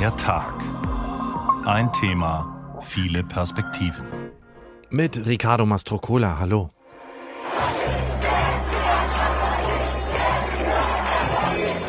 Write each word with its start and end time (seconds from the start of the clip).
Der 0.00 0.16
Tag. 0.16 0.54
Ein 1.66 1.92
Thema, 1.92 2.78
viele 2.80 3.22
Perspektiven. 3.22 4.06
Mit 4.88 5.26
Ricardo 5.26 5.66
Mastrocola, 5.66 6.38
hallo. 6.38 6.70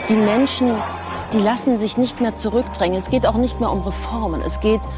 Die 0.10 0.18
Menschen, 0.18 0.76
die 1.32 1.38
lassen 1.38 1.78
sich 1.78 1.96
nicht 1.96 2.20
mehr 2.20 2.36
zurückdrängen. 2.36 2.98
Es 2.98 3.10
geht 3.10 3.26
auch 3.26 3.38
nicht 3.38 3.62
mehr 3.62 3.72
um 3.72 3.80
Reformen. 3.80 4.42
Es 4.42 4.60
geht 4.60 4.82
um 4.82 4.92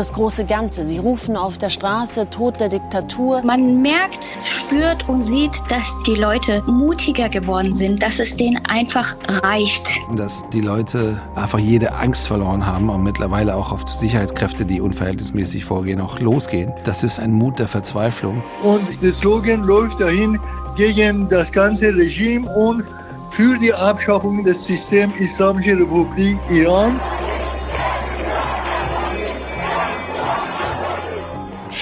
das 0.00 0.12
große 0.12 0.44
Ganze. 0.46 0.86
Sie 0.86 0.98
rufen 0.98 1.36
auf 1.36 1.58
der 1.58 1.68
Straße 1.70 2.30
Tod 2.30 2.58
der 2.58 2.68
Diktatur. 2.68 3.42
Man 3.44 3.82
merkt, 3.82 4.38
spürt 4.44 5.08
und 5.08 5.22
sieht, 5.24 5.62
dass 5.68 6.02
die 6.06 6.14
Leute 6.14 6.62
mutiger 6.66 7.28
geworden 7.28 7.74
sind, 7.74 8.02
dass 8.02 8.18
es 8.18 8.36
denen 8.36 8.60
einfach 8.68 9.14
reicht. 9.42 10.00
Dass 10.16 10.42
die 10.52 10.62
Leute 10.62 11.20
einfach 11.34 11.58
jede 11.58 11.92
Angst 11.94 12.28
verloren 12.28 12.66
haben 12.66 12.88
und 12.88 13.02
mittlerweile 13.02 13.54
auch 13.54 13.72
auf 13.72 13.86
Sicherheitskräfte, 13.88 14.64
die 14.64 14.80
unverhältnismäßig 14.80 15.64
vorgehen, 15.64 16.00
auch 16.00 16.18
losgehen. 16.18 16.72
Das 16.84 17.02
ist 17.02 17.20
ein 17.20 17.32
Mut 17.32 17.58
der 17.58 17.68
Verzweiflung. 17.68 18.42
Und 18.62 18.86
der 19.02 19.12
Slogan 19.12 19.62
läuft 19.64 20.00
dahin 20.00 20.40
gegen 20.76 21.28
das 21.28 21.52
ganze 21.52 21.94
Regime 21.94 22.50
und 22.54 22.84
für 23.30 23.58
die 23.58 23.72
Abschaffung 23.72 24.44
des 24.44 24.66
Systems 24.66 25.18
Islamische 25.20 25.72
Republik 25.72 26.38
Iran. 26.50 27.00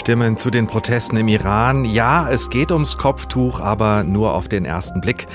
Stimmen 0.09 0.39
zu 0.39 0.48
den 0.48 0.67
Protesten 0.67 1.19
im 1.19 1.29
Iran. 1.29 1.85
Ja, 1.85 2.30
es 2.30 2.49
geht 2.49 2.73
ums 2.73 2.97
Kopftuch, 2.97 3.61
aber 3.61 4.05
nur 4.05 4.33
auf 4.33 4.49
den 4.49 4.65
ersten 4.65 5.03
Blick. 5.03 5.27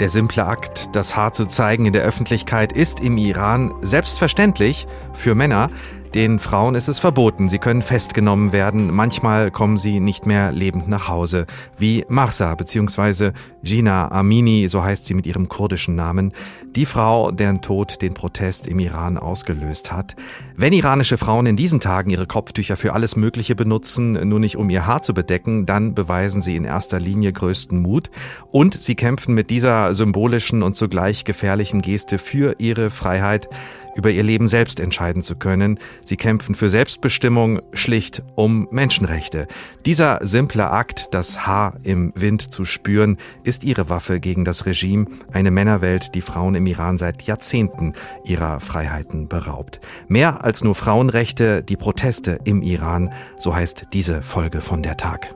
Der 0.00 0.08
simple 0.08 0.44
Akt, 0.44 0.96
das 0.96 1.14
Haar 1.14 1.32
zu 1.32 1.46
zeigen 1.46 1.86
in 1.86 1.92
der 1.92 2.02
Öffentlichkeit, 2.02 2.72
ist 2.72 2.98
im 2.98 3.18
Iran 3.18 3.72
selbstverständlich 3.82 4.88
für 5.12 5.36
Männer. 5.36 5.70
Den 6.16 6.38
Frauen 6.38 6.74
ist 6.76 6.88
es 6.88 6.98
verboten. 6.98 7.50
Sie 7.50 7.58
können 7.58 7.82
festgenommen 7.82 8.50
werden. 8.50 8.90
Manchmal 8.90 9.50
kommen 9.50 9.76
sie 9.76 10.00
nicht 10.00 10.24
mehr 10.24 10.50
lebend 10.50 10.88
nach 10.88 11.08
Hause. 11.08 11.44
Wie 11.76 12.06
Marsa 12.08 12.54
bzw. 12.54 13.32
Gina 13.62 14.10
Amini, 14.10 14.66
so 14.68 14.82
heißt 14.82 15.04
sie 15.04 15.12
mit 15.12 15.26
ihrem 15.26 15.50
kurdischen 15.50 15.94
Namen. 15.94 16.32
Die 16.74 16.86
Frau, 16.86 17.32
deren 17.32 17.60
Tod 17.60 18.00
den 18.00 18.14
Protest 18.14 18.66
im 18.66 18.78
Iran 18.78 19.18
ausgelöst 19.18 19.92
hat. 19.92 20.16
Wenn 20.56 20.72
iranische 20.72 21.18
Frauen 21.18 21.44
in 21.44 21.56
diesen 21.56 21.80
Tagen 21.80 22.08
ihre 22.08 22.26
Kopftücher 22.26 22.78
für 22.78 22.94
alles 22.94 23.16
Mögliche 23.16 23.54
benutzen, 23.54 24.12
nur 24.26 24.40
nicht 24.40 24.56
um 24.56 24.70
ihr 24.70 24.86
Haar 24.86 25.02
zu 25.02 25.12
bedecken, 25.12 25.66
dann 25.66 25.94
beweisen 25.94 26.40
sie 26.40 26.56
in 26.56 26.64
erster 26.64 26.98
Linie 26.98 27.34
größten 27.34 27.78
Mut. 27.78 28.08
Und 28.50 28.72
sie 28.72 28.94
kämpfen 28.94 29.34
mit 29.34 29.50
dieser 29.50 29.92
symbolischen 29.92 30.62
und 30.62 30.76
zugleich 30.76 31.24
gefährlichen 31.24 31.82
Geste 31.82 32.16
für 32.16 32.54
ihre 32.58 32.88
Freiheit 32.88 33.50
über 33.96 34.10
ihr 34.10 34.22
Leben 34.22 34.48
selbst 34.48 34.80
entscheiden 34.80 35.22
zu 35.22 35.36
können. 35.36 35.78
Sie 36.04 36.16
kämpfen 36.16 36.54
für 36.54 36.68
Selbstbestimmung, 36.68 37.60
schlicht 37.72 38.22
um 38.34 38.68
Menschenrechte. 38.70 39.46
Dieser 39.84 40.18
simple 40.22 40.70
Akt, 40.70 41.08
das 41.12 41.46
Haar 41.46 41.78
im 41.82 42.12
Wind 42.14 42.52
zu 42.52 42.64
spüren, 42.64 43.16
ist 43.42 43.64
ihre 43.64 43.88
Waffe 43.88 44.20
gegen 44.20 44.44
das 44.44 44.66
Regime, 44.66 45.06
eine 45.32 45.50
Männerwelt, 45.50 46.14
die 46.14 46.20
Frauen 46.20 46.54
im 46.54 46.66
Iran 46.66 46.98
seit 46.98 47.22
Jahrzehnten 47.22 47.94
ihrer 48.24 48.60
Freiheiten 48.60 49.28
beraubt. 49.28 49.80
Mehr 50.08 50.44
als 50.44 50.62
nur 50.62 50.74
Frauenrechte, 50.74 51.62
die 51.62 51.76
Proteste 51.76 52.38
im 52.44 52.62
Iran, 52.62 53.12
so 53.38 53.54
heißt 53.54 53.86
diese 53.92 54.22
Folge 54.22 54.60
von 54.60 54.82
der 54.82 54.96
Tag. 54.96 55.34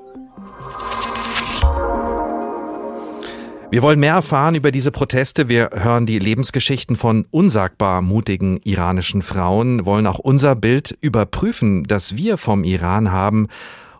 Wir 3.72 3.82
wollen 3.82 4.00
mehr 4.00 4.14
erfahren 4.14 4.56
über 4.56 4.72
diese 4.72 4.90
Proteste. 4.90 5.48
Wir 5.48 5.70
hören 5.72 6.04
die 6.04 6.18
Lebensgeschichten 6.18 6.96
von 6.96 7.24
unsagbar 7.30 8.02
mutigen 8.02 8.56
iranischen 8.64 9.22
Frauen, 9.22 9.86
wollen 9.86 10.08
auch 10.08 10.18
unser 10.18 10.56
Bild 10.56 10.98
überprüfen, 11.00 11.84
das 11.84 12.16
wir 12.16 12.36
vom 12.36 12.64
Iran 12.64 13.12
haben. 13.12 13.46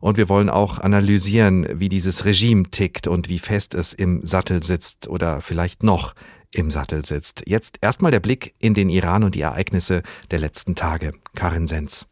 Und 0.00 0.16
wir 0.16 0.28
wollen 0.28 0.50
auch 0.50 0.78
analysieren, 0.78 1.68
wie 1.72 1.88
dieses 1.88 2.24
Regime 2.24 2.64
tickt 2.64 3.06
und 3.06 3.28
wie 3.28 3.38
fest 3.38 3.74
es 3.74 3.92
im 3.92 4.26
Sattel 4.26 4.64
sitzt 4.64 5.06
oder 5.06 5.40
vielleicht 5.40 5.84
noch 5.84 6.14
im 6.50 6.72
Sattel 6.72 7.04
sitzt. 7.04 7.44
Jetzt 7.46 7.78
erstmal 7.80 8.10
der 8.10 8.20
Blick 8.20 8.56
in 8.58 8.74
den 8.74 8.90
Iran 8.90 9.22
und 9.22 9.36
die 9.36 9.42
Ereignisse 9.42 10.02
der 10.32 10.40
letzten 10.40 10.74
Tage. 10.74 11.12
Karin 11.36 11.68
Sens. 11.68 12.09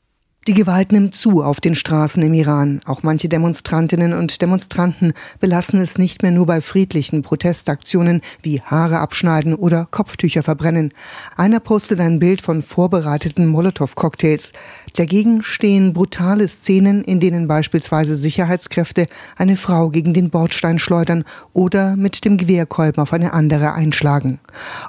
Die 0.49 0.55
Gewalt 0.55 0.93
nimmt 0.93 1.15
zu 1.15 1.43
auf 1.43 1.61
den 1.61 1.75
Straßen 1.75 2.23
im 2.23 2.33
Iran. 2.33 2.81
Auch 2.87 3.03
manche 3.03 3.29
Demonstrantinnen 3.29 4.15
und 4.15 4.41
Demonstranten 4.41 5.13
belassen 5.41 5.79
es 5.79 5.99
nicht 5.99 6.23
mehr 6.23 6.33
nur 6.33 6.47
bei 6.47 6.63
friedlichen 6.63 7.21
Protestaktionen 7.21 8.23
wie 8.41 8.63
Haare 8.63 9.01
abschneiden 9.01 9.55
oder 9.55 9.87
Kopftücher 9.91 10.43
verbrennen. 10.43 10.95
Einer 11.37 11.61
postet 11.61 12.01
ein 12.01 12.19
Bild 12.19 12.41
von 12.41 12.63
vorbereiteten 12.63 13.47
Molotow-Cocktails. 13.47 14.55
Dagegen 14.97 15.43
stehen 15.43 15.93
brutale 15.93 16.49
Szenen, 16.49 17.05
in 17.05 17.21
denen 17.21 17.47
beispielsweise 17.47 18.17
Sicherheitskräfte 18.17 19.07
eine 19.37 19.59
Frau 19.59 19.91
gegen 19.91 20.15
den 20.15 20.31
Bordstein 20.31 20.79
schleudern 20.79 21.25
oder 21.53 21.95
mit 21.95 22.25
dem 22.25 22.39
Gewehrkolben 22.39 23.03
auf 23.03 23.13
eine 23.13 23.35
andere 23.35 23.75
einschlagen. 23.75 24.41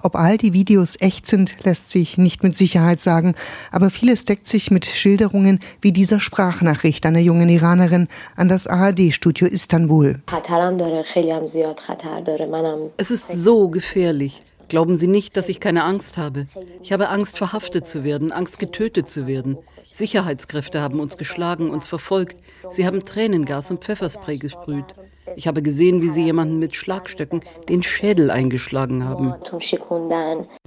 Ob 0.03 0.15
all 0.15 0.37
die 0.37 0.53
Videos 0.53 0.95
echt 1.01 1.27
sind, 1.27 1.53
lässt 1.65 1.91
sich 1.91 2.17
nicht 2.17 2.43
mit 2.43 2.55
Sicherheit 2.55 3.01
sagen, 3.01 3.35
aber 3.73 3.89
vieles 3.89 4.23
deckt 4.23 4.47
sich 4.47 4.71
mit 4.71 4.85
Schilderungen 4.85 5.48
Meldungen 5.49 5.59
wie 5.81 5.91
dieser 5.91 6.19
Sprachnachricht 6.19 7.05
einer 7.05 7.19
jungen 7.19 7.49
Iranerin 7.49 8.07
an 8.35 8.47
das 8.47 8.67
ARD-Studio 8.67 9.47
Istanbul. 9.47 10.21
Es 12.97 13.11
ist 13.11 13.31
so 13.31 13.69
gefährlich. 13.69 14.41
Glauben 14.67 14.97
Sie 14.97 15.07
nicht, 15.07 15.35
dass 15.35 15.49
ich 15.49 15.59
keine 15.59 15.83
Angst 15.83 16.17
habe. 16.17 16.45
Ich 16.83 16.91
habe 16.91 17.09
Angst, 17.09 17.39
verhaftet 17.39 17.87
zu 17.87 18.03
werden, 18.03 18.31
Angst, 18.31 18.59
getötet 18.59 19.09
zu 19.09 19.25
werden. 19.25 19.57
Sicherheitskräfte 19.91 20.79
haben 20.79 20.99
uns 20.99 21.17
geschlagen, 21.17 21.71
uns 21.71 21.87
verfolgt. 21.87 22.37
Sie 22.69 22.85
haben 22.85 23.03
Tränengas 23.03 23.71
und 23.71 23.83
Pfefferspray 23.83 24.37
gesprüht. 24.37 24.93
Ich 25.35 25.47
habe 25.47 25.61
gesehen, 25.61 26.01
wie 26.01 26.09
sie 26.09 26.23
jemanden 26.23 26.59
mit 26.59 26.75
Schlagstöcken 26.75 27.41
den 27.67 27.83
Schädel 27.83 28.31
eingeschlagen 28.31 29.05
haben. 29.05 29.33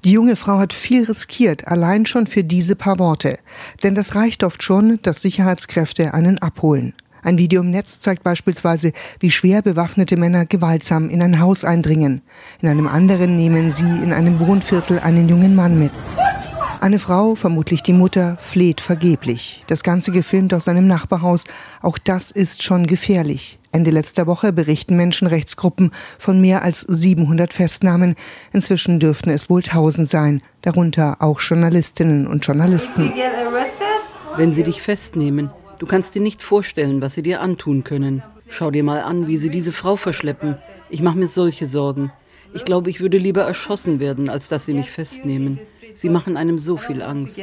Die 0.04 0.12
junge 0.12 0.36
Frau 0.36 0.58
hat 0.58 0.72
viel 0.72 1.04
riskiert, 1.04 1.68
allein 1.68 2.06
schon 2.06 2.26
für 2.26 2.44
diese 2.44 2.76
paar 2.76 2.98
Worte. 2.98 3.38
Denn 3.82 3.94
das 3.94 4.14
reicht 4.14 4.44
oft 4.44 4.62
schon, 4.62 4.98
dass 5.02 5.22
Sicherheitskräfte 5.22 6.14
einen 6.14 6.38
abholen. 6.38 6.94
Ein 7.24 7.38
Video 7.38 7.60
im 7.60 7.70
Netz 7.70 8.00
zeigt 8.00 8.24
beispielsweise, 8.24 8.92
wie 9.20 9.30
schwer 9.30 9.62
bewaffnete 9.62 10.16
Männer 10.16 10.44
gewaltsam 10.44 11.08
in 11.08 11.22
ein 11.22 11.38
Haus 11.38 11.64
eindringen. 11.64 12.20
In 12.60 12.68
einem 12.68 12.88
anderen 12.88 13.36
nehmen 13.36 13.70
sie 13.70 13.84
in 13.84 14.12
einem 14.12 14.40
Wohnviertel 14.40 14.98
einen 14.98 15.28
jungen 15.28 15.54
Mann 15.54 15.78
mit. 15.78 15.92
Eine 16.82 16.98
Frau, 16.98 17.36
vermutlich 17.36 17.84
die 17.84 17.92
Mutter, 17.92 18.36
fleht 18.40 18.80
vergeblich. 18.80 19.62
Das 19.68 19.84
Ganze 19.84 20.10
gefilmt 20.10 20.52
aus 20.52 20.66
einem 20.66 20.88
Nachbarhaus. 20.88 21.44
Auch 21.80 21.96
das 21.96 22.32
ist 22.32 22.64
schon 22.64 22.88
gefährlich. 22.88 23.60
Ende 23.70 23.92
letzter 23.92 24.26
Woche 24.26 24.52
berichten 24.52 24.96
Menschenrechtsgruppen 24.96 25.92
von 26.18 26.40
mehr 26.40 26.64
als 26.64 26.80
700 26.80 27.52
Festnahmen. 27.52 28.16
Inzwischen 28.52 28.98
dürften 28.98 29.30
es 29.30 29.48
wohl 29.48 29.60
1000 29.60 30.10
sein, 30.10 30.42
darunter 30.62 31.18
auch 31.20 31.38
Journalistinnen 31.38 32.26
und 32.26 32.44
Journalisten. 32.44 33.12
Wenn 34.36 34.52
sie 34.52 34.64
dich 34.64 34.82
festnehmen, 34.82 35.52
du 35.78 35.86
kannst 35.86 36.16
dir 36.16 36.22
nicht 36.22 36.42
vorstellen, 36.42 37.00
was 37.00 37.14
sie 37.14 37.22
dir 37.22 37.42
antun 37.42 37.84
können. 37.84 38.24
Schau 38.48 38.72
dir 38.72 38.82
mal 38.82 39.02
an, 39.02 39.28
wie 39.28 39.38
sie 39.38 39.50
diese 39.50 39.70
Frau 39.70 39.94
verschleppen. 39.94 40.58
Ich 40.90 41.00
mache 41.00 41.16
mir 41.16 41.28
solche 41.28 41.68
Sorgen. 41.68 42.10
Ich 42.54 42.64
glaube, 42.64 42.90
ich 42.90 43.00
würde 43.00 43.18
lieber 43.18 43.42
erschossen 43.42 44.00
werden, 44.00 44.28
als 44.28 44.48
dass 44.48 44.66
sie 44.66 44.74
mich 44.74 44.90
festnehmen. 44.90 45.58
Sie 45.94 46.08
machen 46.08 46.36
einem 46.36 46.58
so 46.58 46.76
viel 46.76 47.02
Angst. 47.02 47.40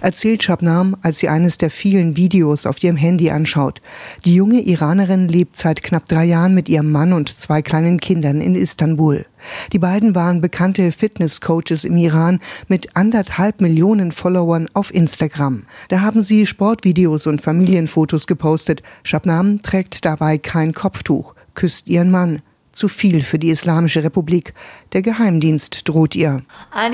Erzählt 0.00 0.42
Shabnam, 0.42 0.96
als 1.02 1.18
sie 1.18 1.28
eines 1.28 1.58
der 1.58 1.70
vielen 1.70 2.16
Videos 2.16 2.66
auf 2.66 2.82
ihrem 2.82 2.96
Handy 2.96 3.30
anschaut. 3.30 3.80
Die 4.24 4.34
junge 4.34 4.60
Iranerin 4.60 5.28
lebt 5.28 5.56
seit 5.56 5.82
knapp 5.82 6.08
drei 6.08 6.24
Jahren 6.24 6.54
mit 6.54 6.68
ihrem 6.68 6.90
Mann 6.92 7.12
und 7.12 7.28
zwei 7.28 7.62
kleinen 7.62 8.00
Kindern 8.00 8.40
in 8.40 8.54
Istanbul. 8.54 9.26
Die 9.72 9.78
beiden 9.78 10.14
waren 10.14 10.40
bekannte 10.40 10.90
Fitnesscoaches 10.92 11.84
im 11.84 11.96
Iran 11.96 12.40
mit 12.68 12.96
anderthalb 12.96 13.60
Millionen 13.60 14.12
Followern 14.12 14.68
auf 14.72 14.92
Instagram. 14.92 15.64
Da 15.88 16.00
haben 16.00 16.22
sie 16.22 16.46
Sportvideos 16.46 17.26
und 17.26 17.42
Familienfotos 17.42 18.26
gepostet. 18.26 18.82
Shabnam 19.02 19.62
trägt 19.62 20.04
dabei 20.04 20.38
kein 20.38 20.72
Kopftuch, 20.72 21.34
küsst 21.54 21.88
ihren 21.88 22.10
Mann 22.10 22.42
zu 22.72 22.88
viel 22.88 23.22
für 23.22 23.38
die 23.38 23.50
Islamische 23.50 24.02
Republik. 24.02 24.52
Der 24.92 25.02
Geheimdienst 25.02 25.88
droht 25.88 26.14
ihr. 26.16 26.42
Uh, 26.74 26.90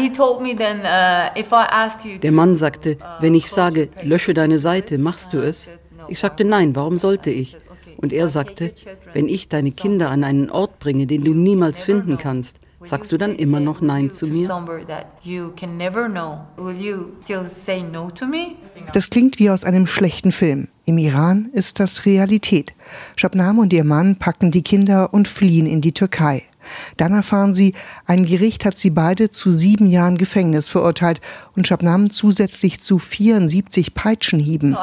Der 2.23 2.33
Mann 2.33 2.55
sagte, 2.55 2.99
wenn 3.21 3.35
ich 3.35 3.51
sage, 3.51 3.89
lösche 4.03 4.35
deine 4.35 4.59
Seite, 4.59 4.99
machst 4.99 5.33
du 5.33 5.39
es? 5.39 5.71
Ich 6.09 6.19
sagte, 6.19 6.45
nein, 6.45 6.77
warum 6.77 6.99
sollte 6.99 7.31
ich? 7.31 7.57
Und 7.97 8.13
er 8.13 8.29
sagte, 8.29 8.75
wenn 9.13 9.29
ich 9.29 9.49
deine 9.49 9.73
Kinder 9.73 10.11
an 10.11 10.25
einen 10.25 10.51
Ort 10.51 10.79
bringe, 10.79 11.07
den 11.07 11.25
du 11.25 11.35
niemals 11.35 11.83
finden 11.83 12.19
kannst, 12.19 12.57
Sagst 12.83 13.13
du 13.13 13.19
dann 13.19 13.35
immer 13.35 13.61
noch 13.61 13.83
Nein 13.83 14.11
zu 14.11 14.27
mir? 14.27 14.49
Das 18.93 19.11
klingt 19.11 19.39
wie 19.39 19.51
aus 19.51 19.65
einem 19.65 19.87
schlechten 19.87 20.33
Film. 20.33 20.69
Im 20.91 20.99
Iran 20.99 21.51
ist 21.53 21.79
das 21.79 22.05
Realität. 22.05 22.75
Shabnam 23.15 23.61
und 23.61 23.73
ihr 23.73 23.85
Mann 23.85 24.17
packen 24.17 24.51
die 24.51 24.63
Kinder 24.63 25.15
und 25.15 25.29
fliehen 25.29 25.67
in 25.67 25.81
die 25.81 25.93
Türkei. 25.93 26.43
Dann 26.97 27.13
erfahren 27.13 27.55
sie, 27.55 27.75
ein 28.07 28.27
Gericht 28.27 28.65
hat 28.65 28.77
sie 28.77 28.91
beide 28.91 29.31
zu 29.31 29.53
sieben 29.53 29.87
Jahren 29.87 30.19
Gefängnis 30.19 30.69
verurteilt 30.69 31.21
und 31.55 31.69
Shabnam 31.69 32.11
zusätzlich 32.11 32.81
zu 32.81 32.99
74 32.99 33.95
Peitschenhieben. 33.95 34.77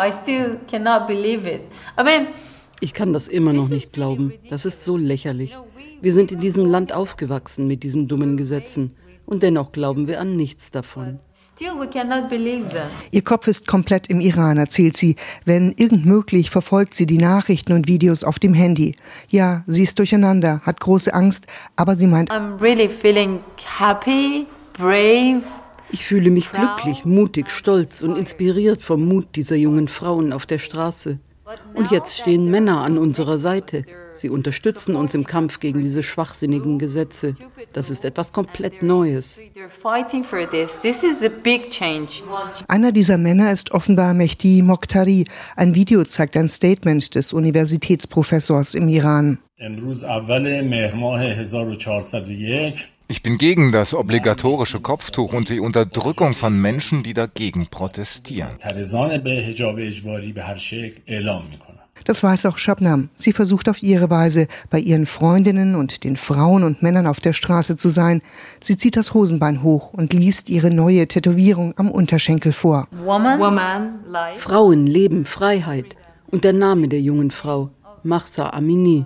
Ich 2.80 2.94
kann 2.94 3.12
das 3.12 3.28
immer 3.28 3.52
noch 3.52 3.68
nicht 3.68 3.92
glauben. 3.92 4.32
Das 4.50 4.64
ist 4.64 4.86
so 4.86 4.96
lächerlich. 4.96 5.58
Wir 6.00 6.14
sind 6.14 6.32
in 6.32 6.40
diesem 6.40 6.68
Land 6.68 6.94
aufgewachsen 6.94 7.68
mit 7.68 7.84
diesen 7.84 8.08
dummen 8.08 8.38
Gesetzen. 8.38 8.94
Und 9.28 9.44
dennoch 9.44 9.74
glauben 9.74 10.08
wir 10.08 10.22
an 10.22 10.38
nichts 10.38 10.72
davon. 10.72 11.20
Ihr 13.12 13.24
Kopf 13.24 13.48
ist 13.48 13.68
komplett 13.68 14.08
im 14.08 14.22
Iran, 14.22 14.58
erzählt 14.58 14.96
sie. 14.96 15.18
Wenn 15.44 15.74
irgend 15.74 16.06
möglich, 16.06 16.50
verfolgt 16.50 16.96
sie 16.96 17.06
die 17.06 17.18
Nachrichten 17.18 17.74
und 17.74 17.88
Videos 17.88 18.24
auf 18.24 18.40
dem 18.40 18.54
Handy. 18.54 18.96
Ja, 19.30 19.64
sie 19.68 19.84
ist 19.84 20.00
durcheinander, 20.00 20.62
hat 20.64 20.80
große 20.80 21.14
Angst, 21.14 21.46
aber 21.76 21.98
sie 21.98 22.08
meint, 22.08 22.32
really 22.32 22.90
happy, 23.78 24.48
brave, 24.74 25.44
ich 25.90 26.06
fühle 26.06 26.32
mich 26.32 26.52
glücklich, 26.52 27.06
mutig, 27.06 27.50
stolz 27.50 28.02
und 28.02 28.18
inspiriert 28.18 28.82
vom 28.82 29.06
Mut 29.06 29.36
dieser 29.36 29.56
jungen 29.56 29.90
Frauen 29.90 30.32
auf 30.32 30.46
der 30.46 30.60
Straße. 30.60 31.20
Und 31.74 31.92
jetzt 31.92 32.18
stehen 32.18 32.50
Männer 32.50 32.82
an 32.82 32.98
unserer 32.98 33.38
Seite. 33.38 33.84
Sie 34.18 34.30
unterstützen 34.30 34.96
uns 34.96 35.14
im 35.14 35.26
Kampf 35.26 35.60
gegen 35.60 35.82
diese 35.82 36.04
schwachsinnigen 36.04 36.80
Gesetze. 36.80 37.36
Das 37.74 37.90
ist 37.90 38.04
etwas 38.06 38.34
komplett 38.34 38.82
Neues. 38.82 39.40
Einer 42.68 42.92
dieser 42.92 43.18
Männer 43.18 43.52
ist 43.52 43.72
offenbar 43.72 44.14
Mehdi 44.14 44.62
Mokhtari. 44.62 45.26
Ein 45.56 45.76
Video 45.76 46.04
zeigt 46.04 46.36
ein 46.36 46.50
Statement 46.50 47.16
des 47.16 47.34
Universitätsprofessors 47.34 48.74
im 48.74 48.90
Iran. 48.90 49.38
Ich 53.10 53.24
bin 53.24 53.38
gegen 53.38 53.72
das 53.72 53.94
obligatorische 53.94 54.82
Kopftuch 54.82 55.32
und 55.32 55.50
die 55.50 55.62
Unterdrückung 55.62 56.34
von 56.34 56.60
Menschen, 56.60 57.04
die 57.04 57.14
dagegen 57.14 57.68
protestieren. 57.68 58.50
Das 62.06 62.24
weiß 62.24 62.46
auch 62.46 62.58
Shabnam. 62.58 63.10
Sie 63.18 63.34
versucht 63.34 63.70
auf 63.70 63.84
ihre 63.84 64.10
Weise 64.10 64.48
bei 64.70 64.80
ihren 64.80 65.06
Freundinnen 65.06 65.76
und 65.76 66.04
den 66.04 66.16
Frauen 66.16 66.64
und 66.64 66.82
Männern 66.82 67.08
auf 67.08 67.20
der 67.20 67.34
Straße 67.34 67.76
zu 67.76 67.90
sein. 67.90 68.22
Sie 68.62 68.78
zieht 68.78 68.96
das 68.96 69.14
Hosenbein 69.14 69.64
hoch 69.64 69.94
und 69.94 70.14
liest 70.14 70.50
ihre 70.50 70.72
neue 70.72 71.08
Tätowierung 71.08 71.74
am 71.78 71.92
Unterschenkel 71.92 72.52
vor. 72.52 72.88
Woman, 73.04 73.40
Frauen, 74.38 74.88
Leben, 74.88 75.26
Freiheit. 75.26 75.96
Und 76.30 76.44
der 76.44 76.54
Name 76.54 76.88
der 76.88 77.02
jungen 77.02 77.32
Frau, 77.32 77.72
Mahsa 78.04 78.50
Amini. 78.50 79.06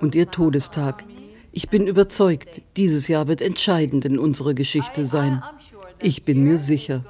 Und 0.00 0.14
ihr 0.14 0.30
Todestag. 0.30 1.04
Ich 1.50 1.68
bin 1.70 1.86
überzeugt, 1.86 2.62
dieses 2.76 3.08
Jahr 3.08 3.26
wird 3.26 3.40
entscheidend 3.40 4.04
in 4.04 4.18
unserer 4.18 4.54
Geschichte 4.54 5.06
sein. 5.06 5.42
Ich 5.98 6.24
bin 6.24 6.44
mir 6.44 6.58
sicher. 6.58 7.04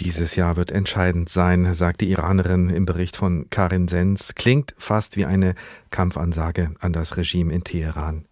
Dieses 0.00 0.36
Jahr 0.36 0.56
wird 0.56 0.70
entscheidend 0.70 1.28
sein, 1.28 1.74
sagt 1.74 2.00
die 2.00 2.10
Iranerin 2.10 2.70
im 2.70 2.84
Bericht 2.84 3.16
von 3.16 3.50
Karin 3.50 3.88
Sens. 3.88 4.34
Klingt 4.36 4.74
fast 4.78 5.16
wie 5.16 5.24
eine 5.24 5.54
Kampfansage 5.90 6.70
an 6.78 6.92
das 6.92 7.16
Regime 7.16 7.52
in 7.52 7.64
Teheran. 7.64 8.24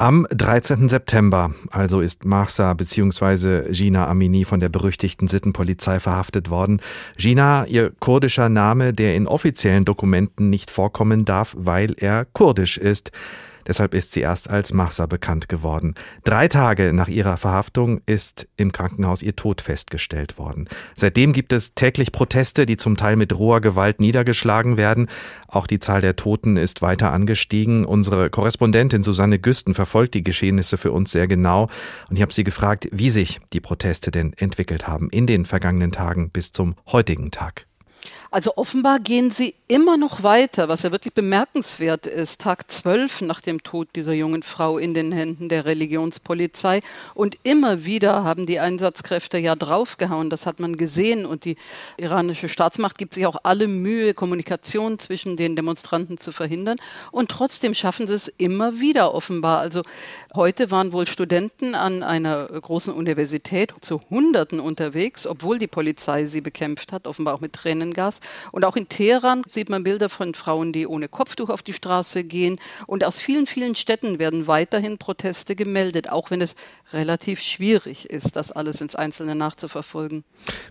Am 0.00 0.26
13. 0.30 0.88
September 0.88 1.52
also 1.70 2.00
ist 2.00 2.24
Mahsa 2.24 2.72
bzw. 2.72 3.72
Gina 3.72 4.06
Amini 4.06 4.44
von 4.44 4.60
der 4.60 4.68
berüchtigten 4.68 5.26
Sittenpolizei 5.26 5.98
verhaftet 5.98 6.50
worden. 6.50 6.80
Gina, 7.16 7.66
ihr 7.66 7.90
kurdischer 7.98 8.48
Name, 8.48 8.94
der 8.94 9.16
in 9.16 9.26
offiziellen 9.26 9.84
Dokumenten 9.84 10.50
nicht 10.50 10.70
vorkommen 10.70 11.24
darf, 11.24 11.54
weil 11.58 11.96
er 11.98 12.24
kurdisch 12.24 12.78
ist. 12.78 13.10
Deshalb 13.66 13.94
ist 13.94 14.12
sie 14.12 14.20
erst 14.20 14.50
als 14.50 14.72
Mahsa 14.72 15.06
bekannt 15.06 15.48
geworden. 15.48 15.94
Drei 16.24 16.48
Tage 16.48 16.92
nach 16.92 17.08
ihrer 17.08 17.36
Verhaftung 17.36 18.00
ist 18.06 18.48
im 18.56 18.72
Krankenhaus 18.72 19.22
ihr 19.22 19.36
Tod 19.36 19.60
festgestellt 19.60 20.38
worden. 20.38 20.68
Seitdem 20.94 21.32
gibt 21.32 21.52
es 21.52 21.74
täglich 21.74 22.12
Proteste, 22.12 22.66
die 22.66 22.76
zum 22.76 22.96
Teil 22.96 23.16
mit 23.16 23.36
roher 23.36 23.60
Gewalt 23.60 24.00
niedergeschlagen 24.00 24.76
werden. 24.76 25.08
Auch 25.46 25.66
die 25.66 25.80
Zahl 25.80 26.00
der 26.00 26.16
Toten 26.16 26.56
ist 26.56 26.82
weiter 26.82 27.12
angestiegen. 27.12 27.84
Unsere 27.84 28.30
Korrespondentin 28.30 29.02
Susanne 29.02 29.38
Güsten 29.38 29.74
verfolgt 29.74 30.14
die 30.14 30.22
Geschehnisse 30.22 30.76
für 30.76 30.92
uns 30.92 31.12
sehr 31.12 31.28
genau. 31.28 31.68
Und 32.08 32.16
ich 32.16 32.22
habe 32.22 32.32
sie 32.32 32.44
gefragt, 32.44 32.88
wie 32.92 33.10
sich 33.10 33.40
die 33.52 33.60
Proteste 33.60 34.10
denn 34.10 34.32
entwickelt 34.34 34.88
haben 34.88 35.10
in 35.10 35.26
den 35.26 35.46
vergangenen 35.46 35.92
Tagen 35.92 36.30
bis 36.30 36.52
zum 36.52 36.74
heutigen 36.86 37.30
Tag. 37.30 37.67
Also 38.30 38.52
offenbar 38.56 39.00
gehen 39.00 39.30
sie 39.30 39.54
immer 39.68 39.96
noch 39.96 40.22
weiter, 40.22 40.68
was 40.68 40.82
ja 40.82 40.92
wirklich 40.92 41.14
bemerkenswert 41.14 42.06
ist. 42.06 42.40
Tag 42.40 42.70
zwölf 42.70 43.20
nach 43.22 43.40
dem 43.40 43.62
Tod 43.62 43.88
dieser 43.96 44.12
jungen 44.12 44.42
Frau 44.42 44.78
in 44.78 44.92
den 44.92 45.12
Händen 45.12 45.48
der 45.48 45.64
Religionspolizei. 45.64 46.80
Und 47.14 47.38
immer 47.42 47.84
wieder 47.84 48.24
haben 48.24 48.46
die 48.46 48.60
Einsatzkräfte 48.60 49.38
ja 49.38 49.56
draufgehauen. 49.56 50.28
Das 50.28 50.44
hat 50.44 50.60
man 50.60 50.76
gesehen. 50.76 51.24
Und 51.24 51.44
die 51.44 51.56
iranische 51.96 52.48
Staatsmacht 52.48 52.98
gibt 52.98 53.14
sich 53.14 53.26
auch 53.26 53.36
alle 53.44 53.66
Mühe, 53.66 54.12
Kommunikation 54.12 54.98
zwischen 54.98 55.36
den 55.36 55.56
Demonstranten 55.56 56.18
zu 56.18 56.32
verhindern. 56.32 56.76
Und 57.10 57.30
trotzdem 57.30 57.72
schaffen 57.72 58.06
sie 58.06 58.14
es 58.14 58.28
immer 58.36 58.80
wieder 58.80 59.14
offenbar. 59.14 59.60
Also 59.60 59.82
heute 60.34 60.70
waren 60.70 60.92
wohl 60.92 61.06
Studenten 61.06 61.74
an 61.74 62.02
einer 62.02 62.46
großen 62.46 62.92
Universität 62.92 63.72
zu 63.80 64.02
Hunderten 64.10 64.60
unterwegs, 64.60 65.26
obwohl 65.26 65.58
die 65.58 65.66
Polizei 65.66 66.26
sie 66.26 66.40
bekämpft 66.40 66.92
hat, 66.92 67.06
offenbar 67.06 67.34
auch 67.34 67.40
mit 67.40 67.54
Tränengas. 67.54 68.17
Und 68.52 68.64
auch 68.64 68.76
in 68.76 68.88
Teheran 68.88 69.42
sieht 69.48 69.68
man 69.68 69.84
Bilder 69.84 70.08
von 70.08 70.34
Frauen, 70.34 70.72
die 70.72 70.86
ohne 70.86 71.08
Kopftuch 71.08 71.48
auf 71.48 71.62
die 71.62 71.72
Straße 71.72 72.24
gehen. 72.24 72.60
Und 72.86 73.04
aus 73.04 73.20
vielen, 73.20 73.46
vielen 73.46 73.74
Städten 73.74 74.18
werden 74.18 74.46
weiterhin 74.46 74.98
Proteste 74.98 75.56
gemeldet, 75.56 76.10
auch 76.10 76.30
wenn 76.30 76.40
es 76.40 76.54
relativ 76.92 77.40
schwierig 77.40 78.10
ist, 78.10 78.36
das 78.36 78.52
alles 78.52 78.80
ins 78.80 78.94
Einzelne 78.94 79.34
nachzuverfolgen. 79.34 80.24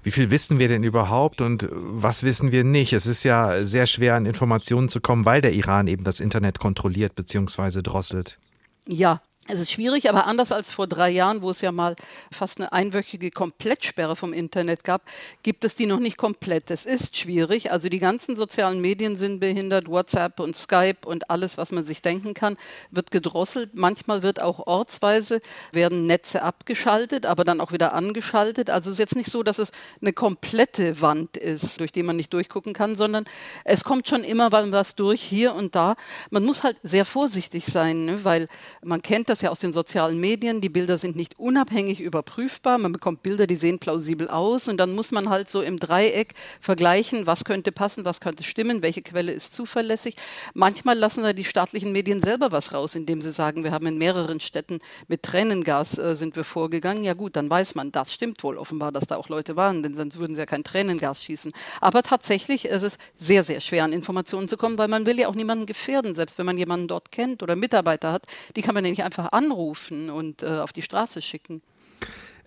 Wie 0.03 0.11
viel 0.11 0.31
wissen 0.31 0.59
wir 0.59 0.67
denn 0.67 0.83
überhaupt 0.83 1.41
und 1.41 1.67
was 1.71 2.23
wissen 2.23 2.51
wir 2.51 2.63
nicht? 2.63 2.93
Es 2.93 3.05
ist 3.05 3.23
ja 3.23 3.63
sehr 3.65 3.87
schwer, 3.87 4.15
an 4.15 4.25
Informationen 4.25 4.89
zu 4.89 5.01
kommen, 5.01 5.25
weil 5.25 5.41
der 5.41 5.53
Iran 5.53 5.87
eben 5.87 6.03
das 6.03 6.19
Internet 6.19 6.59
kontrolliert 6.59 7.15
bzw. 7.15 7.81
drosselt. 7.81 8.39
Ja, 8.87 9.21
es 9.47 9.59
ist 9.61 9.71
schwierig, 9.71 10.09
aber 10.09 10.27
anders 10.27 10.51
als 10.51 10.71
vor 10.71 10.87
drei 10.87 11.09
Jahren, 11.09 11.41
wo 11.41 11.49
es 11.49 11.61
ja 11.61 11.71
mal 11.71 11.95
fast 12.31 12.59
eine 12.59 12.71
einwöchige 12.73 13.31
Komplettsperre 13.31 14.15
vom 14.15 14.33
Internet 14.33 14.83
gab, 14.83 15.03
gibt 15.41 15.63
es 15.63 15.75
die 15.75 15.85
noch 15.85 15.99
nicht 15.99 16.17
komplett. 16.17 16.69
Es 16.69 16.85
ist 16.85 17.15
schwierig. 17.15 17.71
Also 17.71 17.87
die 17.87 17.99
ganzen 17.99 18.35
sozialen 18.35 18.81
Medien 18.81 19.15
sind 19.15 19.39
behindert, 19.39 19.87
WhatsApp 19.87 20.39
und 20.39 20.55
Skype 20.55 21.05
und 21.05 21.29
alles, 21.29 21.57
was 21.57 21.71
man 21.71 21.85
sich 21.85 22.01
denken 22.01 22.33
kann, 22.33 22.57
wird 22.91 23.11
gedrosselt. 23.11 23.71
Manchmal 23.75 24.21
wird 24.21 24.41
auch 24.41 24.67
ortsweise 24.67 25.41
werden 25.71 26.05
Netze 26.05 26.43
abgeschaltet, 26.43 27.25
aber 27.25 27.45
dann 27.45 27.61
auch 27.61 27.71
wieder 27.71 27.93
angeschaltet. 27.93 28.69
Also 28.69 28.89
es 28.89 28.95
ist 28.95 28.99
jetzt 28.99 29.15
nicht 29.15 29.31
so, 29.31 29.43
dass 29.43 29.59
es 29.59 29.71
eine 30.01 30.13
komplette 30.13 30.99
Wand 31.01 31.37
ist, 31.37 31.79
durch 31.79 31.91
die 31.91 32.03
man 32.03 32.17
nicht 32.17 32.33
durchgucken 32.33 32.73
kann, 32.73 32.95
sondern 32.95 33.25
es 33.63 33.83
kommt 33.83 34.07
schon 34.07 34.23
immer 34.23 34.51
was 34.51 34.95
durch 34.95 35.21
hier 35.21 35.55
und 35.55 35.75
da. 35.75 35.95
Man 36.31 36.43
muss 36.43 36.63
halt 36.63 36.77
sehr 36.83 37.05
vorsichtig 37.05 37.65
sein, 37.65 38.05
ne? 38.05 38.23
weil 38.23 38.47
man 38.83 39.01
kennt 39.01 39.29
das 39.29 39.36
das 39.37 39.43
ja 39.43 39.51
aus 39.51 39.59
den 39.59 39.71
sozialen 39.71 40.19
Medien. 40.19 40.61
Die 40.61 40.69
Bilder 40.69 40.97
sind 40.97 41.15
nicht 41.15 41.37
unabhängig 41.37 42.01
überprüfbar. 42.01 42.79
Man 42.79 42.91
bekommt 42.91 43.21
Bilder, 43.21 43.45
die 43.45 43.55
sehen 43.55 43.77
plausibel 43.77 44.29
aus 44.29 44.67
und 44.67 44.77
dann 44.77 44.95
muss 44.95 45.11
man 45.11 45.29
halt 45.29 45.47
so 45.47 45.61
im 45.61 45.77
Dreieck 45.77 46.33
vergleichen, 46.59 47.27
was 47.27 47.45
könnte 47.45 47.71
passen, 47.71 48.03
was 48.03 48.19
könnte 48.19 48.43
stimmen, 48.43 48.81
welche 48.81 49.03
Quelle 49.03 49.31
ist 49.31 49.53
zuverlässig. 49.53 50.15
Manchmal 50.55 50.97
lassen 50.97 51.21
da 51.21 51.33
die 51.33 51.43
staatlichen 51.43 51.91
Medien 51.91 52.19
selber 52.19 52.51
was 52.51 52.73
raus, 52.73 52.95
indem 52.95 53.21
sie 53.21 53.31
sagen, 53.31 53.63
wir 53.63 53.71
haben 53.71 53.85
in 53.85 53.99
mehreren 53.99 54.39
Städten 54.39 54.79
mit 55.07 55.21
Tränengas 55.21 55.99
äh, 55.99 56.15
sind 56.15 56.35
wir 56.35 56.43
vorgegangen. 56.43 57.03
Ja 57.03 57.13
gut, 57.13 57.35
dann 57.35 57.47
weiß 57.47 57.75
man, 57.75 57.91
das 57.91 58.11
stimmt 58.11 58.43
wohl 58.43 58.57
offenbar, 58.57 58.91
dass 58.91 59.05
da 59.05 59.17
auch 59.17 59.29
Leute 59.29 59.55
waren, 59.55 59.83
denn 59.83 59.95
sonst 59.95 60.17
würden 60.17 60.33
sie 60.33 60.39
ja 60.39 60.47
kein 60.47 60.63
Tränengas 60.63 61.23
schießen. 61.23 61.51
Aber 61.79 62.01
tatsächlich 62.01 62.65
ist 62.65 62.81
es 62.81 62.97
sehr, 63.15 63.43
sehr 63.43 63.59
schwer, 63.59 63.83
an 63.83 63.93
Informationen 63.93 64.47
zu 64.47 64.57
kommen, 64.57 64.79
weil 64.79 64.87
man 64.87 65.05
will 65.05 65.19
ja 65.19 65.27
auch 65.27 65.35
niemanden 65.35 65.67
gefährden, 65.67 66.15
selbst 66.15 66.39
wenn 66.39 66.47
man 66.47 66.57
jemanden 66.57 66.87
dort 66.87 67.11
kennt 67.11 67.43
oder 67.43 67.55
Mitarbeiter 67.55 68.11
hat, 68.11 68.25
die 68.55 68.63
kann 68.63 68.73
man 68.73 68.83
ja 68.83 68.89
nicht 68.89 69.03
einfach 69.03 69.26
anrufen 69.33 70.09
und 70.09 70.43
äh, 70.43 70.59
auf 70.59 70.73
die 70.73 70.81
Straße 70.81 71.21
schicken. 71.21 71.61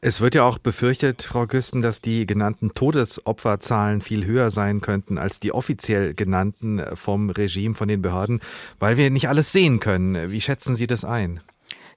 Es 0.03 0.23
wird 0.23 0.35
ja 0.35 0.45
auch 0.45 0.57
befürchtet, 0.57 1.23
Frau 1.23 1.47
Güsten, 1.47 1.83
dass 1.83 2.01
die 2.01 2.25
genannten 2.25 2.73
Todesopferzahlen 2.73 4.01
viel 4.01 4.25
höher 4.25 4.49
sein 4.49 4.81
könnten 4.81 5.19
als 5.19 5.41
die 5.41 5.53
offiziell 5.53 6.15
genannten 6.15 6.79
äh, 6.79 6.97
vom 6.97 7.29
Regime, 7.29 7.75
von 7.75 7.89
den 7.89 8.01
Behörden, 8.01 8.41
weil 8.79 8.97
wir 8.97 9.11
nicht 9.11 9.29
alles 9.29 9.53
sehen 9.53 9.79
können. 9.79 10.31
Wie 10.31 10.41
schätzen 10.41 10.75
Sie 10.75 10.87
das 10.87 11.05
ein? 11.05 11.41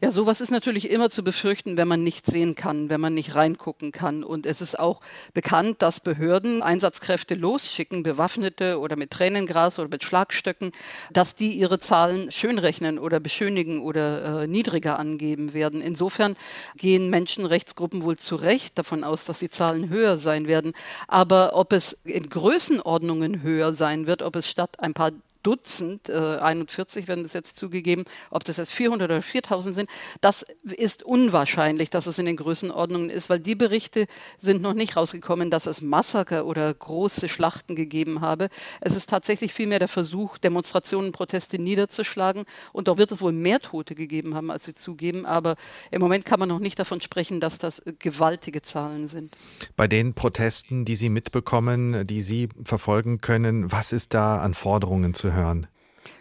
Ja, 0.04 0.12
sowas 0.12 0.42
ist 0.42 0.52
natürlich 0.52 0.92
immer 0.92 1.10
zu 1.10 1.24
befürchten, 1.24 1.78
wenn 1.78 1.88
man 1.88 2.04
nicht 2.04 2.26
sehen 2.26 2.56
kann, 2.56 2.90
wenn 2.90 3.00
man 3.00 3.14
nicht 3.14 3.36
reingucken 3.36 3.94
kann. 3.94 4.26
Und 4.26 4.46
es 4.46 4.60
ist 4.60 4.78
auch 4.78 5.00
bekannt, 5.34 5.82
dass 5.82 6.02
Behörden 6.02 6.62
Einsatzkräfte 6.62 7.36
losschicken, 7.36 8.04
Bewaffnete 8.04 8.82
oder 8.82 8.98
mit 8.98 9.12
Tränengras 9.12 9.80
oder 9.80 9.88
mit 9.88 10.04
Schlagstöcken, 10.04 10.72
dass 11.14 11.38
die 11.38 11.54
ihre 11.54 11.80
Zahlen 11.80 12.34
schönrechnen 12.34 13.00
oder 13.00 13.22
beschönigen 13.22 13.80
oder 13.80 14.42
äh, 14.42 14.48
niedriger 14.48 15.00
angeben 15.00 15.54
werden. 15.54 15.82
Insofern 15.82 16.36
gehen 16.76 17.10
Menschenrechtsgruppen 17.10 18.04
wohl 18.04 18.18
zu 18.18 18.36
Recht 18.36 18.78
davon 18.78 19.06
aus, 19.06 19.24
dass 19.24 19.40
die 19.40 19.50
Zahlen 19.50 19.88
höher 19.88 20.18
sein 20.18 20.48
werden. 20.48 20.74
Aber 21.08 21.56
ob 21.56 21.72
es 21.72 21.94
in 22.04 22.30
Größenordnungen 22.30 23.42
höher 23.42 23.72
sein 23.72 24.06
wird, 24.06 24.22
ob 24.22 24.36
es 24.36 24.50
statt 24.50 24.82
ein 24.82 24.94
paar 24.94 25.12
Dutzend, 25.44 26.10
äh, 26.10 26.38
41 26.38 27.08
werden 27.08 27.24
das 27.24 27.34
jetzt 27.34 27.58
zugegeben, 27.58 28.06
ob 28.32 28.44
das 28.44 28.58
jetzt 28.58 28.74
400 28.74 29.12
oder 29.12 29.22
4000 29.22 29.76
sind, 29.76 29.90
das 30.22 30.46
ist 30.64 31.04
unwahrscheinlich, 31.04 31.90
dass 31.90 32.08
es 32.08 32.18
in 32.18 32.26
den 32.26 32.38
Größenordnungen 32.38 33.10
ist, 33.10 33.30
weil 33.30 33.40
die 33.40 33.56
Berichte 33.56 34.08
sind 34.40 34.62
noch 34.62 34.74
nicht 34.74 34.96
rausgekommen, 34.96 35.52
dass 35.52 35.66
es 35.66 35.82
Massaker 35.82 36.46
oder 36.46 36.74
große 36.74 37.30
Schlachten 37.30 37.76
gegeben 37.76 38.22
habe. 38.22 38.50
Es 38.82 38.96
ist 38.96 39.10
tatsächlich 39.10 39.54
vielmehr 39.54 39.80
der 39.80 39.88
Versuch, 39.88 40.38
Demonstrationen, 40.38 41.12
Proteste 41.12 41.60
niederzuschlagen 41.60 42.46
und 42.72 42.88
da 42.88 42.98
wird 42.98 43.12
es 43.12 43.22
wohl 43.22 43.34
mehr 43.34 43.60
Tote 43.60 43.96
gegeben 43.96 44.36
haben, 44.36 44.50
als 44.50 44.66
sie 44.66 44.74
zugeben, 44.74 45.26
aber 45.26 45.56
im 45.92 46.02
Moment 46.02 46.26
kann 46.26 46.40
man 46.40 46.50
noch 46.50 46.60
nicht 46.60 46.80
davon 46.80 47.02
sprechen, 47.02 47.40
dass 47.40 47.58
das 47.58 47.82
gewaltige 48.00 48.62
Zahlen 48.62 49.08
sind. 49.08 49.36
Bei 49.76 49.88
den 49.88 50.14
Protesten, 50.14 50.86
die 50.86 50.96
Sie 50.96 51.10
mitbekommen, 51.10 52.08
die 52.08 52.22
Sie 52.22 52.50
verfolgen 52.64 53.20
können, 53.20 53.72
was 53.72 53.92
ist 53.92 54.14
da 54.14 54.40
an 54.42 54.54
Forderungen 54.54 55.14
zu 55.14 55.33
hören? 55.34 55.68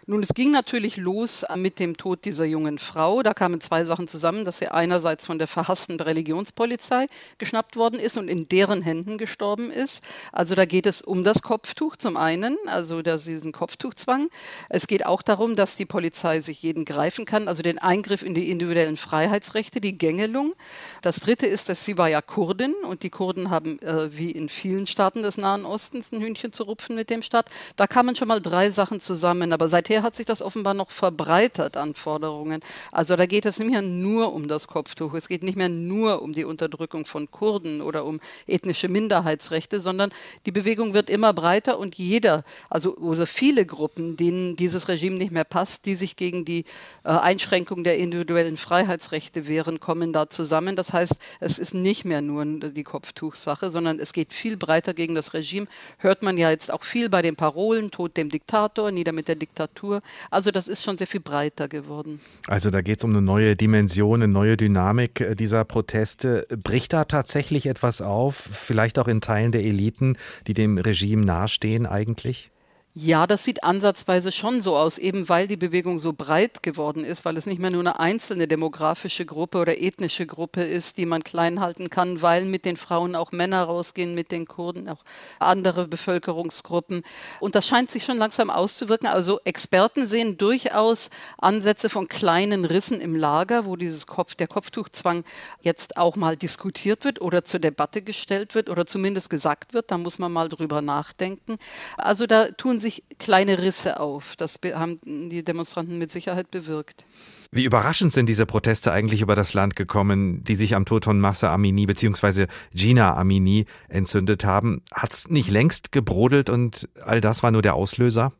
Nun, 0.05 0.21
es 0.21 0.33
ging 0.33 0.51
natürlich 0.51 0.97
los 0.97 1.45
mit 1.55 1.79
dem 1.79 1.95
Tod 1.95 2.25
dieser 2.25 2.43
jungen 2.43 2.77
Frau. 2.77 3.23
Da 3.23 3.33
kamen 3.33 3.61
zwei 3.61 3.85
Sachen 3.85 4.09
zusammen, 4.09 4.43
dass 4.43 4.57
sie 4.57 4.67
einerseits 4.67 5.25
von 5.25 5.39
der 5.39 5.47
verhassten 5.47 5.97
Religionspolizei 5.97 7.07
geschnappt 7.37 7.77
worden 7.77 8.01
ist 8.01 8.17
und 8.17 8.27
in 8.27 8.49
deren 8.49 8.81
Händen 8.81 9.17
gestorben 9.17 9.71
ist. 9.71 10.03
Also 10.33 10.55
da 10.55 10.65
geht 10.65 10.87
es 10.87 11.01
um 11.01 11.23
das 11.23 11.41
Kopftuch 11.41 11.95
zum 11.95 12.17
einen, 12.17 12.57
also 12.65 13.01
dass 13.01 13.23
diesen 13.23 13.53
Kopftuchzwang. 13.53 14.27
Es 14.67 14.87
geht 14.87 15.05
auch 15.05 15.21
darum, 15.21 15.55
dass 15.55 15.77
die 15.77 15.85
Polizei 15.85 16.41
sich 16.41 16.61
jeden 16.61 16.83
greifen 16.83 17.23
kann, 17.23 17.47
also 17.47 17.63
den 17.63 17.79
Eingriff 17.79 18.23
in 18.23 18.33
die 18.33 18.51
individuellen 18.51 18.97
Freiheitsrechte, 18.97 19.79
die 19.79 19.97
Gängelung. 19.97 20.53
Das 21.01 21.21
dritte 21.21 21.47
ist, 21.47 21.69
dass 21.69 21.85
sie 21.85 21.97
war 21.97 22.09
ja 22.09 22.21
Kurdin 22.21 22.73
und 22.89 23.03
die 23.03 23.09
Kurden 23.09 23.49
haben 23.49 23.81
äh, 23.81 24.09
wie 24.17 24.31
in 24.31 24.49
vielen 24.49 24.85
Staaten 24.85 25.21
des 25.21 25.37
Nahen 25.37 25.63
Ostens 25.63 26.11
ein 26.11 26.19
Hühnchen 26.19 26.51
zu 26.51 26.63
rupfen 26.63 26.97
mit 26.97 27.09
dem 27.09 27.21
Staat. 27.21 27.45
Da 27.77 27.87
kamen 27.87 28.17
schon 28.17 28.27
mal 28.27 28.41
drei 28.41 28.69
Sachen 28.69 28.99
zusammen, 28.99 29.53
aber 29.53 29.69
seither 29.69 29.92
seither 29.93 30.03
hat 30.03 30.15
sich 30.15 30.25
das 30.25 30.41
offenbar 30.41 30.73
noch 30.73 30.89
verbreitert 30.91 31.77
an 31.77 31.93
Forderungen. 31.93 32.61
Also 32.91 33.15
da 33.15 33.25
geht 33.25 33.45
es 33.45 33.59
nicht 33.59 33.69
mehr 33.69 33.81
nur 33.83 34.33
um 34.33 34.47
das 34.47 34.67
Kopftuch, 34.67 35.13
es 35.13 35.27
geht 35.27 35.43
nicht 35.43 35.55
mehr 35.55 35.69
nur 35.69 36.21
um 36.21 36.33
die 36.33 36.45
Unterdrückung 36.45 37.05
von 37.05 37.29
Kurden 37.29 37.81
oder 37.81 38.05
um 38.05 38.19
ethnische 38.47 38.89
Minderheitsrechte, 38.89 39.79
sondern 39.79 40.11
die 40.45 40.51
Bewegung 40.51 40.93
wird 40.93 41.09
immer 41.09 41.33
breiter 41.33 41.77
und 41.77 41.95
jeder, 41.95 42.43
also, 42.69 42.97
also 42.97 43.25
viele 43.25 43.65
Gruppen, 43.65 44.17
denen 44.17 44.55
dieses 44.55 44.87
Regime 44.87 45.17
nicht 45.17 45.31
mehr 45.31 45.43
passt, 45.43 45.85
die 45.85 45.95
sich 45.95 46.15
gegen 46.15 46.43
die 46.43 46.65
äh, 47.03 47.09
Einschränkung 47.09 47.83
der 47.83 47.97
individuellen 47.97 48.57
Freiheitsrechte 48.57 49.47
wehren, 49.47 49.79
kommen 49.79 50.11
da 50.11 50.29
zusammen. 50.29 50.75
Das 50.75 50.91
heißt, 50.91 51.15
es 51.39 51.59
ist 51.59 51.73
nicht 51.73 52.03
mehr 52.03 52.21
nur 52.21 52.43
die 52.45 52.83
Kopftuchsache, 52.83 53.69
sondern 53.69 53.99
es 53.99 54.11
geht 54.11 54.33
viel 54.33 54.57
breiter 54.57 54.93
gegen 54.93 55.13
das 55.13 55.33
Regime. 55.33 55.67
Hört 55.99 56.23
man 56.23 56.37
ja 56.37 56.49
jetzt 56.49 56.71
auch 56.71 56.83
viel 56.83 57.09
bei 57.09 57.21
den 57.21 57.35
Parolen, 57.35 57.91
Tod 57.91 58.17
dem 58.17 58.29
Diktator, 58.29 58.91
nieder 58.91 59.11
mit 59.11 59.27
der 59.27 59.35
Diktatur. 59.35 59.82
Literatur. 59.83 60.01
Also 60.31 60.51
das 60.51 60.67
ist 60.67 60.83
schon 60.83 60.97
sehr 60.97 61.07
viel 61.07 61.19
breiter 61.19 61.67
geworden. 61.67 62.19
Also 62.47 62.69
da 62.69 62.81
geht 62.81 62.99
es 62.99 63.03
um 63.03 63.11
eine 63.11 63.21
neue 63.21 63.55
Dimension, 63.55 64.23
eine 64.23 64.31
neue 64.31 64.57
Dynamik 64.57 65.21
äh, 65.21 65.35
dieser 65.35 65.63
Proteste. 65.65 66.47
Bricht 66.63 66.93
da 66.93 67.05
tatsächlich 67.05 67.65
etwas 67.65 68.01
auf, 68.01 68.35
vielleicht 68.35 68.99
auch 68.99 69.07
in 69.07 69.21
Teilen 69.21 69.51
der 69.51 69.63
Eliten, 69.63 70.17
die 70.47 70.53
dem 70.53 70.77
Regime 70.77 71.25
nahestehen 71.25 71.85
eigentlich? 71.85 72.52
Ja, 72.95 73.25
das 73.25 73.43
sieht 73.43 73.63
ansatzweise 73.63 74.31
schon 74.31 74.61
so 74.61 74.77
aus, 74.77 74.99
eben 74.99 75.27
weil 75.27 75.47
die 75.47 75.57
Bewegung 75.57 75.97
so 75.97 76.13
breit 76.13 76.61
geworden 76.61 77.03
ist, 77.03 77.25
weil 77.25 77.37
es 77.37 77.47
nicht 77.47 77.57
mehr 77.57 77.71
nur 77.71 77.79
eine 77.79 77.99
einzelne 77.99 78.47
demografische 78.47 79.25
Gruppe 79.25 79.57
oder 79.57 79.81
ethnische 79.81 80.27
Gruppe 80.27 80.61
ist, 80.61 80.97
die 80.97 81.07
man 81.07 81.23
klein 81.23 81.59
halten 81.59 81.89
kann, 81.89 82.21
weil 82.21 82.45
mit 82.45 82.65
den 82.65 82.77
Frauen 82.77 83.15
auch 83.15 83.31
Männer 83.31 83.63
rausgehen, 83.63 84.13
mit 84.13 84.31
den 84.31 84.45
Kurden 84.45 84.87
auch 84.89 85.03
andere 85.39 85.87
Bevölkerungsgruppen. 85.87 87.01
Und 87.39 87.55
das 87.55 87.65
scheint 87.65 87.89
sich 87.89 88.03
schon 88.03 88.17
langsam 88.17 88.51
auszuwirken. 88.51 89.07
Also 89.07 89.39
Experten 89.43 90.05
sehen 90.05 90.37
durchaus 90.37 91.09
Ansätze 91.39 91.89
von 91.89 92.07
kleinen 92.07 92.63
Rissen 92.63 93.01
im 93.01 93.15
Lager, 93.15 93.65
wo 93.65 93.75
dieses 93.75 94.05
Kopf, 94.05 94.35
der 94.35 94.45
Kopftuchzwang 94.45 95.23
jetzt 95.61 95.97
auch 95.97 96.15
mal 96.15 96.37
diskutiert 96.37 97.05
wird 97.05 97.21
oder 97.21 97.43
zur 97.43 97.59
Debatte 97.59 98.03
gestellt 98.03 98.53
wird 98.53 98.69
oder 98.69 98.85
zumindest 98.85 99.31
gesagt 99.31 99.73
wird. 99.73 99.89
Da 99.89 99.97
muss 99.97 100.19
man 100.19 100.31
mal 100.31 100.47
drüber 100.47 100.83
nachdenken. 100.83 101.57
Also 101.97 102.27
da 102.27 102.49
tun 102.51 102.81
sich 102.83 103.03
kleine 103.17 103.59
Risse 103.59 103.99
auf. 103.99 104.35
Das 104.37 104.59
haben 104.75 104.99
die 105.03 105.43
Demonstranten 105.43 105.97
mit 105.97 106.11
Sicherheit 106.11 106.51
bewirkt. 106.51 107.05
Wie 107.51 107.63
überraschend 107.63 108.13
sind 108.13 108.27
diese 108.27 108.45
Proteste 108.45 108.91
eigentlich 108.91 109.21
über 109.21 109.35
das 109.35 109.53
Land 109.53 109.75
gekommen, 109.75 110.43
die 110.43 110.55
sich 110.55 110.75
am 110.75 110.85
Tod 110.85 111.05
von 111.05 111.19
Massa 111.19 111.53
Amini 111.53 111.87
bzw. 111.87 112.47
Gina 112.73 113.15
Amini 113.15 113.65
entzündet 113.89 114.45
haben? 114.45 114.81
Hat 114.91 115.13
es 115.13 115.29
nicht 115.29 115.49
längst 115.49 115.91
gebrodelt 115.91 116.49
und 116.49 116.89
all 117.03 117.21
das 117.21 117.41
war 117.41 117.51
nur 117.51 117.61
der 117.61 117.73
Auslöser? 117.73 118.33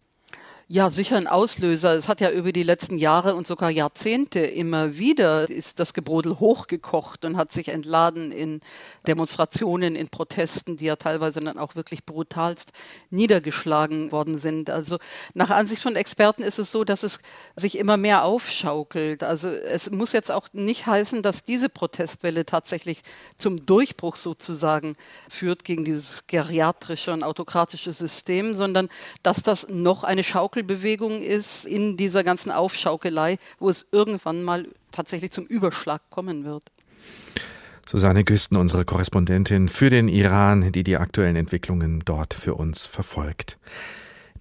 Ja, 0.70 0.90
sicher 0.90 1.18
ein 1.18 1.28
Auslöser. 1.28 1.94
Es 1.94 2.08
hat 2.08 2.22
ja 2.22 2.32
über 2.32 2.54
die 2.54 2.64
letzten 2.64 2.98
Jahre 2.98 3.36
und 3.36 3.46
sogar 3.46 3.70
Jahrzehnte 3.70 4.40
immer 4.40 4.98
wieder 4.98 5.50
ist 5.50 5.78
das 5.82 5.94
Gebrodel 5.94 6.40
hochgekocht 6.40 7.26
und 7.26 7.36
hat 7.36 7.52
sich 7.52 7.68
entladen 7.68 8.32
in 8.32 8.62
Demonstrationen, 9.06 9.98
in 9.98 10.08
Protesten, 10.08 10.78
die 10.78 10.86
ja 10.86 10.96
teilweise 10.96 11.42
dann 11.42 11.58
auch 11.58 11.76
wirklich 11.76 12.06
brutalst 12.06 12.72
niedergeschlagen 13.10 14.14
worden 14.14 14.40
sind. 14.40 14.70
Also 14.70 15.00
nach 15.34 15.50
Ansicht 15.50 15.82
von 15.82 15.98
Experten 15.98 16.44
ist 16.44 16.60
es 16.60 16.72
so, 16.72 16.86
dass 16.86 17.04
es 17.04 17.20
sich 17.58 17.78
immer 17.78 17.98
mehr 17.98 18.24
aufschaukelt. 18.24 19.22
Also 19.22 19.50
es 19.50 19.92
muss 19.92 20.14
jetzt 20.14 20.32
auch 20.32 20.48
nicht 20.54 20.88
heißen, 20.88 21.22
dass 21.24 21.44
diese 21.44 21.68
Protestwelle 21.68 22.46
tatsächlich 22.46 23.04
zum 23.38 23.66
Durchbruch 23.66 24.16
sozusagen 24.16 24.96
führt 25.28 25.66
gegen 25.66 25.84
dieses 25.84 26.26
geriatrische 26.28 27.12
und 27.12 27.24
autokratische 27.24 27.92
System, 27.92 28.54
sondern 28.54 28.88
dass 29.24 29.44
das 29.44 29.68
noch 29.68 30.06
eine 30.06 30.24
Schaukel 30.24 30.53
Schaukelbewegung 30.54 31.24
ist 31.24 31.66
in 31.66 31.98
dieser 31.98 32.24
ganzen 32.24 32.52
Aufschaukelei, 32.52 33.38
wo 33.58 33.70
es 33.70 33.88
irgendwann 33.92 34.44
mal 34.44 34.68
tatsächlich 34.92 35.32
zum 35.32 35.46
Überschlag 35.46 36.02
kommen 36.12 36.46
wird. 36.46 36.72
Susanne 37.88 38.24
Güsten, 38.24 38.56
unsere 38.56 38.86
Korrespondentin 38.86 39.68
für 39.68 39.90
den 39.90 40.08
Iran, 40.08 40.72
die 40.72 40.84
die 40.84 40.98
aktuellen 40.98 41.36
Entwicklungen 41.36 42.04
dort 42.06 42.36
für 42.36 42.54
uns 42.54 42.86
verfolgt. 42.86 43.58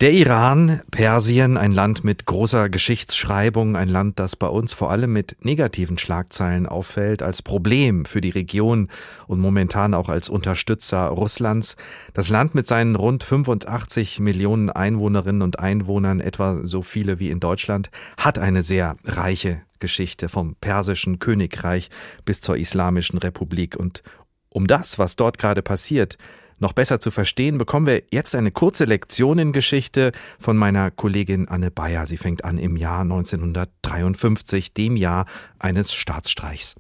Der 0.00 0.11
Iran, 0.11 0.80
Persien, 0.90 1.56
ein 1.56 1.70
Land 1.70 2.02
mit 2.02 2.26
großer 2.26 2.68
Geschichtsschreibung, 2.68 3.76
ein 3.76 3.88
Land, 3.88 4.18
das 4.18 4.34
bei 4.34 4.49
uns 4.49 4.72
vor 4.72 4.90
allem 4.90 5.12
mit 5.12 5.44
negativen 5.44 5.96
Schlagzeilen 5.96 6.66
auffällt, 6.66 7.22
als 7.22 7.42
Problem 7.42 8.04
für 8.04 8.20
die 8.20 8.30
Region 8.30 8.88
und 9.28 9.38
momentan 9.38 9.94
auch 9.94 10.08
als 10.08 10.28
Unterstützer 10.28 11.06
Russlands. 11.06 11.76
Das 12.14 12.30
Land 12.30 12.54
mit 12.56 12.66
seinen 12.66 12.96
rund 12.96 13.22
85 13.22 14.18
Millionen 14.18 14.70
Einwohnerinnen 14.70 15.42
und 15.42 15.61
Einwohnern, 15.61 16.18
etwa 16.18 16.61
so 16.64 16.82
viele 16.82 17.20
wie 17.20 17.30
in 17.30 17.38
Deutschland, 17.38 17.90
hat 18.16 18.40
eine 18.40 18.64
sehr 18.64 18.96
reiche 19.04 19.62
Geschichte 19.78 20.28
vom 20.28 20.56
persischen 20.56 21.20
Königreich 21.20 21.90
bis 22.25 22.40
zur 22.40 22.56
Islamischen 22.56 23.18
Republik. 23.18 23.76
Und 23.76 24.02
um 24.49 24.66
das, 24.66 24.99
was 24.99 25.14
dort 25.16 25.38
gerade 25.38 25.62
passiert, 25.62 26.18
noch 26.62 26.73
besser 26.73 27.00
zu 27.00 27.11
verstehen, 27.11 27.59
bekommen 27.59 27.87
wir 27.87 28.04
jetzt 28.11 28.35
eine 28.35 28.50
kurze 28.50 28.87
Lektion 28.87 29.38
in 29.38 29.52
Geschichte 29.52 30.12
von 30.38 30.57
meiner 30.57 30.90
Kollegin 30.90 31.49
Anne 31.49 31.71
Bayer. 31.71 32.07
Sie 32.07 32.16
fängt 32.16 32.45
an 32.45 32.57
im 32.57 32.76
Jahr 32.76 33.02
1953, 33.02 34.73
dem 34.73 34.97
Jahr 34.97 35.26
eines 35.59 35.92
Staatsstreichs. 35.92 36.76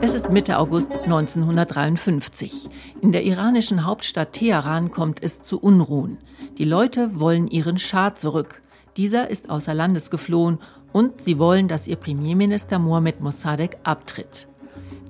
Es 0.00 0.12
ist 0.12 0.30
Mitte 0.30 0.58
August 0.58 0.92
1953. 1.04 2.68
In 3.00 3.12
der 3.12 3.24
iranischen 3.24 3.84
Hauptstadt 3.84 4.32
Teheran 4.32 4.90
kommt 4.90 5.22
es 5.22 5.40
zu 5.40 5.60
Unruhen. 5.60 6.18
Die 6.58 6.64
Leute 6.64 7.20
wollen 7.20 7.48
ihren 7.48 7.78
Schah 7.78 8.14
zurück. 8.14 8.62
Dieser 8.96 9.28
ist 9.28 9.50
außer 9.50 9.74
Landes 9.74 10.10
geflohen 10.10 10.58
und 10.94 11.20
sie 11.20 11.40
wollen, 11.40 11.66
dass 11.66 11.88
ihr 11.88 11.96
Premierminister 11.96 12.78
Mohammed 12.78 13.20
Mossadegh 13.20 13.76
abtritt. 13.82 14.46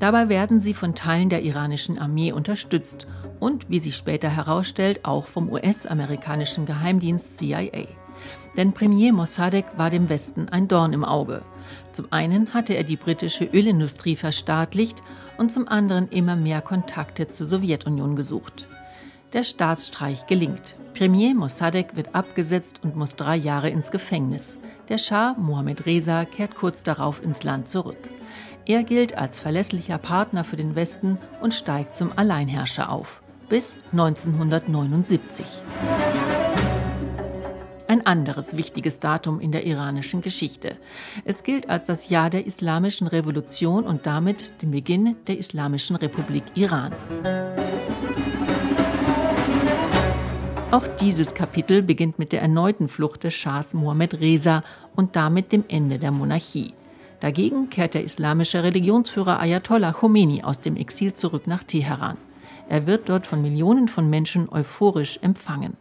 Dabei 0.00 0.31
werden 0.31 0.59
sie 0.59 0.73
von 0.73 0.95
Teilen 0.95 1.29
der 1.29 1.43
iranischen 1.43 1.99
Armee 1.99 2.33
unterstützt 2.33 3.07
und, 3.38 3.69
wie 3.69 3.79
sich 3.79 3.95
später 3.95 4.31
herausstellt, 4.31 5.05
auch 5.05 5.29
vom 5.29 5.53
US-amerikanischen 5.53 6.64
Geheimdienst 6.64 7.37
CIA. 7.37 7.87
Denn 8.57 8.73
Premier 8.73 9.12
Mossadegh 9.12 9.69
war 9.76 9.91
dem 9.91 10.09
Westen 10.09 10.49
ein 10.49 10.69
Dorn 10.69 10.95
im 10.95 11.05
Auge. 11.05 11.43
Zum 11.93 12.07
einen 12.11 12.55
hatte 12.55 12.75
er 12.75 12.85
die 12.85 12.97
britische 12.97 13.45
Ölindustrie 13.45 14.17
verstaatlicht 14.17 15.03
und 15.37 15.53
zum 15.53 15.69
anderen 15.69 16.09
immer 16.09 16.35
mehr 16.35 16.62
Kontakte 16.62 17.29
zur 17.29 17.47
Sowjetunion 17.47 18.17
gesucht. 18.17 18.69
Der 19.35 19.43
Staatsstreich 19.43 20.26
gelingt. 20.26 20.76
Premier 20.97 21.35
Mossadegh 21.35 21.95
wird 21.95 22.14
abgesetzt 22.14 22.81
und 22.83 22.97
muss 22.97 23.17
drei 23.17 23.37
Jahre 23.37 23.69
ins 23.69 23.91
Gefängnis. 23.91 24.57
Der 24.88 24.99
Schah 24.99 25.35
Mohammed 25.38 25.87
Reza 25.87 26.26
kehrt 26.26 26.55
kurz 26.57 26.83
darauf 26.83 27.23
ins 27.23 27.43
Land 27.43 27.69
zurück. 27.69 28.11
Er 28.67 28.85
gilt 28.85 29.17
als 29.17 29.41
verlässlicher 29.41 29.97
Partner 29.97 30.45
für 30.45 30.57
den 30.57 30.75
Westen 30.75 31.19
und 31.41 31.55
steigt 31.55 31.97
zum 31.97 32.12
Alleinherrscher 32.17 32.91
auf. 32.91 33.23
Bis 33.49 33.76
1979. 33.93 35.47
Ein 37.87 38.07
anderes 38.07 38.57
wichtiges 38.57 39.00
Datum 39.00 39.41
in 39.41 39.53
der 39.53 39.64
iranischen 39.67 40.21
Geschichte. 40.21 40.76
Es 41.25 41.45
gilt 41.45 41.71
als 41.71 41.87
das 41.87 42.11
Jahr 42.11 42.29
der 42.29 42.47
Islamischen 42.47 43.07
Revolution 43.07 43.85
und 43.85 44.07
damit 44.07 44.61
den 44.62 44.71
Beginn 44.71 45.17
der 45.26 45.38
Islamischen 45.38 45.97
Republik 45.97 46.45
Iran. 46.55 46.93
Auch 50.75 50.88
dieses 50.88 51.35
Kapitel 51.35 51.83
beginnt 51.83 52.19
mit 52.19 52.33
der 52.33 52.43
erneuten 52.43 52.88
Flucht 52.88 53.23
des 53.23 53.33
Schahs 53.33 53.75
Mohammed 53.75 54.14
Reza 54.14 54.64
und 54.97 55.14
damit 55.14 55.52
dem 55.52 55.62
Ende 55.69 56.00
der 56.00 56.11
Monarchie. 56.11 56.75
Dagegen 57.21 57.71
kehrt 57.71 57.95
der 57.95 58.02
islamische 58.02 58.64
Religionsführer 58.64 59.38
Ayatollah 59.38 59.93
Khomeini 59.93 60.43
aus 60.43 60.59
dem 60.59 60.75
Exil 60.75 61.12
zurück 61.12 61.47
nach 61.47 61.62
Teheran. 61.62 62.16
Er 62.69 62.88
wird 62.88 63.09
dort 63.09 63.25
von 63.25 63.40
Millionen 63.40 63.87
von 63.87 64.11
Menschen 64.11 64.49
euphorisch 64.49 65.21
empfangen. 65.23 65.76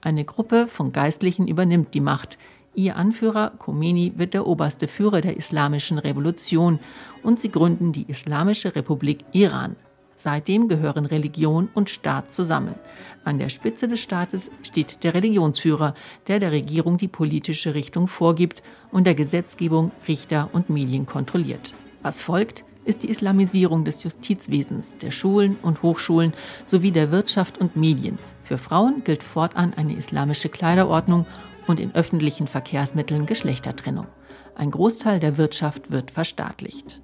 Eine 0.00 0.24
Gruppe 0.24 0.66
von 0.66 0.92
Geistlichen 0.92 1.46
übernimmt 1.46 1.92
die 1.92 2.00
Macht. 2.00 2.38
Ihr 2.74 2.96
Anführer 2.96 3.52
Khomeini 3.58 4.14
wird 4.16 4.32
der 4.32 4.46
oberste 4.46 4.88
Führer 4.88 5.20
der 5.20 5.36
islamischen 5.36 5.98
Revolution 5.98 6.78
und 7.22 7.38
sie 7.38 7.52
gründen 7.52 7.92
die 7.92 8.08
Islamische 8.08 8.74
Republik 8.74 9.26
Iran. 9.32 9.76
Seitdem 10.20 10.66
gehören 10.66 11.06
Religion 11.06 11.68
und 11.74 11.90
Staat 11.90 12.32
zusammen. 12.32 12.74
An 13.22 13.38
der 13.38 13.50
Spitze 13.50 13.86
des 13.86 14.00
Staates 14.00 14.50
steht 14.64 15.04
der 15.04 15.14
Religionsführer, 15.14 15.94
der 16.26 16.40
der 16.40 16.50
Regierung 16.50 16.96
die 16.96 17.06
politische 17.06 17.74
Richtung 17.74 18.08
vorgibt 18.08 18.64
und 18.90 19.06
der 19.06 19.14
Gesetzgebung, 19.14 19.92
Richter 20.08 20.50
und 20.52 20.70
Medien 20.70 21.06
kontrolliert. 21.06 21.72
Was 22.02 22.20
folgt, 22.20 22.64
ist 22.84 23.04
die 23.04 23.10
Islamisierung 23.10 23.84
des 23.84 24.02
Justizwesens, 24.02 24.98
der 24.98 25.12
Schulen 25.12 25.56
und 25.62 25.82
Hochschulen 25.82 26.32
sowie 26.66 26.90
der 26.90 27.12
Wirtschaft 27.12 27.58
und 27.58 27.76
Medien. 27.76 28.18
Für 28.42 28.58
Frauen 28.58 29.04
gilt 29.04 29.22
fortan 29.22 29.72
eine 29.74 29.94
islamische 29.94 30.48
Kleiderordnung 30.48 31.26
und 31.68 31.78
in 31.78 31.94
öffentlichen 31.94 32.48
Verkehrsmitteln 32.48 33.26
Geschlechtertrennung. 33.26 34.08
Ein 34.56 34.72
Großteil 34.72 35.20
der 35.20 35.36
Wirtschaft 35.36 35.92
wird 35.92 36.10
verstaatlicht. 36.10 37.00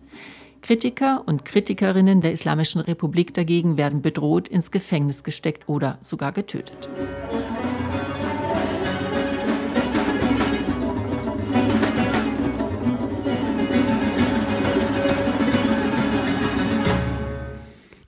Kritiker 0.65 1.23
und 1.27 1.45
Kritikerinnen 1.45 2.23
der 2.23 2.33
Islamischen 2.33 2.81
Republik 2.81 3.35
dagegen 3.35 3.77
werden 3.77 4.01
bedroht, 4.01 4.49
ins 4.49 4.71
Gefängnis 4.71 5.23
gesteckt 5.23 5.69
oder 5.69 5.99
sogar 6.01 6.33
getötet. 6.33 6.89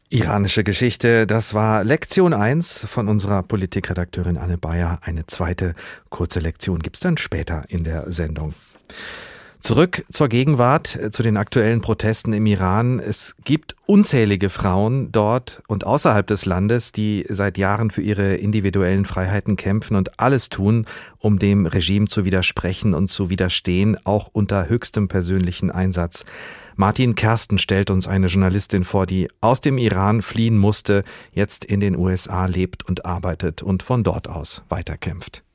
Iranische 0.08 0.64
Geschichte, 0.64 1.26
das 1.26 1.52
war 1.52 1.84
Lektion 1.84 2.32
1 2.32 2.86
von 2.88 3.08
unserer 3.08 3.42
Politikredakteurin 3.42 4.38
Anne 4.38 4.56
Bayer. 4.56 4.98
Eine 5.02 5.26
zweite 5.26 5.74
kurze 6.08 6.40
Lektion 6.40 6.78
gibt 6.78 6.96
es 6.96 7.00
dann 7.00 7.18
später 7.18 7.64
in 7.68 7.84
der 7.84 8.10
Sendung. 8.10 8.54
Zurück 9.60 10.04
zur 10.10 10.28
Gegenwart, 10.28 10.96
äh, 10.96 11.10
zu 11.10 11.22
den 11.22 11.36
aktuellen 11.36 11.80
Protesten 11.80 12.32
im 12.32 12.46
Iran. 12.46 13.00
Es 13.00 13.34
gibt 13.44 13.74
unzählige 13.86 14.48
Frauen 14.48 15.10
dort 15.12 15.62
und 15.66 15.84
außerhalb 15.84 16.26
des 16.26 16.46
Landes, 16.46 16.92
die 16.92 17.24
seit 17.28 17.58
Jahren 17.58 17.90
für 17.90 18.02
ihre 18.02 18.36
individuellen 18.36 19.04
Freiheiten 19.04 19.56
kämpfen 19.56 19.96
und 19.96 20.20
alles 20.20 20.50
tun, 20.50 20.86
um 21.18 21.38
dem 21.38 21.66
Regime 21.66 22.06
zu 22.06 22.24
widersprechen 22.24 22.94
und 22.94 23.08
zu 23.08 23.30
widerstehen, 23.30 23.96
auch 24.04 24.28
unter 24.32 24.68
höchstem 24.68 25.08
persönlichen 25.08 25.70
Einsatz. 25.70 26.24
Martin 26.76 27.14
Kersten 27.14 27.58
stellt 27.58 27.88
uns 27.90 28.06
eine 28.06 28.26
Journalistin 28.26 28.84
vor, 28.84 29.06
die 29.06 29.28
aus 29.40 29.62
dem 29.62 29.78
Iran 29.78 30.20
fliehen 30.20 30.58
musste, 30.58 31.04
jetzt 31.32 31.64
in 31.64 31.80
den 31.80 31.96
USA 31.96 32.46
lebt 32.46 32.86
und 32.86 33.06
arbeitet 33.06 33.62
und 33.62 33.82
von 33.82 34.04
dort 34.04 34.28
aus 34.28 34.62
weiterkämpft. 34.68 35.45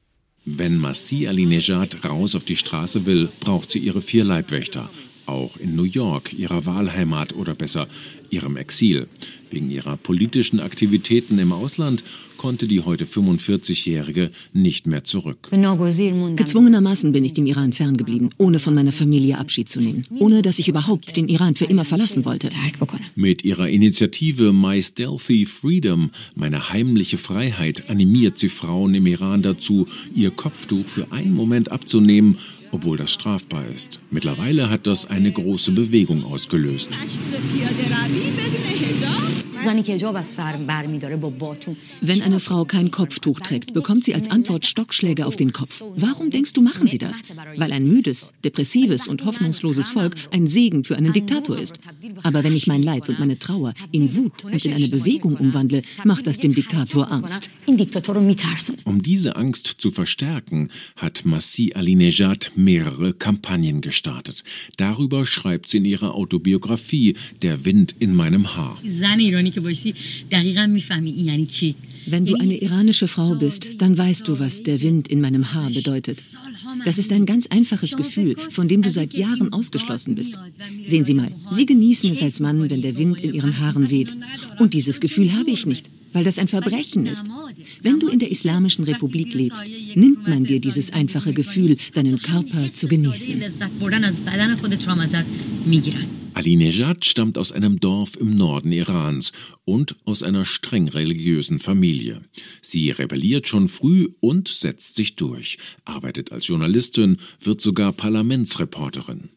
Wenn 0.46 0.80
Masih 0.80 1.28
Alinejad 1.28 2.04
raus 2.04 2.34
auf 2.34 2.44
die 2.44 2.56
Straße 2.56 3.06
will, 3.06 3.30
braucht 3.42 3.70
sie 3.72 3.78
ihre 3.78 4.02
vier 4.02 4.24
Leibwächter. 4.24 4.90
Auch 5.28 5.56
in 5.58 5.76
New 5.76 5.84
York, 5.84 6.34
ihrer 6.34 6.66
Wahlheimat 6.66 7.34
oder 7.34 7.54
besser 7.54 7.88
ihrem 8.32 8.58
Exil. 8.58 9.08
Wegen 9.52 9.70
ihrer 9.70 9.98
politischen 9.98 10.60
Aktivitäten 10.60 11.38
im 11.38 11.54
Ausland 11.54 12.04
konnte 12.42 12.68
die 12.68 12.82
heute 12.82 13.06
45-Jährige 13.06 14.32
nicht 14.52 14.88
mehr 14.88 15.04
zurück. 15.04 15.50
Gezwungenermaßen 15.52 17.12
bin 17.12 17.24
ich 17.24 17.34
dem 17.34 17.46
Iran 17.46 17.72
ferngeblieben, 17.72 18.32
ohne 18.40 18.58
von 18.58 18.74
meiner 18.74 18.92
Familie 18.92 19.38
Abschied 19.38 19.70
zu 19.70 19.80
nehmen, 19.80 20.08
ohne 20.18 20.42
dass 20.42 20.58
ich 20.58 20.68
überhaupt 20.68 21.16
den 21.16 21.30
Iran 21.30 21.54
für 21.54 21.66
immer 21.66 21.86
verlassen 21.86 22.25
wollte. 22.25 22.50
Mit 23.14 23.46
ihrer 23.46 23.70
Initiative 23.70 24.54
My 24.54 24.82
Stealthy 24.82 25.46
Freedom, 25.46 26.10
meine 26.34 26.72
heimliche 26.72 27.20
Freiheit, 27.20 27.88
animiert 27.92 28.40
sie 28.40 28.50
Frauen 28.50 28.96
im 28.96 29.06
Iran 29.06 29.44
dazu, 29.44 29.86
ihr 30.16 30.32
Kopftuch 30.32 30.88
für 30.88 31.12
einen 31.12 31.36
Moment 31.36 31.72
abzunehmen 31.72 32.40
obwohl 32.74 32.96
das 32.96 33.12
strafbar 33.12 33.66
ist. 33.68 34.00
Mittlerweile 34.12 34.70
hat 34.70 34.88
das 34.88 35.06
eine 35.06 35.30
große 35.30 35.74
Bewegung 35.74 36.24
ausgelöst. 36.24 36.88
Wenn 42.02 42.22
eine 42.22 42.40
Frau 42.40 42.66
kein 42.66 42.92
Kopftuch 42.92 43.40
trägt, 43.40 43.74
bekommt 43.74 44.04
sie 44.04 44.16
als 44.16 44.30
Antwort 44.30 44.66
Stockschläge 44.66 45.26
auf 45.26 45.36
den 45.36 45.54
Kopf. 45.54 45.84
Warum 45.96 46.32
denkst 46.32 46.54
du, 46.54 46.62
machen 46.62 46.88
sie 46.88 46.98
das? 46.98 47.22
Weil 47.58 47.72
ein 47.72 47.88
müdes, 47.88 48.34
depressives 48.44 49.08
und 49.08 49.26
hoffnungsloses 49.26 49.88
Volk 49.88 50.16
ein 50.32 50.48
Segen 50.48 50.84
für 50.84 50.98
einen 50.98 51.14
Diktator 51.14 51.58
ist. 51.58 51.80
Aber 52.24 52.44
wenn 52.44 52.56
ich 52.56 52.68
mein 52.68 52.84
Leid 52.84 53.10
und 53.10 53.20
meine 53.20 53.38
Trauer 53.40 53.74
in 53.92 54.16
Wut 54.16 54.44
und 54.44 54.66
in 54.66 54.74
eine 54.74 54.88
Bewegung 54.88 55.36
umwandle, 55.36 55.82
macht 56.04 56.28
das 56.28 56.40
dem 56.40 56.54
Diktator 56.54 57.12
Angst. 57.12 57.50
Um 58.84 59.02
diese 59.04 59.36
Angst 59.36 59.76
zu 59.78 59.92
verstärken, 59.92 60.70
hat 60.96 61.26
Masih 61.26 61.76
Alinejad 61.76 62.52
mehrere 62.56 63.14
Kampagnen 63.14 63.82
gestartet. 63.82 64.44
Darüber 64.78 65.26
schreibt 65.26 65.70
sie 65.70 65.78
in 65.78 65.86
ihrer 65.86 66.16
Autobiografie 66.16 67.16
Der 67.42 67.66
Wind 67.66 67.96
in 68.00 68.16
meinem 68.16 68.56
Haar. 68.56 68.78
Wenn 72.05 72.25
du 72.25 72.35
eine 72.35 72.57
iranische 72.61 73.07
Frau 73.07 73.35
bist, 73.35 73.68
dann 73.79 73.98
weißt 73.98 74.27
du, 74.27 74.40
was 74.40 74.64
der 74.64 74.81
Wind 74.81 75.07
in 75.07 75.22
meinem 75.22 75.53
Haar 75.53 75.70
bedeutet. 75.70 76.18
Das 76.85 76.98
ist 76.98 77.11
ein 77.11 77.25
ganz 77.25 77.48
einfaches 77.48 77.96
Gefühl, 77.96 78.35
von 78.50 78.68
dem 78.68 78.81
du 78.81 78.90
seit 78.90 79.14
Jahren 79.14 79.53
ausgeschlossen 79.53 80.16
bist. 80.16 80.33
Sehen 80.85 81.05
Sie 81.05 81.14
mal, 81.14 81.31
Sie 81.50 81.66
genießen 81.66 82.11
es 82.11 82.22
als 82.22 82.40
Mann, 82.40 82.70
wenn 82.70 82.81
der 82.81 82.98
Wind 82.98 83.22
in 83.22 83.33
Ihren 83.33 83.59
Haaren 83.59 83.90
weht. 83.90 84.16
Und 84.59 84.74
dieses 84.74 85.00
Gefühl 85.00 85.33
habe 85.33 85.51
ich 85.51 85.66
nicht 85.66 85.90
weil 86.14 86.24
das 86.24 86.40
ein 86.40 86.48
Verbrechen 86.48 87.06
ist. 87.06 87.24
Wenn 87.82 88.00
du 88.00 88.08
in 88.08 88.20
der 88.20 88.32
Islamischen 88.32 88.86
Republik 88.86 89.34
lebst, 89.34 89.64
nimmt 89.96 90.28
man 90.28 90.46
dir 90.46 90.60
dieses 90.60 90.94
einfache 90.94 91.34
Gefühl, 91.34 91.78
deinen 91.94 92.22
Körper 92.22 92.74
zu 92.74 92.88
genießen. 92.88 93.44
Ali 96.34 96.56
Nejad 96.56 97.06
stammt 97.06 97.38
aus 97.38 97.52
einem 97.52 97.80
Dorf 97.80 98.16
im 98.16 98.38
Norden 98.38 98.72
Irans 98.72 99.34
und 99.66 99.96
aus 100.06 100.24
einer 100.24 100.46
streng 100.46 100.88
religiösen 100.88 101.60
Familie. 101.60 102.22
Sie 102.62 102.90
rebelliert 102.90 103.48
schon 103.48 103.68
früh 103.68 104.08
und 104.22 104.48
setzt 104.48 104.96
sich 104.96 105.16
durch, 105.16 105.58
arbeitet 105.84 106.32
als 106.32 106.48
Journalistin, 106.48 107.18
wird 107.42 107.60
sogar 107.60 107.92
Parlamentsreporterin. 107.92 109.30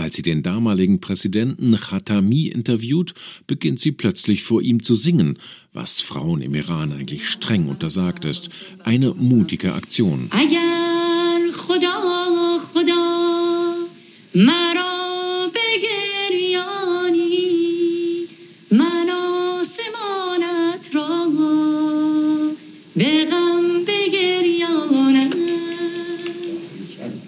Als 0.00 0.16
sie 0.16 0.22
den 0.22 0.42
damaligen 0.42 1.02
Präsidenten 1.02 1.76
Khatami 1.76 2.46
interviewt, 2.46 3.12
beginnt 3.46 3.80
sie 3.80 3.92
plötzlich 3.92 4.42
vor 4.42 4.62
ihm 4.62 4.82
zu 4.82 4.94
singen, 4.94 5.38
was 5.74 6.00
Frauen 6.00 6.40
im 6.40 6.54
Iran 6.54 6.94
eigentlich 6.94 7.28
streng 7.28 7.68
untersagt 7.68 8.24
ist. 8.24 8.48
Eine 8.82 9.12
mutige 9.12 9.74
Aktion. 9.74 10.30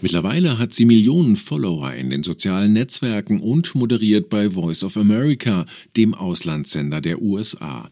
Mittlerweile 0.03 0.59
hat 0.59 0.75
sie 0.75 0.85
Millionen 0.85 1.37
Follower 1.37 1.95
in 1.95 2.11
den 2.11 2.25
sozialen 2.25 2.73
Netzwerken 2.73 3.41
und 3.41 3.77
moderiert 3.77 4.29
bei 4.29 4.51
Voice 4.51 4.83
of 4.83 4.97
America, 4.97 5.65
dem 5.97 6.13
Auslandssender 6.13 7.01
der 7.01 7.23
USA. 7.23 7.89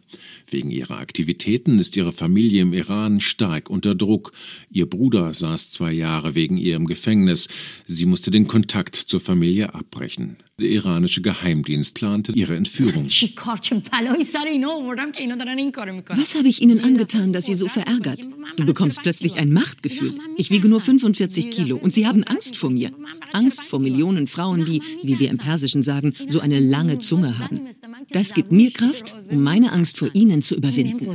Wegen 0.51 0.73
ihrer 0.73 0.99
Aktivitäten 0.99 1.79
ist 1.79 1.97
ihre 1.97 2.11
Familie 2.11 2.63
im 2.63 2.73
Iran 2.73 3.21
stark 3.21 3.71
unter 3.71 3.95
Druck. 3.95 4.33
Ihr 4.73 4.87
Bruder 4.87 5.33
saß 5.33 5.71
zwei 5.71 5.93
Jahre 5.93 6.35
wegen 6.35 6.57
ihr 6.57 6.75
im 6.75 6.87
Gefängnis. 6.87 7.47
Sie 7.87 8.07
musste 8.07 8.33
den 8.33 8.49
Kontakt 8.49 8.97
zur 8.97 9.21
Familie 9.21 9.73
abbrechen. 9.73 10.37
Der 10.61 10.69
iranische 10.69 11.23
Geheimdienst 11.23 11.95
plante 11.95 12.33
ihre 12.33 12.55
Entführung. 12.55 13.07
Was 16.19 16.35
habe 16.35 16.49
ich 16.49 16.61
Ihnen 16.61 16.85
angetan, 16.85 17.33
dass 17.33 17.47
Sie 17.47 17.55
so 17.55 17.67
verärgert? 17.67 18.21
Du 18.57 18.67
bekommst 18.67 19.01
plötzlich 19.03 19.37
ein 19.37 19.55
Machtgefühl. 19.55 20.19
Ich 20.37 20.51
wiege 20.51 20.69
nur 20.69 20.83
45 20.83 21.51
Kilo 21.51 21.79
und 21.79 21.95
Sie 21.95 22.07
haben 22.07 22.25
Angst 22.25 22.59
vor 22.59 22.69
mir. 22.69 22.93
Angst 23.33 23.65
vor 23.65 23.79
Millionen 23.79 24.27
Frauen, 24.27 24.67
die, 24.67 24.83
wie 25.03 25.19
wir 25.19 25.31
im 25.31 25.39
Persischen 25.39 25.83
sagen, 25.83 26.13
so 26.29 26.41
eine 26.41 26.61
lange 26.61 26.99
Zunge 26.99 27.39
haben. 27.39 27.61
Das 28.11 28.35
gibt 28.35 28.53
mir 28.53 28.71
Kraft, 28.71 29.15
um 29.31 29.43
meine 29.43 29.73
Angst 29.73 29.97
vor 29.97 30.11
Ihnen 30.15 30.43
zu 30.43 30.57
überwinden. 30.57 31.09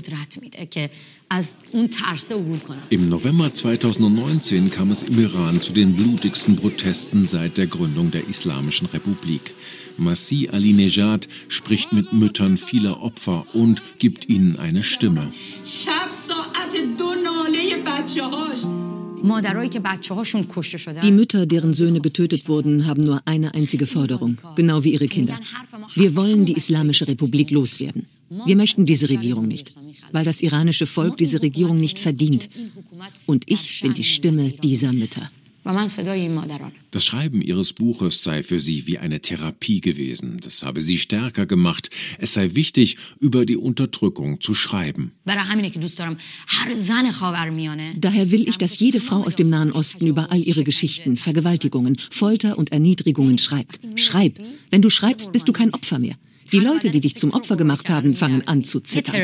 Im 2.90 3.10
November 3.10 3.54
2019 3.54 4.70
kam 4.70 4.92
es 4.92 5.04
im 5.04 5.20
Iran 5.20 5.60
zu 5.60 5.74
den 5.74 5.94
blutigsten 5.94 6.56
Protesten 6.56 7.28
seit 7.28 7.58
der 7.58 7.68
Gründung 7.68 8.12
der 8.12 8.28
Islamischen 8.28 8.88
Republik. 8.88 9.56
Masih 9.98 10.50
Alinejad 10.50 11.28
spricht 11.48 11.94
mit 11.94 12.14
Müttern 12.14 12.58
vieler 12.58 13.02
Opfer 13.02 13.46
und 13.54 13.82
gibt 13.98 14.30
ihnen 14.30 14.60
eine 14.60 14.84
Stimme. 14.84 15.32
Die 21.02 21.12
Mütter, 21.12 21.46
deren 21.48 21.74
Söhne 21.74 22.02
getötet 22.02 22.48
wurden, 22.48 22.86
haben 22.86 23.02
nur 23.02 23.22
eine 23.26 23.54
einzige 23.56 23.88
Forderung, 23.88 24.38
genau 24.56 24.84
wie 24.84 24.94
ihre 24.94 25.08
Kinder. 25.08 25.40
Wir 25.96 26.16
wollen 26.16 26.46
die 26.46 26.54
Islamische 26.54 27.08
Republik 27.08 27.50
loswerden. 27.52 28.06
Wir 28.30 28.56
möchten 28.56 28.86
diese 28.86 29.10
Regierung 29.10 29.48
nicht, 29.48 29.76
weil 30.12 30.26
das 30.26 30.42
iranische 30.42 30.86
Volk 30.88 31.18
diese 31.18 31.42
Regierung 31.42 31.78
nicht 31.78 32.00
verdient. 32.00 32.50
Und 33.26 33.50
ich 33.50 33.82
bin 33.82 33.94
die 33.94 34.04
Stimme 34.04 34.50
dieser 34.50 34.94
Mütter. 34.94 35.30
Das 36.92 37.06
Schreiben 37.06 37.42
ihres 37.42 37.74
Buches 37.74 38.24
sei 38.24 38.44
für 38.44 38.60
sie 38.60 38.86
wie 38.86 39.00
eine 39.00 39.20
Therapie 39.20 39.82
gewesen. 39.82 40.38
Das 40.40 40.62
habe 40.62 40.82
sie 40.82 41.00
stärker 41.00 41.48
gemacht. 41.48 41.90
Es 42.20 42.34
sei 42.34 42.54
wichtig, 42.54 42.98
über 43.20 43.48
die 43.48 43.58
Unterdrückung 43.58 44.42
zu 44.42 44.54
schreiben. 44.54 45.12
Daher 45.26 45.48
will 48.32 48.48
ich, 48.48 48.58
dass 48.58 48.78
jede 48.78 49.00
Frau 49.00 49.24
aus 49.24 49.36
dem 49.36 49.50
Nahen 49.50 49.72
Osten 49.72 50.06
über 50.06 50.32
all 50.32 50.40
ihre 50.40 50.64
Geschichten, 50.64 51.18
Vergewaltigungen, 51.18 51.98
Folter 52.12 52.60
und 52.60 52.72
Erniedrigungen 52.72 53.40
schreibt. 53.40 53.80
Schreib. 53.96 54.40
Wenn 54.70 54.84
du 54.84 54.92
schreibst, 54.92 55.32
bist 55.32 55.48
du 55.48 55.54
kein 55.54 55.74
Opfer 55.74 55.98
mehr. 55.98 56.16
Die 56.52 56.60
Leute, 56.60 56.92
die 56.92 57.02
dich 57.02 57.16
zum 57.16 57.32
Opfer 57.34 57.56
gemacht 57.56 57.90
haben, 57.90 58.14
fangen 58.14 58.48
an 58.48 58.64
zu 58.64 58.80
zittern. 58.80 59.16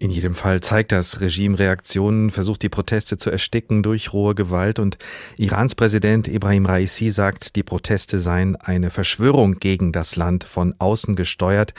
In 0.00 0.12
jedem 0.12 0.36
Fall 0.36 0.60
zeigt 0.60 0.92
das 0.92 1.20
Regime 1.20 1.58
Reaktionen, 1.58 2.30
versucht 2.30 2.62
die 2.62 2.68
Proteste 2.68 3.16
zu 3.16 3.30
ersticken 3.30 3.82
durch 3.82 4.12
rohe 4.12 4.36
Gewalt 4.36 4.78
und 4.78 4.96
Irans 5.36 5.74
Präsident 5.74 6.28
Ibrahim 6.28 6.66
Raisi 6.66 7.08
sagt, 7.08 7.56
die 7.56 7.64
Proteste 7.64 8.20
seien 8.20 8.54
eine 8.54 8.90
Verschwörung 8.90 9.58
gegen 9.58 9.90
das 9.90 10.14
Land 10.14 10.44
von 10.44 10.72
außen 10.78 11.16
gesteuert. 11.16 11.74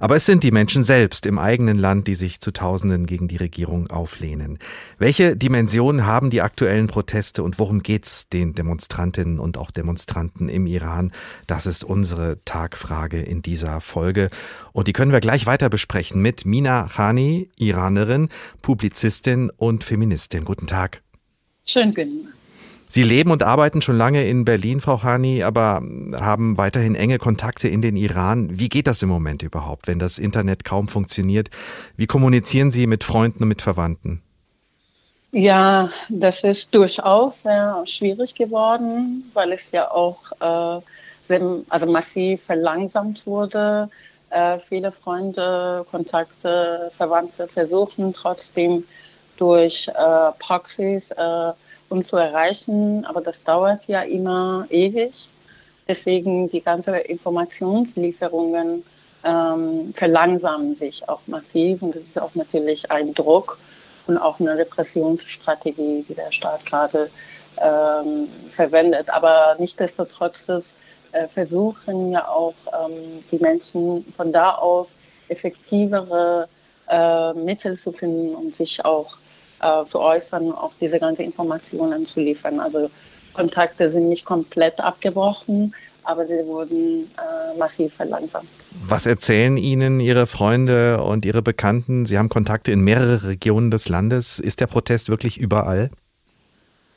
Aber 0.00 0.16
es 0.16 0.26
sind 0.26 0.44
die 0.44 0.50
Menschen 0.50 0.82
selbst 0.82 1.24
im 1.24 1.38
eigenen 1.38 1.78
Land, 1.78 2.08
die 2.08 2.14
sich 2.14 2.40
zu 2.40 2.50
Tausenden 2.50 3.06
gegen 3.06 3.26
die 3.26 3.38
Regierung 3.38 3.86
auflehnen. 3.86 4.58
Welche 4.98 5.34
Dimensionen 5.34 6.04
haben 6.04 6.28
die 6.28 6.42
aktuellen 6.42 6.88
Proteste 6.88 7.42
und 7.42 7.58
worum 7.58 7.82
geht's 7.82 8.28
den 8.28 8.52
Demonstrantinnen 8.52 9.38
und 9.38 9.56
auch 9.56 9.70
Demonstranten 9.70 10.50
im 10.50 10.66
Iran? 10.66 11.10
Das 11.46 11.64
ist 11.64 11.84
unsere 11.84 12.36
Tagfrage 12.44 13.22
in 13.22 13.40
dieser 13.40 13.80
Folge. 13.80 14.28
Und 14.72 14.88
die 14.88 14.92
können 14.92 15.12
wir 15.12 15.20
gleich 15.20 15.46
weiter 15.46 15.70
besprechen 15.70 16.20
mit 16.20 16.44
Mina 16.44 16.88
Khani, 16.92 17.48
Iranerin, 17.62 18.28
Publizistin 18.60 19.50
und 19.56 19.84
Feministin. 19.84 20.44
Guten 20.44 20.66
Tag. 20.66 21.02
Schön, 21.64 21.94
guten 21.94 22.28
Sie 22.92 23.04
leben 23.04 23.30
und 23.30 23.42
arbeiten 23.42 23.80
schon 23.80 23.96
lange 23.96 24.28
in 24.28 24.44
Berlin, 24.44 24.82
Frau 24.82 25.02
Hani, 25.02 25.42
aber 25.42 25.80
haben 26.12 26.58
weiterhin 26.58 26.94
enge 26.94 27.16
Kontakte 27.16 27.66
in 27.66 27.80
den 27.80 27.96
Iran. 27.96 28.58
Wie 28.58 28.68
geht 28.68 28.86
das 28.86 29.02
im 29.02 29.08
Moment 29.08 29.42
überhaupt, 29.42 29.88
wenn 29.88 29.98
das 29.98 30.18
Internet 30.18 30.66
kaum 30.66 30.88
funktioniert? 30.88 31.48
Wie 31.96 32.06
kommunizieren 32.06 32.70
Sie 32.70 32.86
mit 32.86 33.02
Freunden 33.02 33.44
und 33.44 33.48
mit 33.48 33.62
Verwandten? 33.62 34.20
Ja, 35.30 35.88
das 36.10 36.44
ist 36.44 36.74
durchaus 36.74 37.40
sehr 37.44 37.82
schwierig 37.86 38.34
geworden, 38.34 39.24
weil 39.32 39.52
es 39.52 39.70
ja 39.70 39.90
auch 39.90 40.20
äh, 40.40 40.82
sehr, 41.24 41.40
also 41.70 41.86
massiv 41.86 42.42
verlangsamt 42.42 43.26
wurde. 43.26 43.88
Äh, 44.32 44.60
viele 44.66 44.90
Freunde, 44.92 45.84
Kontakte, 45.90 46.90
Verwandte 46.96 47.46
versuchen 47.48 48.14
trotzdem 48.14 48.82
durch 49.36 49.88
äh, 49.88 50.32
Proxys 50.38 51.10
äh, 51.10 51.52
uns 51.90 52.08
zu 52.08 52.16
erreichen, 52.16 53.04
aber 53.04 53.20
das 53.20 53.44
dauert 53.44 53.86
ja 53.88 54.00
immer 54.00 54.66
ewig. 54.70 55.28
Deswegen 55.86 56.48
die 56.48 56.62
ganzen 56.62 56.94
Informationslieferungen 56.94 58.82
ähm, 59.22 59.92
verlangsamen 59.94 60.74
sich 60.74 61.06
auch 61.10 61.20
massiv 61.26 61.82
und 61.82 61.94
das 61.94 62.04
ist 62.04 62.18
auch 62.18 62.34
natürlich 62.34 62.90
ein 62.90 63.12
Druck 63.12 63.58
und 64.06 64.16
auch 64.16 64.40
eine 64.40 64.56
Repressionsstrategie, 64.56 66.06
die 66.08 66.14
der 66.14 66.32
Staat 66.32 66.64
gerade 66.64 67.10
ähm, 67.58 68.28
verwendet. 68.56 69.10
Aber 69.10 69.56
nichtsdestotrotz 69.58 70.46
das 70.46 70.72
äh, 71.12 71.28
versuchen 71.28 72.12
ja 72.12 72.26
auch 72.28 72.54
ähm, 72.72 73.24
die 73.30 73.38
Menschen 73.38 74.04
von 74.16 74.32
da 74.32 74.56
aus 74.56 74.88
effektivere 75.28 76.48
äh, 76.88 77.32
Mittel 77.34 77.76
zu 77.76 77.92
finden, 77.92 78.34
um 78.34 78.50
sich 78.50 78.84
auch 78.84 79.16
äh, 79.60 79.84
zu 79.86 80.00
äußern, 80.00 80.52
auch 80.52 80.72
diese 80.80 80.98
ganzen 80.98 81.22
Informationen 81.22 82.04
zu 82.04 82.20
liefern. 82.20 82.60
Also 82.60 82.90
Kontakte 83.32 83.88
sind 83.90 84.08
nicht 84.08 84.24
komplett 84.24 84.80
abgebrochen, 84.80 85.74
aber 86.04 86.26
sie 86.26 86.44
wurden 86.46 87.10
äh, 87.16 87.58
massiv 87.58 87.94
verlangsamt. 87.94 88.48
Was 88.84 89.06
erzählen 89.06 89.56
Ihnen 89.56 90.00
Ihre 90.00 90.26
Freunde 90.26 91.02
und 91.02 91.24
Ihre 91.24 91.42
Bekannten? 91.42 92.06
Sie 92.06 92.18
haben 92.18 92.28
Kontakte 92.28 92.72
in 92.72 92.80
mehrere 92.80 93.28
Regionen 93.28 93.70
des 93.70 93.88
Landes. 93.88 94.38
Ist 94.38 94.60
der 94.60 94.66
Protest 94.66 95.08
wirklich 95.08 95.38
überall? 95.38 95.90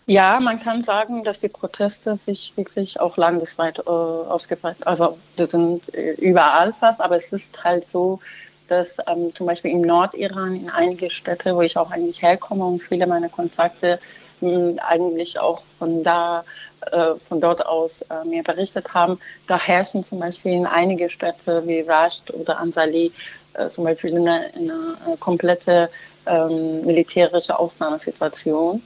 Ja, 0.08 0.39
man 0.39 0.60
kann 0.60 0.84
sagen, 0.84 1.24
dass 1.24 1.39
die 1.39 1.50
Proteste 1.50 2.15
sich 2.15 2.54
wirklich 2.56 3.00
auch 3.00 3.18
landesweit 3.18 3.80
äh, 3.80 3.89
ausgebreitet, 3.89 4.86
also 4.86 5.18
die 5.39 5.46
sind 5.48 5.91
äh, 5.96 6.12
überall 6.13 6.74
fast, 6.74 7.02
aber 7.02 7.18
es 7.18 7.32
ist 7.34 7.63
halt 7.63 7.89
so, 7.89 8.20
dass 8.68 8.98
ähm, 9.08 9.34
zum 9.34 9.48
Beispiel 9.48 9.72
im 9.72 9.82
Nordiran 9.82 10.56
in 10.56 10.70
einige 10.70 11.10
Städte, 11.10 11.56
wo 11.56 11.62
ich 11.62 11.76
auch 11.76 11.89
eigentlich 11.89 12.22
herkomme 12.22 12.65
und 12.65 12.84
viele 12.84 13.08
meiner 13.08 13.30
Kontakte 13.30 14.00
mh, 14.41 14.52
hm, 14.52 14.80
eigentlich 14.88 15.39
auch 15.39 15.63
von 15.80 16.04
da, 16.04 16.44
äh, 16.91 17.15
von 17.28 17.41
dort 17.41 17.65
aus 17.65 18.04
äh, 18.04 18.24
mir 18.26 18.44
berichtet 18.44 18.94
haben, 18.94 19.20
da 19.48 19.60
herrschen 19.60 20.04
zum 20.04 20.20
Beispiel 20.20 20.54
in 20.54 20.68
einige 20.68 21.10
Städte 21.10 21.65
wie 21.65 21.82
Rasht 21.82 22.30
oder 22.32 22.60
Ansali 22.60 23.12
äh, 23.54 23.70
zum 23.70 23.86
Beispiel 23.86 24.15
eine, 24.15 24.52
eine, 24.56 24.98
eine 25.04 25.18
komplette 25.18 25.89
ähm, 26.28 26.86
militärische 26.86 27.58
Ausnahmesituation. 27.58 28.84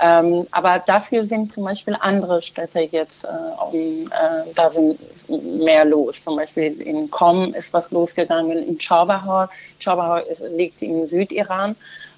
Ähm, 0.00 0.46
aber 0.50 0.82
dafür 0.84 1.24
sind 1.24 1.52
zum 1.52 1.64
Beispiel 1.64 1.96
andere 2.00 2.42
Städte 2.42 2.80
jetzt, 2.80 3.24
äh, 3.24 3.28
um, 3.28 4.06
äh, 4.06 4.52
da 4.54 4.70
sind 4.70 4.98
mehr 5.64 5.84
los. 5.84 6.22
Zum 6.22 6.36
Beispiel 6.36 6.80
in 6.80 7.10
Qom 7.10 7.54
ist 7.54 7.72
was 7.72 7.90
losgegangen, 7.90 8.58
in 8.58 8.78
Chabahar. 8.78 9.50
Chabahar 9.78 10.22
liegt 10.56 10.82
im 10.82 11.06
Südiran 11.06 11.76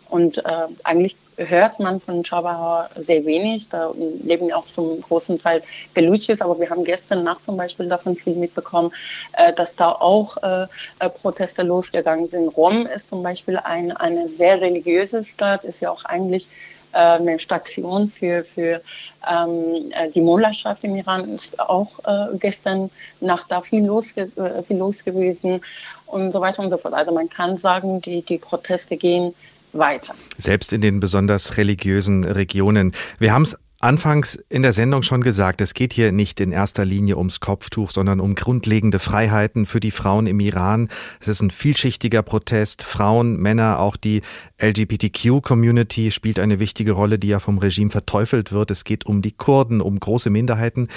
und 0.08 0.38
äh, 0.38 0.66
eigentlich 0.84 1.16
hört 1.36 1.80
man 1.80 2.00
von 2.00 2.22
Chabahar 2.22 2.90
sehr 2.96 3.24
wenig. 3.24 3.68
Da 3.68 3.92
leben 4.22 4.52
auch 4.52 4.66
zum 4.66 5.00
großen 5.00 5.40
Teil 5.40 5.62
Belutschis, 5.94 6.40
aber 6.40 6.58
wir 6.60 6.70
haben 6.70 6.84
gestern 6.84 7.24
Nacht 7.24 7.44
zum 7.44 7.56
Beispiel 7.56 7.88
davon 7.88 8.16
viel 8.16 8.36
mitbekommen, 8.36 8.92
äh, 9.32 9.52
dass 9.52 9.74
da 9.74 9.90
auch 9.92 10.36
äh, 10.42 10.66
äh, 11.00 11.08
Proteste 11.08 11.62
losgegangen 11.62 12.28
sind. 12.28 12.48
Rom 12.56 12.86
ist 12.86 13.08
zum 13.08 13.22
Beispiel 13.22 13.56
ein, 13.56 13.92
eine 13.92 14.28
sehr 14.28 14.60
religiöse 14.60 15.24
Stadt, 15.24 15.64
ist 15.64 15.80
ja 15.80 15.90
auch 15.90 16.04
eigentlich 16.04 16.48
eine 16.94 17.38
Station 17.38 18.10
für, 18.10 18.44
für 18.44 18.80
ähm, 19.28 19.90
äh, 19.90 20.10
die 20.10 20.20
Mullaschaft 20.20 20.84
im 20.84 20.96
Iran 20.96 21.34
ist 21.34 21.58
auch 21.58 21.98
äh, 22.04 22.36
gestern 22.38 22.90
Nacht 23.20 23.46
da 23.48 23.60
viel 23.60 23.84
los, 23.84 24.12
äh, 24.16 24.28
viel 24.66 24.76
los 24.76 25.04
gewesen 25.04 25.60
und 26.06 26.32
so 26.32 26.40
weiter 26.40 26.62
und 26.62 26.70
so 26.70 26.78
fort. 26.78 26.94
Also 26.94 27.12
man 27.12 27.28
kann 27.28 27.56
sagen, 27.56 28.00
die, 28.00 28.22
die 28.22 28.38
Proteste 28.38 28.96
gehen 28.96 29.34
weiter. 29.72 30.14
Selbst 30.38 30.72
in 30.72 30.80
den 30.80 31.00
besonders 31.00 31.56
religiösen 31.56 32.24
Regionen. 32.24 32.92
Wir 33.18 33.32
haben 33.32 33.42
es 33.42 33.58
anfangs 33.84 34.36
in 34.48 34.62
der 34.62 34.72
Sendung 34.72 35.02
schon 35.02 35.22
gesagt, 35.22 35.60
es 35.60 35.74
geht 35.74 35.92
hier 35.92 36.10
nicht 36.10 36.40
in 36.40 36.52
erster 36.52 36.86
Linie 36.86 37.18
ums 37.18 37.40
Kopftuch, 37.40 37.90
sondern 37.90 38.18
um 38.18 38.34
grundlegende 38.34 38.98
Freiheiten 38.98 39.66
für 39.66 39.78
die 39.78 39.90
Frauen 39.90 40.26
im 40.26 40.40
Iran. 40.40 40.88
Es 41.20 41.28
ist 41.28 41.42
ein 41.42 41.50
vielschichtiger 41.50 42.22
Protest. 42.22 42.82
Frauen, 42.82 43.36
Männer, 43.36 43.78
auch 43.78 43.96
die 43.96 44.22
LGBTQ-Community 44.60 46.10
spielt 46.10 46.38
eine 46.38 46.58
wichtige 46.58 46.92
Rolle, 46.92 47.18
die 47.18 47.28
ja 47.28 47.40
vom 47.40 47.58
Regime 47.58 47.90
verteufelt 47.90 48.52
wird. 48.52 48.70
Es 48.70 48.84
geht 48.84 49.04
um 49.04 49.20
die 49.20 49.32
Kurden, 49.32 49.82
um 49.82 50.00
große 50.00 50.30
Minderheiten. 50.30 50.88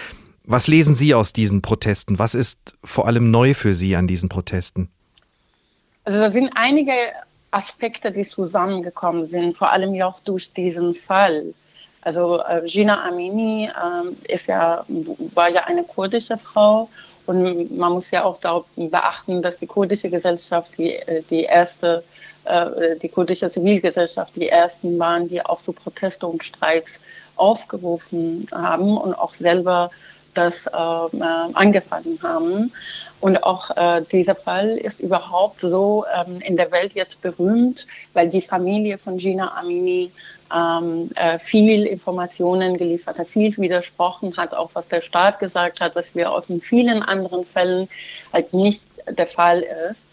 Was 0.45 0.67
lesen 0.67 0.95
Sie 0.95 1.13
aus 1.13 1.33
diesen 1.33 1.61
Protesten? 1.61 2.19
Was 2.19 2.35
ist 2.35 2.77
vor 2.83 3.05
allem 3.05 3.31
neu 3.31 3.53
für 3.53 3.75
Sie 3.75 3.97
an 3.97 4.07
diesen 4.07 4.29
Protesten? 4.29 4.87
Also 6.05 6.19
da 6.19 6.31
sind 6.31 6.51
einige 6.55 6.93
Aspekte, 7.51 8.13
die 8.13 8.23
zusammengekommen 8.23 9.27
sind, 9.27 9.57
vor 9.57 9.73
allem 9.73 9.93
ja 9.93 10.07
auch 10.07 10.21
durch 10.21 10.53
diesen 10.53 10.95
Fall. 10.95 11.53
Also 12.07 12.39
äh, 12.39 12.61
Gina 12.65 13.03
Amini 13.05 13.65
äh, 13.65 14.33
ist 14.33 14.47
ja, 14.47 14.85
war 15.35 15.49
ja 15.49 15.65
eine 15.65 15.83
kurdische 15.83 16.37
Frau 16.37 16.87
und 17.25 17.77
man 17.77 17.91
muss 17.91 18.11
ja 18.11 18.23
auch 18.23 18.37
darauf 18.37 18.63
beachten, 18.77 19.41
dass 19.41 19.57
die 19.57 19.67
kurdische 19.67 20.09
Gesellschaft 20.09 20.69
die, 20.77 20.93
äh, 20.93 21.21
die 21.29 21.43
erste, 21.43 22.05
äh, 22.45 22.95
die 23.01 23.09
kurdische 23.09 23.51
Zivilgesellschaft 23.51 24.33
die 24.37 24.47
ersten 24.47 24.97
waren, 24.97 25.27
die 25.27 25.45
auch 25.45 25.59
so 25.59 25.73
Proteste 25.73 26.25
und 26.27 26.45
Streiks 26.45 27.01
aufgerufen 27.35 28.47
haben 28.53 28.95
und 28.97 29.13
auch 29.13 29.33
selber 29.33 29.91
das 30.33 30.65
äh, 30.65 30.69
äh, 30.71 31.53
angefangen 31.55 32.17
haben. 32.23 32.71
Und 33.19 33.43
auch 33.43 33.75
äh, 33.75 34.01
dieser 34.09 34.35
Fall 34.35 34.77
ist 34.77 35.01
überhaupt 35.01 35.59
so 35.59 36.05
ähm, 36.15 36.39
in 36.39 36.55
der 36.55 36.71
Welt 36.71 36.93
jetzt 36.93 37.21
berühmt, 37.21 37.85
weil 38.13 38.29
die 38.29 38.41
Familie 38.41 38.97
von 38.97 39.17
Gina 39.17 39.57
Amini 39.57 40.09
ähm, 40.53 41.09
äh, 41.15 41.39
viel 41.39 41.85
Informationen 41.85 42.77
geliefert 42.77 43.17
hat, 43.17 43.27
viel 43.27 43.55
widersprochen 43.57 44.35
hat, 44.37 44.53
auch 44.53 44.71
was 44.73 44.87
der 44.87 45.01
Staat 45.01 45.39
gesagt 45.39 45.81
hat, 45.81 45.95
was 45.95 46.13
wir 46.15 46.31
auch 46.31 46.47
in 46.49 46.61
vielen 46.61 47.03
anderen 47.03 47.45
Fällen 47.45 47.87
halt 48.33 48.53
nicht 48.53 48.87
der 49.09 49.27
Fall 49.27 49.65
ist. 49.91 50.05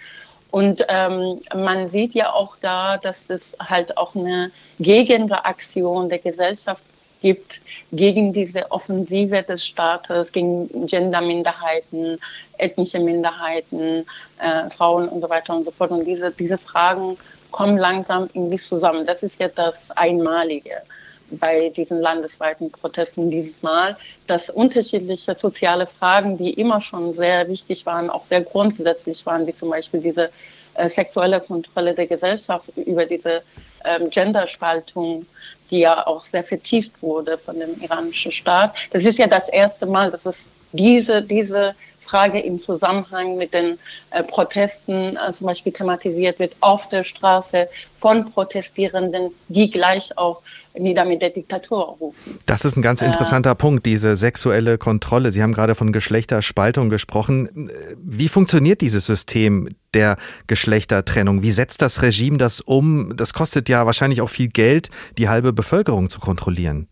Und 0.50 0.86
ähm, 0.88 1.40
man 1.56 1.90
sieht 1.90 2.14
ja 2.14 2.32
auch 2.32 2.56
da, 2.60 2.96
dass 2.96 3.28
es 3.28 3.56
halt 3.58 3.96
auch 3.96 4.14
eine 4.14 4.52
Gegenreaktion 4.78 6.08
der 6.08 6.20
Gesellschaft 6.20 6.82
gibt 7.24 7.62
gegen 7.90 8.32
diese 8.32 8.70
Offensive 8.70 9.42
des 9.42 9.64
Staates, 9.66 10.30
gegen 10.30 10.86
Genderminderheiten, 10.86 12.20
ethnische 12.58 13.00
Minderheiten, 13.00 14.04
äh, 14.38 14.68
Frauen 14.70 15.08
und 15.08 15.22
so 15.22 15.28
weiter 15.30 15.56
und 15.56 15.64
so 15.64 15.70
fort. 15.70 15.90
Und 15.90 16.04
diese, 16.04 16.30
diese 16.30 16.58
Fragen 16.58 17.16
kommen 17.54 17.78
langsam 17.78 18.28
irgendwie 18.34 18.58
zusammen. 18.58 19.06
Das 19.06 19.22
ist 19.22 19.38
jetzt 19.38 19.56
das 19.56 19.92
Einmalige 19.92 20.82
bei 21.30 21.68
diesen 21.68 22.00
landesweiten 22.00 22.68
Protesten 22.68 23.30
dieses 23.30 23.62
Mal, 23.62 23.96
dass 24.26 24.50
unterschiedliche 24.50 25.36
soziale 25.40 25.86
Fragen, 25.86 26.36
die 26.36 26.50
immer 26.54 26.80
schon 26.80 27.14
sehr 27.14 27.46
wichtig 27.46 27.86
waren, 27.86 28.10
auch 28.10 28.24
sehr 28.24 28.42
grundsätzlich 28.42 29.24
waren, 29.24 29.46
wie 29.46 29.54
zum 29.54 29.70
Beispiel 29.70 30.00
diese 30.00 30.30
äh, 30.74 30.88
sexuelle 30.88 31.40
Kontrolle 31.40 31.94
der 31.94 32.08
Gesellschaft 32.08 32.68
über 32.74 33.06
diese 33.06 33.42
ähm, 33.84 34.10
Genderspaltung, 34.10 35.24
die 35.70 35.78
ja 35.78 36.04
auch 36.08 36.24
sehr 36.24 36.42
vertieft 36.42 37.00
wurde 37.02 37.38
von 37.38 37.60
dem 37.60 37.80
iranischen 37.80 38.32
Staat. 38.32 38.74
Das 38.90 39.04
ist 39.04 39.18
ja 39.18 39.28
das 39.28 39.48
erste 39.48 39.86
Mal, 39.86 40.10
dass 40.10 40.26
es 40.26 40.48
diese, 40.72 41.22
diese 41.22 41.76
Frage 42.04 42.40
im 42.40 42.60
Zusammenhang 42.60 43.36
mit 43.36 43.54
den 43.54 43.78
äh, 44.10 44.22
Protesten 44.22 45.16
äh, 45.16 45.32
zum 45.32 45.46
Beispiel 45.46 45.72
thematisiert 45.72 46.38
wird 46.38 46.54
auf 46.60 46.88
der 46.88 47.04
Straße 47.04 47.68
von 47.98 48.30
Protestierenden, 48.30 49.32
die 49.48 49.70
gleich 49.70 50.16
auch 50.18 50.42
nieder 50.78 51.04
mit 51.04 51.22
der 51.22 51.30
Diktatur 51.30 51.96
rufen. 52.00 52.38
Das 52.46 52.64
ist 52.64 52.76
ein 52.76 52.82
ganz 52.82 53.02
äh, 53.02 53.06
interessanter 53.06 53.52
äh, 53.52 53.54
Punkt, 53.54 53.86
diese 53.86 54.16
sexuelle 54.16 54.78
Kontrolle. 54.78 55.32
Sie 55.32 55.42
haben 55.42 55.52
gerade 55.52 55.74
von 55.74 55.92
Geschlechterspaltung 55.92 56.90
gesprochen. 56.90 57.70
Wie 57.96 58.28
funktioniert 58.28 58.80
dieses 58.80 59.06
System 59.06 59.68
der 59.94 60.16
Geschlechtertrennung? 60.46 61.42
Wie 61.42 61.50
setzt 61.50 61.82
das 61.82 62.02
Regime 62.02 62.38
das 62.38 62.60
um? 62.60 63.16
Das 63.16 63.34
kostet 63.34 63.68
ja 63.68 63.86
wahrscheinlich 63.86 64.20
auch 64.20 64.30
viel 64.30 64.48
Geld, 64.48 64.90
die 65.16 65.28
halbe 65.28 65.52
Bevölkerung 65.52 66.10
zu 66.10 66.20
kontrollieren. 66.20 66.88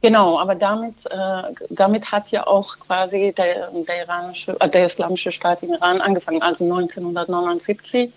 Genau, 0.00 0.38
aber 0.38 0.54
damit, 0.54 1.06
äh, 1.06 1.42
damit 1.70 2.12
hat 2.12 2.30
ja 2.30 2.46
auch 2.46 2.78
quasi 2.78 3.34
der, 3.36 3.70
der, 3.72 4.02
iranische, 4.04 4.56
äh, 4.60 4.68
der 4.68 4.86
islamische 4.86 5.32
Staat 5.32 5.62
im 5.64 5.72
Iran 5.72 6.00
angefangen. 6.00 6.40
Also 6.40 6.64
1979 6.64 8.12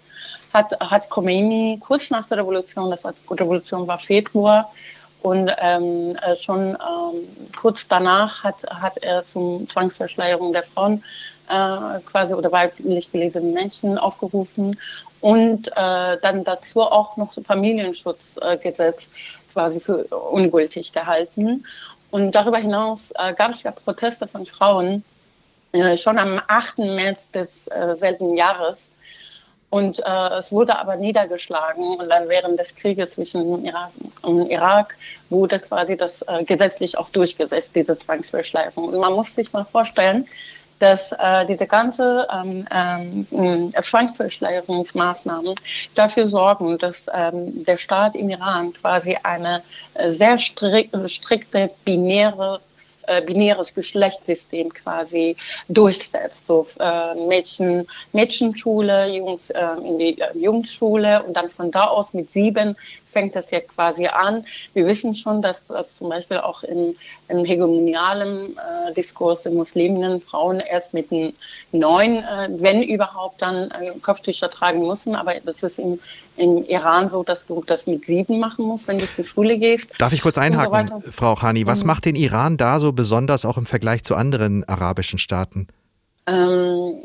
hat, 0.53 0.79
hat 0.79 1.09
Khomeini 1.09 1.79
kurz 1.79 2.11
nach 2.11 2.27
der 2.27 2.37
Revolution, 2.39 2.91
das 2.91 3.03
war, 3.03 3.13
die 3.13 3.33
Revolution 3.33 3.87
war 3.87 3.97
Februar, 3.97 4.71
und 5.23 5.51
ähm, 5.59 6.15
äh, 6.15 6.35
schon 6.35 6.69
ähm, 6.69 7.49
kurz 7.59 7.87
danach 7.87 8.43
hat, 8.43 8.63
hat 8.69 8.97
er 8.99 9.23
zum 9.25 9.67
Zwangsverschleierung 9.67 10.51
der 10.51 10.63
Frauen 10.63 11.03
äh, 11.47 11.99
quasi 12.05 12.33
oder 12.33 12.51
weiblich 12.51 13.11
gelesenen 13.11 13.53
Menschen 13.53 13.97
aufgerufen 13.97 14.79
und 15.21 15.67
äh, 15.67 16.17
dann 16.21 16.43
dazu 16.43 16.81
auch 16.81 17.17
noch 17.17 17.33
Familienschutzgesetz 17.45 19.09
quasi 19.51 19.79
für 19.79 20.05
ungültig 20.05 20.91
gehalten. 20.93 21.65
Und 22.11 22.33
darüber 22.33 22.57
hinaus 22.57 23.11
äh, 23.15 23.33
gab 23.33 23.51
es 23.51 23.63
ja 23.63 23.71
Proteste 23.71 24.27
von 24.27 24.45
Frauen 24.45 25.03
äh, 25.71 25.95
schon 25.97 26.17
am 26.19 26.41
8. 26.47 26.79
März 26.79 27.29
des 27.31 27.49
äh, 27.67 27.95
selben 27.95 28.35
Jahres. 28.35 28.89
Und 29.69 29.99
äh, 29.99 30.39
es 30.39 30.51
wurde 30.51 30.77
aber 30.77 30.97
niedergeschlagen. 30.97 31.95
Und 31.95 32.09
dann 32.09 32.27
während 32.27 32.59
des 32.59 32.75
Krieges 32.75 33.11
zwischen 33.11 33.63
Irak 33.63 33.91
und 34.21 34.49
Irak 34.49 34.97
wurde 35.29 35.59
quasi 35.59 35.95
das 35.95 36.21
äh, 36.23 36.43
gesetzlich 36.43 36.97
auch 36.97 37.09
durchgesetzt, 37.09 37.71
diese 37.73 37.97
Zwangsverschleierung. 37.97 38.89
Und 38.89 38.99
man 38.99 39.13
muss 39.13 39.33
sich 39.33 39.53
mal 39.53 39.63
vorstellen, 39.63 40.27
dass 40.81 41.11
äh, 41.11 41.45
diese 41.45 41.67
ganze 41.67 42.27
ähm, 42.33 42.65
ähm, 42.71 43.71
Zwangsverschleierungsmaßnahmen 43.71 45.55
dafür 45.93 46.27
sorgen, 46.27 46.77
dass 46.79 47.07
ähm, 47.13 47.63
der 47.65 47.77
Staat 47.77 48.15
im 48.15 48.29
Iran 48.29 48.73
quasi 48.73 49.15
eine 49.21 49.61
äh, 49.93 50.11
sehr 50.11 50.39
strik 50.39 50.89
strikte 51.05 51.69
binäre 51.85 52.61
äh, 53.07 53.21
binäres 53.21 53.73
Geschlechtssystem 53.73 54.73
quasi 54.73 55.35
durchsetzt. 55.69 56.47
So 56.47 56.67
äh, 56.79 57.15
Mädchen, 57.27 57.87
Mädchenschule, 58.13 59.07
Jungs 59.07 59.49
äh, 59.49 59.65
in 59.83 59.99
die 59.99 60.19
äh, 60.19 60.37
Jungsschule 60.37 61.23
und 61.23 61.35
dann 61.35 61.49
von 61.49 61.71
da 61.71 61.85
aus 61.85 62.13
mit 62.13 62.31
sieben 62.31 62.75
fängt 63.11 63.35
das 63.35 63.51
ja 63.51 63.59
quasi 63.59 64.07
an. 64.07 64.45
Wir 64.73 64.85
wissen 64.85 65.13
schon, 65.15 65.41
dass, 65.41 65.65
dass 65.65 65.95
zum 65.97 66.09
Beispiel 66.09 66.37
auch 66.37 66.63
in, 66.63 66.95
im 67.27 67.45
hegemonialen 67.45 68.57
äh, 68.57 68.93
Diskurs 68.93 69.43
der 69.43 69.51
Musliminnen 69.51 70.21
Frauen 70.21 70.59
erst 70.59 70.93
mit 70.93 71.11
neun, 71.71 72.17
äh, 72.17 72.49
wenn 72.51 72.81
überhaupt, 72.81 73.41
dann 73.41 73.71
äh, 73.71 73.91
Kopftücher 74.01 74.49
tragen 74.49 74.87
müssen. 74.87 75.15
Aber 75.15 75.33
das 75.45 75.63
ist 75.63 75.79
im, 75.79 75.99
im 76.37 76.63
Iran 76.65 77.09
so, 77.09 77.23
dass 77.23 77.45
du 77.45 77.63
das 77.65 77.87
mit 77.87 78.05
sieben 78.05 78.39
machen 78.39 78.65
musst, 78.65 78.87
wenn 78.87 78.99
du 78.99 79.05
zur 79.07 79.25
Schule 79.25 79.57
gehst. 79.57 79.91
Darf 79.97 80.13
ich 80.13 80.21
kurz 80.21 80.37
einhaken, 80.37 81.01
so 81.05 81.11
Frau 81.11 81.35
Khani? 81.35 81.67
Was 81.67 81.83
mhm. 81.83 81.87
macht 81.87 82.05
den 82.05 82.15
Iran 82.15 82.57
da 82.57 82.79
so 82.79 82.91
besonders, 82.93 83.45
auch 83.45 83.57
im 83.57 83.65
Vergleich 83.65 84.03
zu 84.03 84.15
anderen 84.15 84.67
arabischen 84.67 85.19
Staaten? 85.19 85.67
Ähm, 86.27 87.03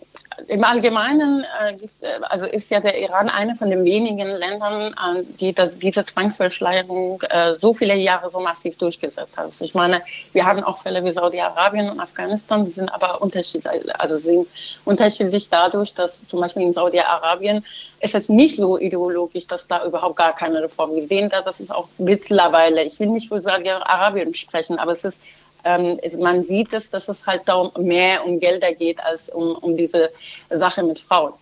im 0.48 0.64
Allgemeinen 0.64 1.44
äh, 1.60 1.72
äh, 2.00 2.20
also 2.22 2.46
ist 2.46 2.70
ja 2.70 2.80
der 2.80 3.00
Iran 3.00 3.28
eine 3.28 3.56
von 3.56 3.70
den 3.70 3.84
wenigen 3.84 4.28
Ländern, 4.28 4.92
äh, 4.92 5.22
die 5.40 5.52
das, 5.52 5.76
diese 5.78 6.04
Zwangsverschleierung 6.04 7.22
äh, 7.22 7.54
so 7.54 7.72
viele 7.72 7.96
Jahre 7.96 8.30
so 8.30 8.40
massiv 8.40 8.76
durchgesetzt 8.78 9.36
hat. 9.36 9.46
Also 9.46 9.64
ich 9.64 9.74
meine, 9.74 10.02
wir 10.32 10.44
haben 10.44 10.62
auch 10.62 10.82
Fälle 10.82 11.04
wie 11.04 11.12
Saudi-Arabien 11.12 11.90
und 11.90 12.00
Afghanistan, 12.00 12.64
die 12.64 12.70
sind 12.70 12.92
aber 12.92 13.22
unterschiedlich, 13.22 14.00
also 14.00 14.18
sind 14.18 14.46
unterschiedlich 14.84 15.48
dadurch, 15.48 15.94
dass 15.94 16.20
zum 16.26 16.40
Beispiel 16.40 16.62
in 16.62 16.72
Saudi-Arabien 16.72 17.64
ist 18.00 18.14
es 18.14 18.28
nicht 18.28 18.56
so 18.56 18.78
ideologisch, 18.78 19.46
dass 19.46 19.66
da 19.66 19.84
überhaupt 19.84 20.16
gar 20.16 20.34
keine 20.34 20.62
Reform. 20.62 20.94
Wir 20.94 21.02
sehen 21.02 21.30
da, 21.30 21.40
das 21.40 21.60
ist 21.60 21.70
auch 21.70 21.88
mittlerweile, 21.98 22.84
ich 22.84 23.00
will 23.00 23.08
nicht 23.08 23.28
für 23.28 23.40
Saudi-Arabien 23.40 24.34
sprechen, 24.34 24.78
aber 24.78 24.92
es 24.92 25.04
ist 25.04 25.18
ähm, 25.66 25.98
man 26.20 26.44
sieht 26.44 26.72
es, 26.72 26.90
dass 26.90 27.08
es 27.08 27.26
halt 27.26 27.42
darum 27.46 27.72
mehr 27.84 28.24
um 28.24 28.38
Gelder 28.38 28.72
geht 28.72 29.00
als 29.00 29.28
um, 29.28 29.56
um 29.56 29.76
diese 29.76 30.10
Sache 30.50 30.82
mit 30.82 31.00
Frauen. 31.00 31.32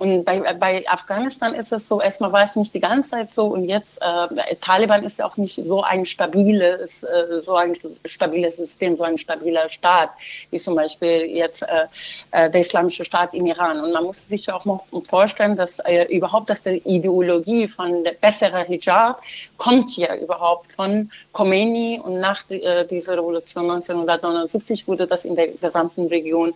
Und 0.00 0.24
bei, 0.24 0.40
bei 0.54 0.82
Afghanistan 0.88 1.52
ist 1.54 1.72
es 1.72 1.86
so, 1.86 2.00
erstmal 2.00 2.32
war 2.32 2.44
es 2.44 2.56
nicht 2.56 2.72
die 2.72 2.80
ganze 2.80 3.10
Zeit 3.10 3.34
so 3.34 3.48
und 3.48 3.66
jetzt, 3.66 4.00
äh, 4.00 4.56
Taliban 4.62 5.04
ist 5.04 5.18
ja 5.18 5.26
auch 5.26 5.36
nicht 5.36 5.54
so 5.54 5.82
ein 5.82 6.06
stabiles, 6.06 7.02
äh, 7.02 7.42
so 7.44 7.54
ein 7.54 7.76
stabiles 8.06 8.56
System, 8.56 8.96
so 8.96 9.02
ein 9.02 9.18
stabiler 9.18 9.68
Staat, 9.68 10.08
wie 10.50 10.58
zum 10.58 10.74
Beispiel 10.74 11.26
jetzt 11.26 11.64
äh, 11.64 11.84
äh 12.30 12.48
der 12.48 12.62
islamische 12.62 13.04
Staat 13.04 13.34
im 13.34 13.44
Iran. 13.44 13.78
Und 13.78 13.92
man 13.92 14.04
muss 14.04 14.26
sich 14.26 14.50
auch 14.50 14.64
mal 14.64 14.80
vorstellen, 15.04 15.54
dass 15.54 15.80
äh, 15.80 16.04
überhaupt, 16.04 16.48
dass 16.48 16.62
die 16.62 16.78
Ideologie 16.86 17.68
von 17.68 18.02
der 18.02 18.12
besseren 18.12 18.64
Hijab 18.64 19.20
kommt 19.58 19.94
ja 19.98 20.16
überhaupt 20.16 20.72
von 20.72 21.10
Khomeini 21.34 22.00
und 22.02 22.20
nach 22.20 22.48
äh, 22.48 22.86
dieser 22.86 23.18
Revolution 23.18 23.70
1979 23.70 24.88
wurde 24.88 25.06
das 25.06 25.26
in 25.26 25.36
der 25.36 25.48
gesamten 25.48 26.06
Region 26.06 26.54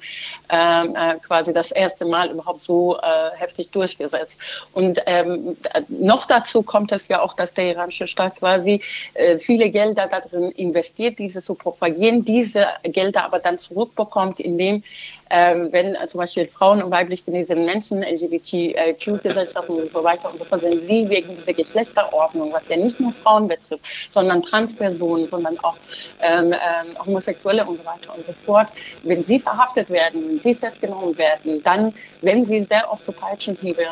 ähm, 0.49 0.97
äh, 0.97 1.17
quasi 1.19 1.53
das 1.53 1.73
erste 1.73 2.07
Mal 2.07 2.31
überhaupt 2.31 2.65
so 2.65 2.97
heftig 3.35 3.70
durchgesetzt. 3.70 4.38
Und 4.73 5.01
ähm, 5.07 5.57
noch 5.88 6.27
dazu 6.27 6.62
kommt 6.62 6.92
es 6.92 7.09
ja 7.09 7.20
auch, 7.20 7.35
dass 7.35 7.55
der 7.55 7.70
iranische 7.70 8.07
Staat 8.07 8.37
quasi 8.37 8.81
äh, 9.14 9.38
viele 9.38 9.70
Gelder 9.70 10.09
darin 10.09 10.51
investiert, 10.53 11.18
diese 11.18 11.42
zu 11.42 11.55
propagieren, 11.55 12.25
diese 12.25 12.66
Gelder 12.85 13.25
aber 13.25 13.38
dann 13.38 13.59
zurückbekommt, 13.59 14.40
indem 14.40 14.83
ähm, 15.31 15.69
wenn 15.73 15.95
äh, 15.95 16.07
zum 16.07 16.19
Beispiel 16.19 16.47
Frauen 16.47 16.83
und 16.83 16.91
weiblich 16.91 17.25
gelesene 17.25 17.65
Menschen, 17.65 18.03
LGBTQ-Gesellschaften 18.03 19.73
und 19.73 19.93
so 19.93 20.05
weiter 20.05 20.31
und 20.31 20.39
so 20.39 20.45
fort, 20.45 20.63
wenn 20.63 20.81
sie 20.87 21.09
wegen 21.09 21.37
dieser 21.37 21.55
Geschlechterordnung, 21.55 22.53
was 22.53 22.63
ja 22.69 22.77
nicht 22.77 23.01
nur 23.01 23.13
Frauen 23.13 23.49
betrifft, 23.49 23.85
sondern 24.11 24.43
Transpersonen, 24.43 25.29
sondern 25.29 25.59
auch 25.61 25.77
ähm, 26.21 26.53
ähm, 26.53 27.07
Homosexuelle 27.07 27.65
und 27.65 27.79
so 27.79 27.85
weiter 27.85 28.15
und 28.15 28.27
so 28.27 28.33
fort, 28.45 28.69
wenn 29.03 29.25
sie 29.25 29.41
verhaftet 29.41 29.89
werden, 29.91 30.29
wenn 30.29 30.39
sie 30.39 30.55
festgenommen 30.55 31.17
werden, 31.17 31.63
dann, 31.63 31.95
wenn 32.21 32.45
sie 32.45 32.65
sehr 32.65 32.91
oft 32.91 33.05
zu 33.05 33.13
Peitschenhiebe 33.13 33.83
äh, 33.83 33.87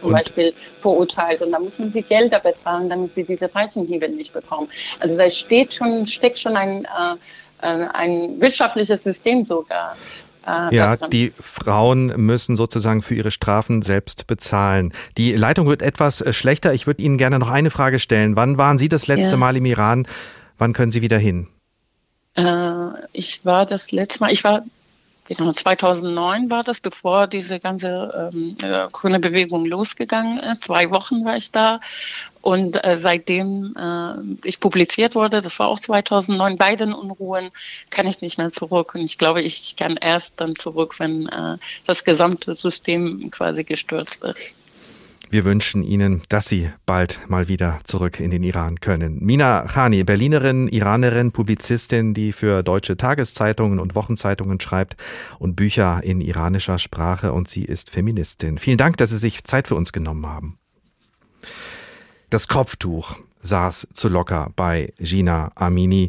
zum 0.00 0.08
und? 0.08 0.12
Beispiel 0.12 0.54
verurteilt 0.80 1.42
und 1.42 1.52
dann 1.52 1.64
müssen 1.64 1.92
sie 1.92 2.02
Gelder 2.02 2.40
bezahlen, 2.40 2.88
damit 2.88 3.14
sie 3.14 3.24
diese 3.24 3.48
Peitschenhiebe 3.48 4.08
nicht 4.08 4.32
bekommen. 4.32 4.68
Also 5.00 5.16
da 5.16 5.30
steht 5.30 5.74
schon, 5.74 6.06
steckt 6.06 6.38
schon 6.38 6.56
ein, 6.56 6.84
äh, 6.84 7.66
äh 7.66 7.88
ein 7.92 8.40
wirtschaftliches 8.40 9.02
System 9.02 9.44
sogar 9.44 9.96
äh, 10.48 10.74
ja, 10.74 10.96
die 10.96 11.32
Frauen 11.40 12.06
müssen 12.16 12.56
sozusagen 12.56 13.02
für 13.02 13.14
ihre 13.14 13.30
Strafen 13.30 13.82
selbst 13.82 14.26
bezahlen. 14.26 14.92
Die 15.16 15.32
Leitung 15.32 15.66
wird 15.68 15.82
etwas 15.82 16.20
äh, 16.20 16.32
schlechter. 16.32 16.72
Ich 16.72 16.86
würde 16.86 17.02
Ihnen 17.02 17.18
gerne 17.18 17.38
noch 17.38 17.50
eine 17.50 17.70
Frage 17.70 17.98
stellen. 17.98 18.36
Wann 18.36 18.58
waren 18.58 18.78
Sie 18.78 18.88
das 18.88 19.06
letzte 19.06 19.32
ja. 19.32 19.36
Mal 19.36 19.56
im 19.56 19.66
Iran? 19.66 20.06
Wann 20.56 20.72
können 20.72 20.90
Sie 20.90 21.02
wieder 21.02 21.18
hin? 21.18 21.48
Äh, 22.34 22.90
ich 23.12 23.44
war 23.44 23.66
das 23.66 23.92
letzte 23.92 24.20
Mal, 24.20 24.32
ich 24.32 24.44
war 24.44 24.62
Genau, 25.28 25.52
2009 25.52 26.48
war 26.48 26.64
das, 26.64 26.80
bevor 26.80 27.26
diese 27.26 27.60
ganze 27.60 28.30
ähm, 28.32 28.56
äh, 28.62 28.86
grüne 28.90 29.20
Bewegung 29.20 29.66
losgegangen 29.66 30.38
ist. 30.38 30.64
Zwei 30.64 30.90
Wochen 30.90 31.22
war 31.22 31.36
ich 31.36 31.52
da. 31.52 31.80
Und 32.40 32.82
äh, 32.82 32.96
seitdem 32.96 33.76
äh, 33.76 34.48
ich 34.48 34.58
publiziert 34.58 35.14
wurde, 35.14 35.42
das 35.42 35.58
war 35.58 35.68
auch 35.68 35.78
2009, 35.78 36.56
bei 36.56 36.76
den 36.76 36.94
Unruhen, 36.94 37.50
kann 37.90 38.06
ich 38.06 38.22
nicht 38.22 38.38
mehr 38.38 38.48
zurück. 38.48 38.94
Und 38.94 39.02
ich 39.02 39.18
glaube, 39.18 39.42
ich 39.42 39.76
kann 39.76 39.98
erst 40.00 40.32
dann 40.40 40.56
zurück, 40.56 40.98
wenn 40.98 41.28
äh, 41.28 41.58
das 41.84 42.04
gesamte 42.04 42.56
System 42.56 43.30
quasi 43.30 43.64
gestürzt 43.64 44.24
ist. 44.24 44.56
Wir 45.30 45.44
wünschen 45.44 45.82
Ihnen, 45.82 46.22
dass 46.30 46.46
Sie 46.48 46.70
bald 46.86 47.20
mal 47.28 47.48
wieder 47.48 47.80
zurück 47.84 48.18
in 48.18 48.30
den 48.30 48.42
Iran 48.42 48.80
können. 48.80 49.18
Mina 49.20 49.66
Khani, 49.66 50.02
Berlinerin, 50.02 50.68
Iranerin, 50.68 51.32
Publizistin, 51.32 52.14
die 52.14 52.32
für 52.32 52.62
deutsche 52.62 52.96
Tageszeitungen 52.96 53.78
und 53.78 53.94
Wochenzeitungen 53.94 54.58
schreibt 54.58 54.96
und 55.38 55.54
Bücher 55.54 56.02
in 56.02 56.22
iranischer 56.22 56.78
Sprache 56.78 57.34
und 57.34 57.46
sie 57.46 57.64
ist 57.64 57.90
Feministin. 57.90 58.56
Vielen 58.56 58.78
Dank, 58.78 58.96
dass 58.96 59.10
Sie 59.10 59.18
sich 59.18 59.44
Zeit 59.44 59.68
für 59.68 59.74
uns 59.74 59.92
genommen 59.92 60.26
haben. 60.26 60.58
Das 62.30 62.48
Kopftuch 62.48 63.16
saß 63.40 63.88
zu 63.92 64.08
locker 64.08 64.50
bei 64.56 64.94
Gina 64.98 65.52
Amini 65.54 66.08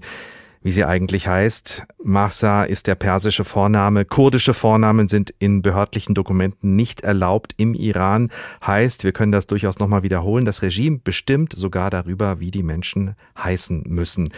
wie 0.62 0.72
sie 0.72 0.84
eigentlich 0.84 1.28
heißt. 1.28 1.84
Mahsa 2.04 2.64
ist 2.64 2.88
der 2.88 2.96
persische 2.96 3.44
Vorname. 3.46 4.04
Kurdische 4.04 4.54
Vornamen 4.54 5.08
sind 5.08 5.34
in 5.40 5.62
behördlichen 5.62 6.16
Dokumenten 6.16 6.76
nicht 6.76 7.02
erlaubt 7.02 7.54
im 7.58 7.74
Iran. 7.74 8.30
Heißt, 8.66 9.04
wir 9.04 9.14
können 9.14 9.32
das 9.32 9.48
durchaus 9.48 9.80
nochmal 9.80 10.04
wiederholen, 10.04 10.46
das 10.46 10.62
Regime 10.62 11.00
bestimmt 11.02 11.54
sogar 11.56 11.90
darüber, 11.90 12.40
wie 12.40 12.52
die 12.52 12.64
Menschen 12.64 13.16
heißen 13.38 13.84
müssen. 13.88 14.30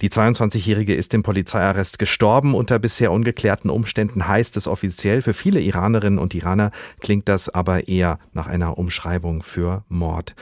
Die 0.00 0.10
22-Jährige 0.10 0.94
ist 0.94 1.12
im 1.14 1.22
Polizeiarrest 1.22 1.98
gestorben 1.98 2.54
unter 2.54 2.78
bisher 2.78 3.10
ungeklärten 3.10 3.70
Umständen, 3.70 4.28
heißt 4.28 4.56
es 4.56 4.68
offiziell. 4.68 5.22
Für 5.22 5.34
viele 5.34 5.60
Iranerinnen 5.60 6.18
und 6.18 6.34
Iraner 6.34 6.70
klingt 7.00 7.28
das 7.28 7.48
aber 7.48 7.88
eher 7.88 8.18
nach 8.32 8.46
einer 8.46 8.78
Umschreibung 8.78 9.42
für 9.42 9.84
Mord. 9.88 10.34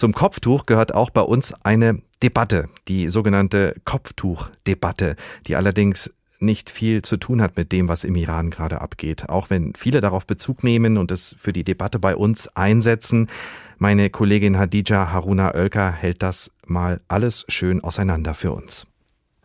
Zum 0.00 0.14
Kopftuch 0.14 0.64
gehört 0.64 0.94
auch 0.94 1.10
bei 1.10 1.20
uns 1.20 1.52
eine 1.62 2.00
Debatte, 2.22 2.70
die 2.88 3.08
sogenannte 3.08 3.74
Kopftuchdebatte, 3.84 5.14
die 5.46 5.56
allerdings 5.56 6.10
nicht 6.38 6.70
viel 6.70 7.02
zu 7.02 7.18
tun 7.18 7.42
hat 7.42 7.58
mit 7.58 7.70
dem, 7.70 7.86
was 7.86 8.04
im 8.04 8.14
Iran 8.14 8.48
gerade 8.48 8.80
abgeht. 8.80 9.28
Auch 9.28 9.50
wenn 9.50 9.74
viele 9.76 10.00
darauf 10.00 10.26
Bezug 10.26 10.64
nehmen 10.64 10.96
und 10.96 11.10
es 11.10 11.36
für 11.38 11.52
die 11.52 11.64
Debatte 11.64 11.98
bei 11.98 12.16
uns 12.16 12.48
einsetzen. 12.56 13.26
Meine 13.76 14.08
Kollegin 14.08 14.56
Hadija 14.56 15.12
Haruna 15.12 15.54
Oelker 15.54 15.92
hält 15.92 16.22
das 16.22 16.50
mal 16.64 17.02
alles 17.08 17.44
schön 17.48 17.84
auseinander 17.84 18.32
für 18.32 18.52
uns. 18.52 18.86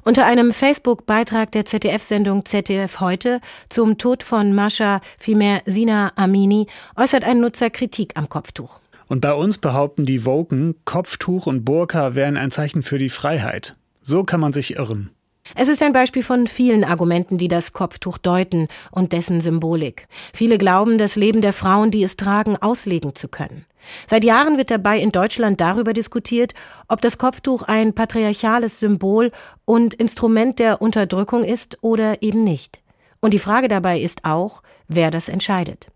Unter 0.05 0.25
einem 0.25 0.53
Facebook-Beitrag 0.53 1.51
der 1.51 1.65
ZDF-Sendung 1.65 2.45
ZDF 2.45 3.01
heute 3.01 3.41
zum 3.67 3.97
Tod 3.97 4.23
von 4.23 4.55
Mascha, 4.55 5.01
vielmehr 5.19 5.63
Sina 5.65 6.13
Amini, 6.15 6.67
äußert 6.95 7.25
ein 7.25 7.41
Nutzer 7.41 7.69
Kritik 7.71 8.13
am 8.15 8.29
Kopftuch. 8.29 8.79
Und 9.07 9.21
bei 9.21 9.33
uns 9.33 9.57
behaupten 9.57 10.05
die 10.05 10.25
Woken, 10.25 10.75
Kopftuch 10.85 11.47
und 11.47 11.63
Burka 11.63 12.15
wären 12.15 12.37
ein 12.37 12.51
Zeichen 12.51 12.81
für 12.81 12.97
die 12.97 13.09
Freiheit. 13.09 13.75
So 14.01 14.23
kann 14.23 14.39
man 14.39 14.53
sich 14.53 14.75
irren. 14.77 15.11
Es 15.53 15.67
ist 15.67 15.83
ein 15.83 15.91
Beispiel 15.91 16.23
von 16.23 16.47
vielen 16.47 16.83
Argumenten, 16.83 17.37
die 17.37 17.47
das 17.47 17.71
Kopftuch 17.71 18.17
deuten 18.17 18.67
und 18.89 19.13
dessen 19.13 19.41
Symbolik. 19.41 20.07
Viele 20.33 20.57
glauben, 20.57 20.97
das 20.97 21.15
Leben 21.15 21.41
der 21.41 21.53
Frauen, 21.53 21.91
die 21.91 22.03
es 22.03 22.15
tragen, 22.15 22.57
auslegen 22.57 23.13
zu 23.13 23.27
können. 23.27 23.65
Seit 24.07 24.23
Jahren 24.23 24.57
wird 24.57 24.71
dabei 24.71 24.99
in 24.99 25.11
Deutschland 25.11 25.61
darüber 25.61 25.93
diskutiert, 25.93 26.55
ob 26.87 27.01
das 27.01 27.19
Kopftuch 27.19 27.61
ein 27.61 27.93
patriarchales 27.93 28.79
Symbol 28.79 29.31
und 29.65 29.93
Instrument 29.93 30.57
der 30.57 30.81
Unterdrückung 30.81 31.43
ist 31.43 31.77
oder 31.83 32.23
eben 32.23 32.43
nicht. 32.43 32.81
Und 33.19 33.33
die 33.33 33.39
Frage 33.39 33.67
dabei 33.67 33.99
ist 33.99 34.25
auch, 34.25 34.63
wer 34.87 35.11
das 35.11 35.29
entscheidet. 35.29 35.89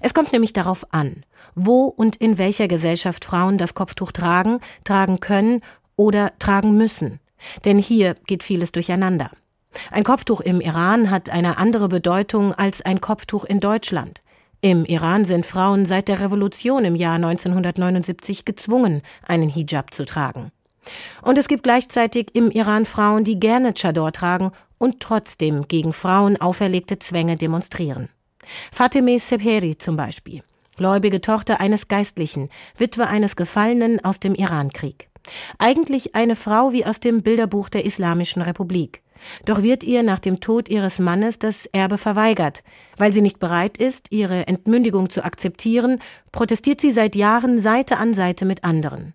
Es 0.00 0.14
kommt 0.14 0.32
nämlich 0.32 0.52
darauf 0.52 0.86
an, 0.92 1.24
wo 1.54 1.84
und 1.84 2.16
in 2.16 2.38
welcher 2.38 2.68
Gesellschaft 2.68 3.24
Frauen 3.24 3.58
das 3.58 3.74
Kopftuch 3.74 4.12
tragen, 4.12 4.60
tragen 4.84 5.20
können 5.20 5.60
oder 5.96 6.32
tragen 6.38 6.76
müssen. 6.76 7.20
Denn 7.64 7.78
hier 7.78 8.14
geht 8.26 8.42
vieles 8.42 8.72
durcheinander. 8.72 9.30
Ein 9.90 10.04
Kopftuch 10.04 10.40
im 10.40 10.60
Iran 10.60 11.10
hat 11.10 11.30
eine 11.30 11.58
andere 11.58 11.88
Bedeutung 11.88 12.52
als 12.52 12.80
ein 12.82 13.00
Kopftuch 13.00 13.44
in 13.44 13.60
Deutschland. 13.60 14.22
Im 14.60 14.84
Iran 14.84 15.24
sind 15.24 15.44
Frauen 15.44 15.84
seit 15.84 16.08
der 16.08 16.20
Revolution 16.20 16.84
im 16.84 16.94
Jahr 16.94 17.16
1979 17.16 18.44
gezwungen, 18.44 19.02
einen 19.22 19.50
Hijab 19.50 19.92
zu 19.92 20.06
tragen. 20.06 20.52
Und 21.22 21.38
es 21.38 21.48
gibt 21.48 21.64
gleichzeitig 21.64 22.34
im 22.34 22.50
Iran 22.50 22.84
Frauen, 22.84 23.24
die 23.24 23.38
gerne 23.38 23.74
Chador 23.74 24.12
tragen 24.12 24.52
und 24.78 25.00
trotzdem 25.00 25.66
gegen 25.68 25.92
Frauen 25.92 26.40
auferlegte 26.40 26.98
Zwänge 26.98 27.36
demonstrieren. 27.36 28.08
Fatime 28.72 29.18
Sebheri 29.18 29.76
zum 29.76 29.96
Beispiel 29.96 30.42
gläubige 30.76 31.20
Tochter 31.20 31.60
eines 31.60 31.88
Geistlichen, 31.88 32.48
Witwe 32.76 33.06
eines 33.06 33.36
Gefallenen 33.36 34.04
aus 34.04 34.20
dem 34.20 34.34
Irankrieg. 34.34 35.08
Eigentlich 35.58 36.14
eine 36.14 36.36
Frau 36.36 36.72
wie 36.72 36.84
aus 36.84 37.00
dem 37.00 37.22
Bilderbuch 37.22 37.68
der 37.68 37.84
Islamischen 37.84 38.42
Republik. 38.42 39.02
Doch 39.44 39.62
wird 39.62 39.84
ihr 39.84 40.02
nach 40.02 40.18
dem 40.18 40.40
Tod 40.40 40.68
ihres 40.68 40.98
Mannes 40.98 41.38
das 41.38 41.66
Erbe 41.66 41.98
verweigert. 41.98 42.62
Weil 42.96 43.12
sie 43.12 43.22
nicht 43.22 43.38
bereit 43.38 43.78
ist, 43.78 44.08
ihre 44.10 44.46
Entmündigung 44.46 45.08
zu 45.08 45.24
akzeptieren, 45.24 45.98
protestiert 46.30 46.80
sie 46.80 46.92
seit 46.92 47.16
Jahren 47.16 47.58
Seite 47.58 47.96
an 47.96 48.12
Seite 48.12 48.44
mit 48.44 48.64
anderen. 48.64 49.14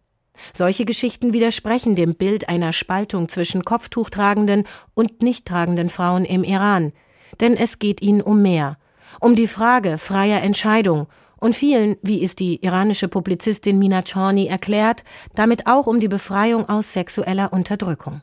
Solche 0.53 0.85
Geschichten 0.85 1.33
widersprechen 1.33 1.95
dem 1.95 2.15
Bild 2.15 2.49
einer 2.49 2.73
Spaltung 2.73 3.29
zwischen 3.29 3.65
kopftuchtragenden 3.65 4.63
und 4.93 5.21
nicht 5.21 5.45
tragenden 5.45 5.89
Frauen 5.89 6.25
im 6.25 6.43
Iran. 6.43 6.93
Denn 7.39 7.55
es 7.55 7.77
geht 7.77 8.01
ihnen 8.01 8.21
um 8.21 8.41
mehr. 8.41 8.77
Um 9.19 9.35
die 9.35 9.47
Frage 9.47 9.97
freier 9.97 10.41
Entscheidung, 10.41 11.07
und 11.39 11.55
vielen, 11.55 11.97
wie 12.01 12.23
es 12.23 12.35
die 12.35 12.63
iranische 12.63 13.07
Publizistin 13.07 13.79
Mina 13.79 14.01
Chorny 14.01 14.47
erklärt, 14.47 15.03
damit 15.35 15.67
auch 15.67 15.87
um 15.87 15.99
die 15.99 16.07
Befreiung 16.07 16.67
aus 16.67 16.93
sexueller 16.93 17.53
Unterdrückung. 17.53 18.21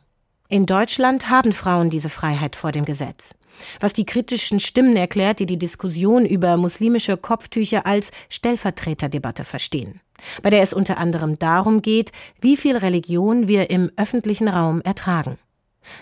In 0.48 0.66
Deutschland 0.66 1.28
haben 1.28 1.52
Frauen 1.52 1.90
diese 1.90 2.08
Freiheit 2.08 2.54
vor 2.54 2.72
dem 2.72 2.84
Gesetz. 2.84 3.30
Was 3.80 3.94
die 3.94 4.04
kritischen 4.04 4.60
Stimmen 4.60 4.96
erklärt, 4.96 5.40
die 5.40 5.46
die 5.46 5.58
Diskussion 5.58 6.26
über 6.26 6.56
muslimische 6.56 7.16
Kopftücher 7.16 7.86
als 7.86 8.10
Stellvertreterdebatte 8.28 9.44
verstehen, 9.44 10.00
bei 10.42 10.50
der 10.50 10.62
es 10.62 10.72
unter 10.72 10.98
anderem 10.98 11.38
darum 11.38 11.82
geht, 11.82 12.12
wie 12.40 12.56
viel 12.56 12.76
Religion 12.76 13.48
wir 13.48 13.70
im 13.70 13.90
öffentlichen 13.96 14.48
Raum 14.48 14.82
ertragen. 14.82 15.38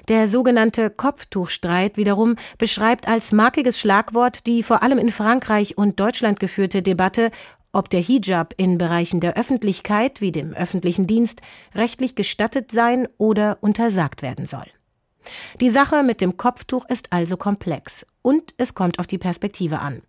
Der 0.09 0.29
sogenannte 0.29 0.91
Kopftuchstreit 0.91 1.97
wiederum 1.97 2.37
beschreibt 2.59 3.09
als 3.09 3.33
markiges 3.33 3.79
Schlagwort 3.79 4.47
die 4.47 4.63
vor 4.63 4.83
allem 4.83 4.99
in 4.99 5.11
Frankreich 5.11 5.77
und 5.79 6.01
Deutschland 6.01 6.41
geführte 6.41 6.83
Debatte, 6.83 7.31
ob 7.73 7.91
der 7.91 8.01
Hijab 8.01 8.55
in 8.57 8.79
Bereichen 8.79 9.21
der 9.21 9.37
Öffentlichkeit 9.37 10.21
wie 10.21 10.33
dem 10.33 10.55
öffentlichen 10.55 11.07
Dienst 11.07 11.41
rechtlich 11.75 12.15
gestattet 12.15 12.71
sein 12.71 13.09
oder 13.19 13.59
untersagt 13.61 14.23
werden 14.23 14.47
soll. 14.47 14.67
Die 15.61 15.71
Sache 15.71 16.03
mit 16.03 16.21
dem 16.21 16.37
Kopftuch 16.37 16.89
ist 16.89 17.13
also 17.13 17.37
komplex 17.37 18.07
und 18.23 18.55
es 18.59 18.75
kommt 18.75 18.99
auf 18.99 19.07
die 19.07 19.19
Perspektive 19.19 19.81
an. 19.81 20.03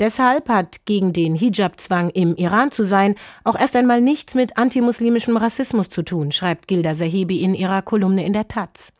Deshalb 0.00 0.48
hat 0.48 0.84
gegen 0.84 1.12
den 1.12 1.34
Hijab-Zwang 1.34 2.10
im 2.10 2.34
Iran 2.36 2.70
zu 2.72 2.84
sein 2.84 3.14
auch 3.44 3.58
erst 3.58 3.76
einmal 3.76 4.00
nichts 4.00 4.34
mit 4.34 4.56
antimuslimischem 4.56 5.36
Rassismus 5.36 5.88
zu 5.88 6.02
tun, 6.02 6.32
schreibt 6.32 6.68
Gilda 6.68 6.94
Sahibi 6.94 7.40
in 7.42 7.54
ihrer 7.54 7.82
Kolumne 7.82 8.24
in 8.24 8.32
der 8.32 8.48
Taz. 8.48 8.92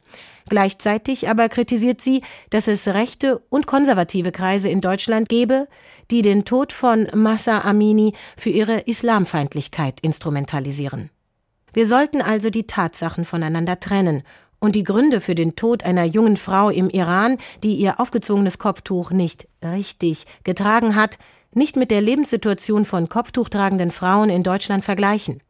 Gleichzeitig 0.48 1.28
aber 1.28 1.48
kritisiert 1.48 2.00
sie, 2.00 2.22
dass 2.50 2.68
es 2.68 2.88
rechte 2.88 3.38
und 3.50 3.66
konservative 3.66 4.32
Kreise 4.32 4.68
in 4.68 4.80
Deutschland 4.80 5.28
gebe, 5.28 5.68
die 6.10 6.22
den 6.22 6.44
Tod 6.44 6.72
von 6.72 7.08
Massa 7.14 7.60
Amini 7.60 8.14
für 8.36 8.50
ihre 8.50 8.80
Islamfeindlichkeit 8.80 10.00
instrumentalisieren. 10.00 11.10
Wir 11.72 11.86
sollten 11.86 12.20
also 12.20 12.50
die 12.50 12.66
Tatsachen 12.66 13.24
voneinander 13.24 13.78
trennen 13.78 14.22
und 14.58 14.74
die 14.74 14.84
Gründe 14.84 15.20
für 15.20 15.34
den 15.34 15.56
Tod 15.56 15.84
einer 15.84 16.04
jungen 16.04 16.36
Frau 16.36 16.68
im 16.70 16.90
Iran, 16.90 17.38
die 17.62 17.74
ihr 17.74 18.00
aufgezogenes 18.00 18.58
Kopftuch 18.58 19.10
nicht 19.10 19.48
richtig 19.64 20.26
getragen 20.44 20.96
hat, 20.96 21.18
nicht 21.52 21.76
mit 21.76 21.90
der 21.90 22.00
Lebenssituation 22.00 22.84
von 22.84 23.08
kopftuchtragenden 23.08 23.90
Frauen 23.90 24.30
in 24.30 24.42
Deutschland 24.42 24.84
vergleichen. 24.84 25.42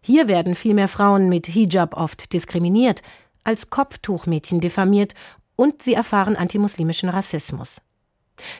Hier 0.00 0.28
werden 0.28 0.54
vielmehr 0.54 0.88
Frauen 0.88 1.28
mit 1.28 1.46
Hijab 1.46 1.96
oft 1.96 2.32
diskriminiert, 2.32 3.02
als 3.48 3.70
Kopftuchmädchen 3.70 4.60
diffamiert 4.60 5.14
und 5.56 5.80
sie 5.80 5.94
erfahren 5.94 6.36
antimuslimischen 6.36 7.08
Rassismus. 7.08 7.80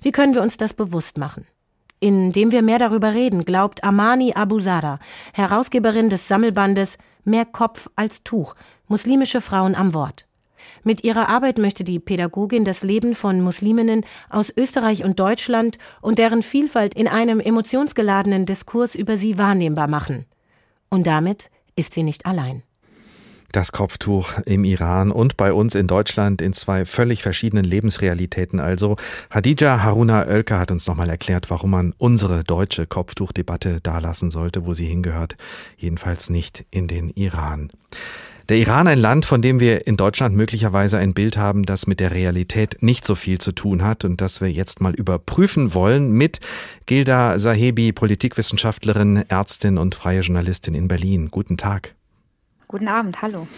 Wie 0.00 0.12
können 0.12 0.32
wir 0.32 0.40
uns 0.40 0.56
das 0.56 0.72
bewusst 0.72 1.18
machen? 1.18 1.46
Indem 2.00 2.52
wir 2.52 2.62
mehr 2.62 2.78
darüber 2.78 3.12
reden, 3.12 3.44
glaubt 3.44 3.84
Amani 3.84 4.32
Abusada, 4.32 4.98
Herausgeberin 5.34 6.08
des 6.08 6.26
Sammelbandes 6.26 6.96
Mehr 7.24 7.44
Kopf 7.44 7.90
als 7.96 8.22
Tuch, 8.22 8.54
muslimische 8.86 9.42
Frauen 9.42 9.74
am 9.74 9.92
Wort. 9.92 10.26
Mit 10.84 11.04
ihrer 11.04 11.28
Arbeit 11.28 11.58
möchte 11.58 11.84
die 11.84 11.98
Pädagogin 11.98 12.64
das 12.64 12.82
Leben 12.82 13.14
von 13.14 13.42
Musliminnen 13.42 14.06
aus 14.30 14.50
Österreich 14.56 15.04
und 15.04 15.20
Deutschland 15.20 15.76
und 16.00 16.18
deren 16.18 16.42
Vielfalt 16.42 16.94
in 16.94 17.08
einem 17.08 17.40
emotionsgeladenen 17.40 18.46
Diskurs 18.46 18.94
über 18.94 19.18
sie 19.18 19.36
wahrnehmbar 19.36 19.88
machen. 19.88 20.24
Und 20.88 21.06
damit 21.06 21.50
ist 21.76 21.92
sie 21.92 22.04
nicht 22.04 22.24
allein. 22.24 22.62
Das 23.52 23.72
Kopftuch 23.72 24.38
im 24.44 24.64
Iran 24.64 25.10
und 25.10 25.38
bei 25.38 25.54
uns 25.54 25.74
in 25.74 25.86
Deutschland 25.86 26.42
in 26.42 26.52
zwei 26.52 26.84
völlig 26.84 27.22
verschiedenen 27.22 27.64
Lebensrealitäten. 27.64 28.60
Also 28.60 28.96
Hadija 29.30 29.82
Haruna 29.82 30.26
Oelke 30.26 30.58
hat 30.58 30.70
uns 30.70 30.86
nochmal 30.86 31.08
erklärt, 31.08 31.48
warum 31.48 31.70
man 31.70 31.94
unsere 31.96 32.44
deutsche 32.44 32.86
Kopftuchdebatte 32.86 33.80
dalassen 33.80 34.28
sollte, 34.28 34.66
wo 34.66 34.74
sie 34.74 34.86
hingehört. 34.86 35.36
Jedenfalls 35.78 36.28
nicht 36.28 36.66
in 36.70 36.88
den 36.88 37.08
Iran. 37.10 37.70
Der 38.50 38.56
Iran 38.56 38.88
ein 38.88 38.98
Land, 38.98 39.26
von 39.26 39.42
dem 39.42 39.60
wir 39.60 39.86
in 39.86 39.98
Deutschland 39.98 40.34
möglicherweise 40.34 40.96
ein 40.96 41.12
Bild 41.12 41.36
haben, 41.36 41.64
das 41.64 41.86
mit 41.86 42.00
der 42.00 42.12
Realität 42.12 42.82
nicht 42.82 43.04
so 43.04 43.14
viel 43.14 43.38
zu 43.38 43.52
tun 43.52 43.82
hat 43.82 44.04
und 44.06 44.22
das 44.22 44.40
wir 44.40 44.50
jetzt 44.50 44.80
mal 44.80 44.94
überprüfen 44.94 45.74
wollen 45.74 46.12
mit 46.12 46.40
Gilda 46.86 47.38
Sahebi, 47.38 47.92
Politikwissenschaftlerin, 47.92 49.24
Ärztin 49.28 49.76
und 49.76 49.94
freie 49.94 50.20
Journalistin 50.20 50.74
in 50.74 50.88
Berlin. 50.88 51.28
Guten 51.30 51.58
Tag. 51.58 51.97
Guten 52.68 52.88
Abend, 52.88 53.22
hallo. 53.22 53.48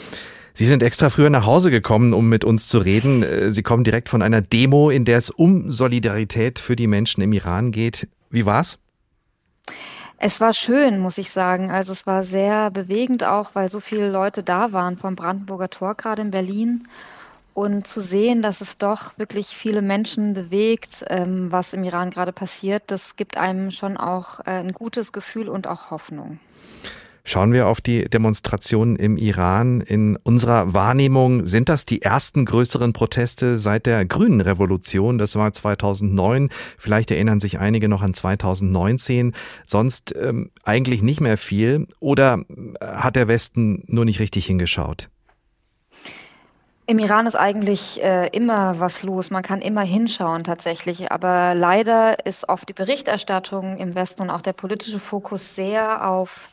Sie 0.54 0.66
sind 0.66 0.84
extra 0.84 1.10
früher 1.10 1.30
nach 1.30 1.44
Hause 1.44 1.72
gekommen, 1.72 2.12
um 2.12 2.28
mit 2.28 2.44
uns 2.44 2.68
zu 2.68 2.78
reden. 2.78 3.24
Äh, 3.24 3.50
Sie 3.50 3.64
kommen 3.64 3.82
direkt 3.82 4.08
von 4.08 4.22
einer 4.22 4.40
Demo, 4.40 4.88
in 4.88 5.04
der 5.04 5.18
es 5.18 5.30
um 5.30 5.70
Solidarität 5.72 6.60
für 6.60 6.76
die 6.76 6.86
Menschen 6.86 7.20
im 7.20 7.32
Iran 7.32 7.72
geht. 7.72 8.08
Wie 8.30 8.46
war's? 8.46 8.78
Es 10.16 10.40
war 10.40 10.52
schön, 10.52 11.00
muss 11.00 11.18
ich 11.18 11.30
sagen. 11.30 11.72
Also 11.72 11.92
es 11.92 12.06
war 12.06 12.22
sehr 12.22 12.70
bewegend 12.70 13.24
auch, 13.24 13.50
weil 13.54 13.70
so 13.70 13.80
viele 13.80 14.10
Leute 14.10 14.44
da 14.44 14.72
waren 14.72 14.96
vom 14.96 15.16
Brandenburger 15.16 15.70
Tor 15.70 15.96
gerade 15.96 16.22
in 16.22 16.30
Berlin. 16.30 16.86
Und 17.52 17.88
zu 17.88 18.00
sehen, 18.00 18.42
dass 18.42 18.60
es 18.60 18.78
doch 18.78 19.18
wirklich 19.18 19.48
viele 19.48 19.82
Menschen 19.82 20.34
bewegt, 20.34 21.04
ähm, 21.08 21.50
was 21.50 21.72
im 21.72 21.82
Iran 21.82 22.10
gerade 22.10 22.32
passiert, 22.32 22.84
das 22.86 23.16
gibt 23.16 23.36
einem 23.36 23.72
schon 23.72 23.96
auch 23.96 24.38
äh, 24.40 24.50
ein 24.50 24.72
gutes 24.72 25.10
Gefühl 25.10 25.48
und 25.48 25.66
auch 25.66 25.90
Hoffnung. 25.90 26.38
Schauen 27.30 27.52
wir 27.52 27.68
auf 27.68 27.80
die 27.80 28.06
Demonstrationen 28.08 28.96
im 28.96 29.16
Iran. 29.16 29.82
In 29.82 30.16
unserer 30.16 30.74
Wahrnehmung 30.74 31.46
sind 31.46 31.68
das 31.68 31.84
die 31.86 32.02
ersten 32.02 32.44
größeren 32.44 32.92
Proteste 32.92 33.56
seit 33.56 33.86
der 33.86 34.04
Grünen 34.04 34.40
Revolution. 34.40 35.16
Das 35.16 35.36
war 35.36 35.52
2009. 35.52 36.48
Vielleicht 36.76 37.12
erinnern 37.12 37.38
sich 37.38 37.60
einige 37.60 37.88
noch 37.88 38.02
an 38.02 38.14
2019. 38.14 39.32
Sonst 39.64 40.12
ähm, 40.20 40.50
eigentlich 40.64 41.02
nicht 41.02 41.20
mehr 41.20 41.36
viel. 41.36 41.86
Oder 42.00 42.40
hat 42.80 43.14
der 43.14 43.28
Westen 43.28 43.84
nur 43.86 44.04
nicht 44.04 44.18
richtig 44.18 44.46
hingeschaut? 44.46 45.08
Im 46.86 46.98
Iran 46.98 47.28
ist 47.28 47.36
eigentlich 47.36 48.02
äh, 48.02 48.26
immer 48.32 48.80
was 48.80 49.04
los. 49.04 49.30
Man 49.30 49.44
kann 49.44 49.60
immer 49.60 49.82
hinschauen 49.82 50.42
tatsächlich. 50.42 51.12
Aber 51.12 51.54
leider 51.54 52.26
ist 52.26 52.48
oft 52.48 52.68
die 52.68 52.72
Berichterstattung 52.72 53.76
im 53.76 53.94
Westen 53.94 54.22
und 54.22 54.30
auch 54.30 54.40
der 54.40 54.52
politische 54.52 54.98
Fokus 54.98 55.54
sehr 55.54 56.10
auf 56.10 56.48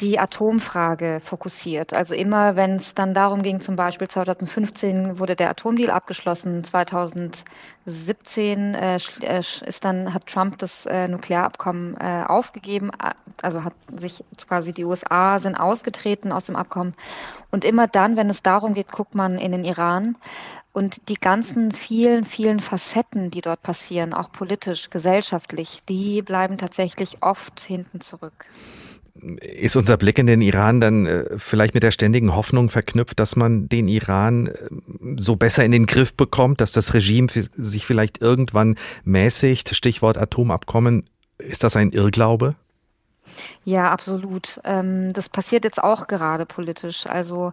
die 0.00 0.18
Atomfrage 0.18 1.20
fokussiert. 1.24 1.92
Also 1.92 2.14
immer, 2.14 2.56
wenn 2.56 2.76
es 2.76 2.94
dann 2.94 3.14
darum 3.14 3.42
ging, 3.42 3.60
zum 3.60 3.76
Beispiel 3.76 4.08
2015 4.08 5.18
wurde 5.18 5.34
der 5.34 5.50
Atomdeal 5.50 5.90
abgeschlossen, 5.90 6.62
2017 6.62 8.74
äh, 8.74 8.98
äh, 9.20 9.40
ist 9.40 9.84
dann 9.84 10.14
hat 10.14 10.26
Trump 10.26 10.58
das 10.58 10.86
äh, 10.86 11.08
Nuklearabkommen 11.08 11.96
äh, 11.96 12.24
aufgegeben, 12.26 12.92
also 13.42 13.64
hat 13.64 13.74
sich 13.98 14.24
quasi 14.46 14.72
die 14.72 14.84
USA 14.84 15.40
sind 15.40 15.56
ausgetreten 15.56 16.32
aus 16.32 16.44
dem 16.44 16.56
Abkommen. 16.56 16.94
Und 17.50 17.64
immer 17.64 17.88
dann, 17.88 18.16
wenn 18.16 18.30
es 18.30 18.42
darum 18.42 18.74
geht, 18.74 18.92
guckt 18.92 19.14
man 19.14 19.38
in 19.38 19.52
den 19.52 19.64
Iran. 19.64 20.16
Und 20.72 21.08
die 21.08 21.14
ganzen 21.14 21.72
vielen, 21.72 22.24
vielen 22.24 22.60
Facetten, 22.60 23.32
die 23.32 23.40
dort 23.40 23.62
passieren, 23.62 24.14
auch 24.14 24.30
politisch, 24.30 24.90
gesellschaftlich, 24.90 25.82
die 25.88 26.22
bleiben 26.22 26.56
tatsächlich 26.56 27.22
oft 27.22 27.58
hinten 27.58 28.00
zurück 28.00 28.46
ist 29.40 29.76
unser 29.76 29.96
Blick 29.96 30.18
in 30.18 30.26
den 30.26 30.40
Iran 30.40 30.80
dann 30.80 31.06
äh, 31.06 31.24
vielleicht 31.36 31.74
mit 31.74 31.82
der 31.82 31.90
ständigen 31.90 32.34
Hoffnung 32.34 32.68
verknüpft, 32.70 33.18
dass 33.18 33.36
man 33.36 33.68
den 33.68 33.88
Iran 33.88 34.48
äh, 34.48 34.52
so 35.16 35.36
besser 35.36 35.64
in 35.64 35.72
den 35.72 35.86
Griff 35.86 36.14
bekommt, 36.14 36.60
dass 36.60 36.72
das 36.72 36.94
Regime 36.94 37.28
sich 37.30 37.86
vielleicht 37.86 38.20
irgendwann 38.20 38.76
mäßigt? 39.04 39.74
Stichwort 39.74 40.18
Atomabkommen. 40.18 41.04
Ist 41.38 41.64
das 41.64 41.76
ein 41.76 41.92
Irrglaube? 41.92 42.54
Ja, 43.64 43.90
absolut. 43.90 44.60
Ähm, 44.64 45.12
das 45.12 45.28
passiert 45.28 45.64
jetzt 45.64 45.82
auch 45.82 46.06
gerade 46.06 46.46
politisch. 46.46 47.06
Also 47.06 47.52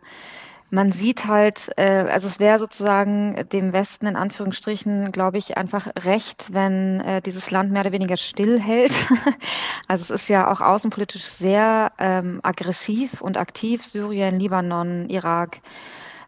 man 0.69 0.91
sieht 0.91 1.27
halt, 1.27 1.71
äh, 1.77 2.05
also 2.09 2.27
es 2.27 2.39
wäre 2.39 2.59
sozusagen 2.59 3.47
dem 3.53 3.71
Westen 3.71 4.07
in 4.07 4.15
Anführungsstrichen, 4.15 5.11
glaube 5.11 5.37
ich, 5.37 5.57
einfach 5.57 5.87
recht, 6.03 6.53
wenn 6.53 7.01
äh, 7.01 7.21
dieses 7.21 7.51
Land 7.51 7.71
mehr 7.71 7.81
oder 7.81 7.91
weniger 7.91 8.17
stillhält. 8.17 8.93
also 9.87 10.03
es 10.03 10.21
ist 10.21 10.29
ja 10.29 10.51
auch 10.51 10.61
außenpolitisch 10.61 11.23
sehr 11.23 11.91
ähm, 11.99 12.39
aggressiv 12.43 13.21
und 13.21 13.37
aktiv, 13.37 13.85
Syrien, 13.85 14.39
Libanon, 14.39 15.09
Irak. 15.09 15.59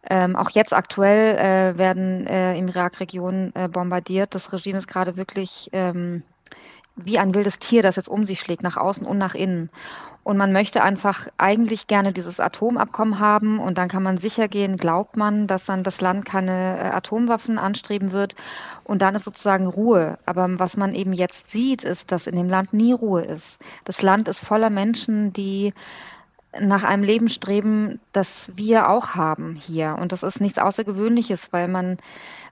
Ähm, 0.10 0.36
auch 0.36 0.52
jetzt 0.52 0.74
aktuell 0.74 1.36
äh, 1.38 1.78
werden 1.78 2.26
äh, 2.28 2.58
im 2.58 2.70
Irak 2.70 3.00
Regionen 3.00 3.52
äh, 3.56 3.68
bombardiert. 3.68 4.36
Das 4.36 4.54
Regime 4.54 4.78
ist 4.78 4.88
gerade 4.88 5.18
wirklich 5.18 5.70
ähm, 5.74 6.24
wie 6.96 7.20
ein 7.20 7.34
wildes 7.36 7.60
Tier, 7.60 7.84
das 7.84 7.96
jetzt 7.96 8.10
um 8.10 8.26
sich 8.26 8.40
schlägt, 8.40 8.64
nach 8.64 8.78
außen 8.78 9.06
und 9.06 9.18
nach 9.18 9.36
innen. 9.36 9.70
Und 10.28 10.36
man 10.36 10.52
möchte 10.52 10.84
einfach 10.84 11.30
eigentlich 11.38 11.88
gerne 11.88 12.12
dieses 12.12 12.42
Atomabkommen 12.42 13.18
haben 13.18 13.60
und 13.60 13.78
dann 13.78 13.88
kann 13.88 14.04
man 14.04 14.18
sicher 14.18 14.50
gehen, 14.50 14.76
glaubt 14.76 15.16
man, 15.16 15.48
dass 15.48 15.64
dann 15.64 15.86
das 15.86 16.02
Land 16.02 16.26
keine 16.26 16.80
äh, 16.80 16.90
Atomwaffen 16.90 17.58
anstreben 17.58 18.12
wird 18.12 18.36
und 18.84 19.02
dann 19.02 19.16
ist 19.16 19.24
sozusagen 19.24 19.68
Ruhe. 19.68 20.20
Aber 20.26 20.60
was 20.60 20.76
man 20.76 20.94
eben 20.94 21.14
jetzt 21.14 21.52
sieht, 21.52 21.86
ist, 21.86 22.12
dass 22.12 22.28
in 22.28 22.36
dem 22.36 22.50
Land 22.50 22.74
nie 22.74 22.92
Ruhe 22.92 23.22
ist. 23.22 23.58
Das 23.86 24.02
Land 24.02 24.28
ist 24.28 24.42
voller 24.42 24.70
Menschen, 24.70 25.32
die 25.32 25.74
nach 26.60 26.84
einem 26.84 27.04
Leben 27.04 27.30
streben, 27.30 28.00
das 28.14 28.52
wir 28.56 28.90
auch 28.90 29.10
haben 29.16 29.56
hier. 29.56 29.98
Und 30.00 30.12
das 30.12 30.24
ist 30.24 30.42
nichts 30.42 30.60
Außergewöhnliches, 30.60 31.50
weil 31.52 31.68
man, 31.68 31.98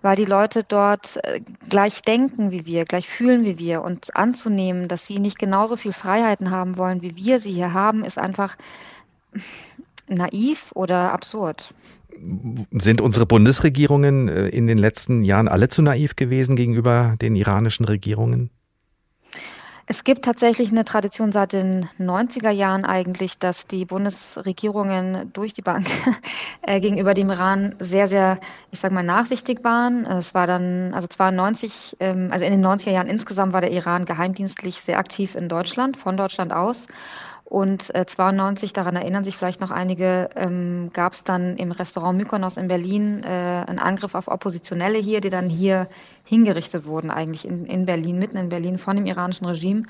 weil 0.02 0.16
die 0.16 0.26
Leute 0.26 0.64
dort 0.64 1.18
äh, 1.24 1.42
gleich 1.70 2.02
denken 2.02 2.52
wie 2.52 2.66
wir, 2.66 2.86
gleich 2.86 3.08
fühlen 3.08 3.44
wie 3.44 3.58
wir 3.58 3.82
und 3.82 4.16
anzunehmen, 4.16 4.88
dass 4.88 5.08
sie 5.08 5.20
nicht 5.20 5.40
genauso 5.40 5.78
viel 5.78 5.94
Freiheiten 5.94 6.52
haben 6.52 6.78
wollen, 6.78 7.02
wie 7.02 7.16
wir 7.16 7.40
sie 7.40 7.54
hier 7.54 7.74
haben, 7.74 8.04
ist 8.04 8.18
einfach 8.18 8.56
naiv 10.08 10.72
oder 10.74 11.12
absurd. 11.12 11.74
Sind 12.72 13.02
unsere 13.02 13.26
Bundesregierungen 13.26 14.30
äh, 14.30 14.48
in 14.48 14.68
den 14.68 14.78
letzten 14.78 15.24
Jahren 15.24 15.48
alle 15.48 15.68
zu 15.68 15.82
naiv 15.82 16.16
gewesen 16.16 16.56
gegenüber 16.56 17.16
den 17.22 17.36
iranischen 17.36 17.86
Regierungen? 17.86 18.50
Es 19.88 20.04
gibt 20.04 20.26
tatsächlich 20.26 20.72
eine 20.72 20.84
Tradition 20.84 21.32
seit 21.32 21.54
den 21.54 21.88
90er 22.00 22.50
Jahren 22.50 22.86
eigentlich, 22.86 23.38
dass 23.38 23.68
die 23.68 23.86
Bundesregierungen 23.86 25.32
durch 25.32 25.54
die 25.54 25.62
Bank 25.62 25.86
äh, 26.64 26.80
gegenüber 26.80 27.14
dem 27.14 27.30
Iran 27.30 27.76
sehr, 27.78 28.08
sehr, 28.08 28.40
ich 28.72 28.80
sage 28.80 28.96
mal, 28.96 29.04
nachsichtig 29.04 29.64
waren. 29.64 30.06
Es 30.08 30.34
war 30.34 30.48
dann, 30.48 30.96
also 30.96 31.08
92, 31.08 31.98
ähm, 32.00 32.30
also 32.32 32.44
in 32.46 32.52
den 32.52 32.66
90er 32.66 32.90
Jahren 32.90 33.08
insgesamt 33.08 33.54
war 33.54 33.62
der 33.62 33.72
Iran 33.72 34.06
geheimdienstlich 34.06 34.82
sehr 34.82 34.98
aktiv 34.98 35.36
in 35.36 35.50
Deutschland, 35.50 35.98
von 35.98 36.18
Deutschland 36.18 36.52
aus. 36.52 36.88
Und 37.46 37.94
äh, 37.94 38.08
92, 38.08 38.74
daran 38.74 38.96
erinnern 38.96 39.24
sich 39.24 39.38
vielleicht 39.38 39.62
noch 39.62 39.70
einige, 39.70 40.30
ähm, 40.36 40.90
gab 40.94 41.14
es 41.14 41.24
dann 41.24 41.58
im 41.58 41.72
Restaurant 41.72 42.18
Mykonos 42.18 42.58
in 42.58 42.68
Berlin 42.68 43.24
äh, 43.24 43.28
einen 43.28 43.78
Angriff 43.78 44.16
auf 44.16 44.28
Oppositionelle 44.28 44.98
hier, 44.98 45.22
die 45.22 45.30
dann 45.30 45.48
hier 45.48 45.88
hingerichtet 46.24 46.86
wurden, 46.88 47.12
eigentlich 47.12 47.48
in, 47.48 47.66
in 47.68 47.86
Berlin, 47.86 48.18
mitten 48.18 48.38
in 48.38 48.50
Berlin 48.50 48.80
von 48.80 48.96
dem 48.96 49.06
iranischen 49.06 49.46
Regime. 49.46 49.84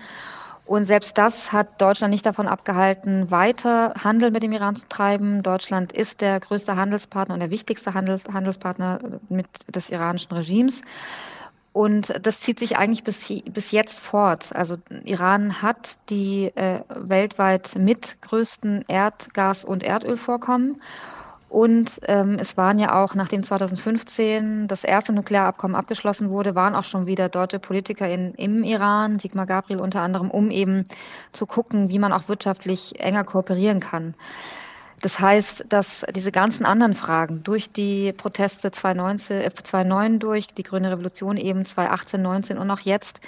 Und 0.65 0.85
selbst 0.85 1.17
das 1.17 1.53
hat 1.53 1.79
Deutschland 1.79 2.11
nicht 2.11 2.25
davon 2.25 2.47
abgehalten, 2.47 3.31
weiter 3.31 3.93
Handel 4.03 4.31
mit 4.31 4.43
dem 4.43 4.51
Iran 4.51 4.75
zu 4.75 4.87
treiben. 4.89 5.43
Deutschland 5.43 5.93
ist 5.93 6.21
der 6.21 6.39
größte 6.39 6.75
Handelspartner 6.75 7.35
und 7.35 7.39
der 7.39 7.51
wichtigste 7.51 7.93
Handels 7.93 8.23
Handelspartner 8.33 8.99
mit 9.29 9.47
des 9.73 9.89
iranischen 9.89 10.33
Regimes. 10.35 10.81
Und 11.76 12.13
das 12.26 12.39
zieht 12.39 12.57
sich 12.57 12.78
eigentlich 12.78 13.03
bis, 13.03 13.28
bis 13.51 13.71
jetzt 13.71 13.99
fort. 13.99 14.55
Also 14.55 14.78
Iran 15.03 15.61
hat 15.61 15.97
die 16.09 16.45
äh, 16.55 16.80
weltweit 16.88 17.76
mitgrößten 17.76 18.86
Erdgas- 18.88 19.65
und 19.65 19.84
Erdölvorkommen. 19.84 20.82
Und 21.49 21.99
ähm, 22.03 22.38
es 22.39 22.55
waren 22.55 22.80
ja 22.80 23.03
auch, 23.03 23.13
nachdem 23.13 23.43
2015 23.43 24.69
das 24.69 24.86
erste 24.86 25.11
Nuklearabkommen 25.11 25.76
abgeschlossen 25.76 26.30
wurde, 26.30 26.55
waren 26.55 26.76
auch 26.76 26.86
schon 26.86 27.07
wieder 27.07 27.28
deutsche 27.28 27.59
Politiker 27.59 28.07
in, 28.07 28.34
im 28.36 28.63
Iran, 28.63 29.19
Sigmar 29.19 29.45
Gabriel 29.45 29.82
unter 29.82 29.99
anderem, 29.99 30.32
um 30.32 30.51
eben 30.51 30.88
zu 31.34 31.45
gucken, 31.45 31.89
wie 31.89 31.99
man 31.99 32.13
auch 32.13 32.30
wirtschaftlich 32.30 33.01
enger 33.01 33.26
kooperieren 33.26 33.82
kann. 33.82 34.13
Das 35.05 35.19
heißt, 35.19 35.65
dass 35.69 36.03
diese 36.15 36.31
ganzen 36.31 36.65
anderen 36.65 36.95
Fragen 36.95 37.43
durch 37.43 37.71
die 37.71 38.11
Proteste 38.11 38.71
2019, 38.71 39.39
äh, 39.39 39.51
2009 39.53 40.17
durch, 40.17 40.47
die 40.47 40.63
Grüne 40.63 40.89
Revolution 40.89 41.37
eben 41.37 41.63
2018, 41.63 42.23
19 42.23 42.57
und 42.57 42.71
auch 42.71 42.79
jetzt, 42.79 43.19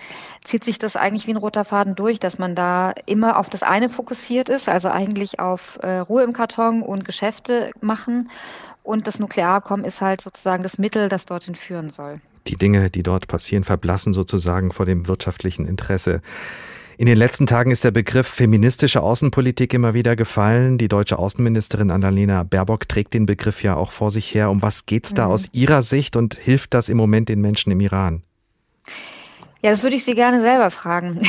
zieht 0.43 0.63
sich 0.63 0.79
das 0.79 0.95
eigentlich 0.95 1.27
wie 1.27 1.33
ein 1.33 1.37
roter 1.37 1.65
Faden 1.65 1.93
durch, 1.93 2.19
dass 2.19 2.39
man 2.39 2.55
da 2.55 2.95
immer 3.05 3.37
auf 3.37 3.51
das 3.51 3.61
eine 3.61 3.91
fokussiert 3.91 4.49
ist, 4.49 4.69
also 4.69 4.87
eigentlich 4.87 5.39
auf 5.39 5.77
äh, 5.83 5.99
Ruhe 5.99 6.23
im 6.23 6.33
Karton 6.33 6.81
und 6.81 7.05
Geschäfte 7.05 7.69
machen. 7.79 8.31
Und 8.81 9.05
das 9.05 9.19
Nuklearabkommen 9.19 9.85
ist 9.85 10.01
halt 10.01 10.21
sozusagen 10.21 10.63
das 10.63 10.79
Mittel, 10.79 11.09
das 11.09 11.25
dorthin 11.25 11.53
führen 11.53 11.91
soll. 11.91 12.21
Die 12.47 12.55
Dinge, 12.55 12.89
die 12.89 13.03
dort 13.03 13.27
passieren, 13.27 13.63
verblassen 13.63 14.13
sozusagen 14.13 14.71
vor 14.71 14.87
dem 14.87 15.07
wirtschaftlichen 15.07 15.67
Interesse. 15.67 16.23
In 16.99 17.05
den 17.05 17.17
letzten 17.17 17.45
Tagen 17.45 17.69
ist 17.69 17.83
der 17.83 17.91
Begriff 17.91 18.27
feministische 18.27 19.03
Außenpolitik 19.03 19.71
immer 19.75 19.93
wieder 19.93 20.15
gefallen. 20.15 20.79
Die 20.79 20.87
deutsche 20.87 21.19
Außenministerin 21.19 21.91
Annalena 21.91 22.41
Baerbock 22.41 22.89
trägt 22.89 23.13
den 23.13 23.27
Begriff 23.27 23.61
ja 23.61 23.75
auch 23.75 23.91
vor 23.91 24.09
sich 24.09 24.33
her. 24.33 24.49
Um 24.49 24.63
was 24.63 24.87
geht's 24.87 25.13
da 25.13 25.27
mhm. 25.27 25.31
aus 25.33 25.47
Ihrer 25.51 25.83
Sicht 25.83 26.15
und 26.15 26.33
hilft 26.33 26.73
das 26.73 26.89
im 26.89 26.97
Moment 26.97 27.29
den 27.29 27.39
Menschen 27.39 27.71
im 27.71 27.81
Iran? 27.81 28.23
Ja, 29.61 29.69
das 29.69 29.83
würde 29.83 29.95
ich 29.95 30.05
Sie 30.05 30.15
gerne 30.15 30.41
selber 30.41 30.71
fragen. 30.71 31.21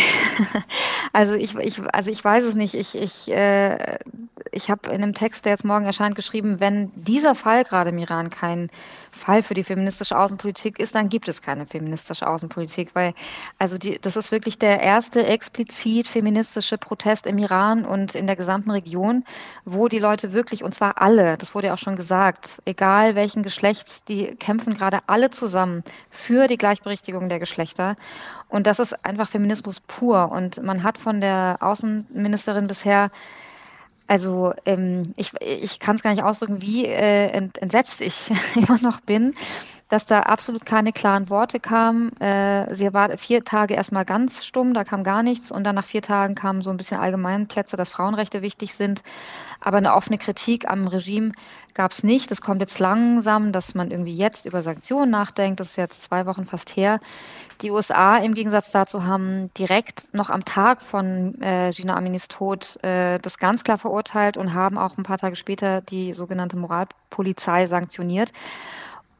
also 1.12 1.34
ich, 1.34 1.54
ich, 1.56 1.78
also 1.92 2.10
ich 2.10 2.24
weiß 2.24 2.44
es 2.44 2.54
nicht. 2.54 2.72
Ich, 2.72 2.94
ich, 2.94 3.30
äh, 3.30 3.98
ich 4.52 4.70
habe 4.70 4.88
in 4.88 5.02
einem 5.02 5.12
Text, 5.12 5.44
der 5.44 5.52
jetzt 5.52 5.66
morgen 5.66 5.84
erscheint, 5.84 6.16
geschrieben, 6.16 6.60
wenn 6.60 6.92
dieser 6.94 7.34
Fall 7.34 7.64
gerade 7.64 7.90
im 7.90 7.98
Iran 7.98 8.30
kein 8.30 8.70
Fall 9.10 9.42
für 9.42 9.54
die 9.54 9.64
feministische 9.64 10.18
Außenpolitik 10.18 10.78
ist, 10.78 10.94
dann 10.94 11.08
gibt 11.08 11.28
es 11.28 11.42
keine 11.42 11.66
feministische 11.66 12.26
Außenpolitik, 12.26 12.90
weil 12.94 13.14
also 13.58 13.78
die, 13.78 13.98
das 14.00 14.16
ist 14.16 14.32
wirklich 14.32 14.58
der 14.58 14.80
erste 14.80 15.26
explizit 15.26 16.06
feministische 16.06 16.78
Protest 16.78 17.26
im 17.26 17.38
Iran 17.38 17.84
und 17.84 18.14
in 18.14 18.26
der 18.26 18.36
gesamten 18.36 18.70
Region, 18.70 19.24
wo 19.64 19.88
die 19.88 19.98
Leute 19.98 20.32
wirklich, 20.32 20.64
und 20.64 20.74
zwar 20.74 21.00
alle, 21.00 21.36
das 21.36 21.54
wurde 21.54 21.68
ja 21.68 21.74
auch 21.74 21.78
schon 21.78 21.96
gesagt, 21.96 22.60
egal 22.64 23.14
welchen 23.14 23.42
Geschlechts, 23.42 24.04
die 24.04 24.34
kämpfen 24.36 24.74
gerade 24.74 25.00
alle 25.06 25.30
zusammen 25.30 25.84
für 26.10 26.46
die 26.46 26.56
Gleichberechtigung 26.56 27.28
der 27.28 27.38
Geschlechter. 27.38 27.96
Und 28.48 28.66
das 28.66 28.78
ist 28.78 29.04
einfach 29.04 29.28
Feminismus 29.28 29.80
pur. 29.80 30.30
Und 30.32 30.62
man 30.62 30.82
hat 30.82 30.98
von 30.98 31.20
der 31.20 31.58
Außenministerin 31.60 32.66
bisher 32.66 33.10
also 34.08 34.54
ähm, 34.64 35.14
ich, 35.16 35.32
ich 35.40 35.78
kann 35.78 35.96
es 35.96 36.02
gar 36.02 36.12
nicht 36.12 36.24
ausdrücken, 36.24 36.60
wie 36.62 36.86
äh, 36.86 37.28
entsetzt 37.28 38.00
ich 38.00 38.30
immer 38.56 38.78
noch 38.80 39.00
bin, 39.00 39.34
dass 39.88 40.04
da 40.04 40.20
absolut 40.20 40.66
keine 40.66 40.92
klaren 40.92 41.30
Worte 41.30 41.60
kamen. 41.60 42.12
Äh, 42.20 42.74
sie 42.74 42.92
war 42.92 43.16
vier 43.16 43.42
Tage 43.42 43.74
erstmal 43.74 44.04
ganz 44.04 44.44
stumm, 44.44 44.74
da 44.74 44.84
kam 44.84 45.02
gar 45.02 45.22
nichts 45.22 45.50
und 45.50 45.64
dann 45.64 45.76
nach 45.76 45.86
vier 45.86 46.02
Tagen 46.02 46.34
kamen 46.34 46.62
so 46.62 46.70
ein 46.70 46.76
bisschen 46.76 47.00
Allgemeinplätze, 47.00 47.76
dass 47.76 47.88
Frauenrechte 47.88 48.42
wichtig 48.42 48.74
sind. 48.74 49.02
Aber 49.60 49.78
eine 49.78 49.94
offene 49.94 50.18
Kritik 50.18 50.70
am 50.70 50.88
Regime 50.88 51.32
gab 51.72 51.92
es 51.92 52.02
nicht. 52.02 52.30
Das 52.30 52.42
kommt 52.42 52.60
jetzt 52.60 52.78
langsam, 52.78 53.52
dass 53.52 53.74
man 53.74 53.90
irgendwie 53.90 54.16
jetzt 54.16 54.44
über 54.44 54.62
Sanktionen 54.62 55.10
nachdenkt. 55.10 55.60
Das 55.60 55.70
ist 55.70 55.76
jetzt 55.76 56.02
zwei 56.02 56.26
Wochen 56.26 56.44
fast 56.44 56.76
her. 56.76 57.00
Die 57.62 57.70
USA 57.70 58.18
im 58.18 58.34
Gegensatz 58.34 58.70
dazu 58.70 59.04
haben 59.04 59.50
direkt 59.54 60.12
noch 60.12 60.28
am 60.28 60.44
Tag 60.44 60.82
von 60.82 61.40
äh, 61.40 61.72
Gina 61.72 61.96
Aminis 61.96 62.28
Tod 62.28 62.82
äh, 62.84 63.18
das 63.20 63.38
ganz 63.38 63.64
klar 63.64 63.78
verurteilt 63.78 64.36
und 64.36 64.54
haben 64.54 64.76
auch 64.76 64.98
ein 64.98 65.02
paar 65.02 65.18
Tage 65.18 65.34
später 65.34 65.80
die 65.80 66.12
sogenannte 66.12 66.56
Moralpolizei 66.56 67.66
sanktioniert. 67.66 68.32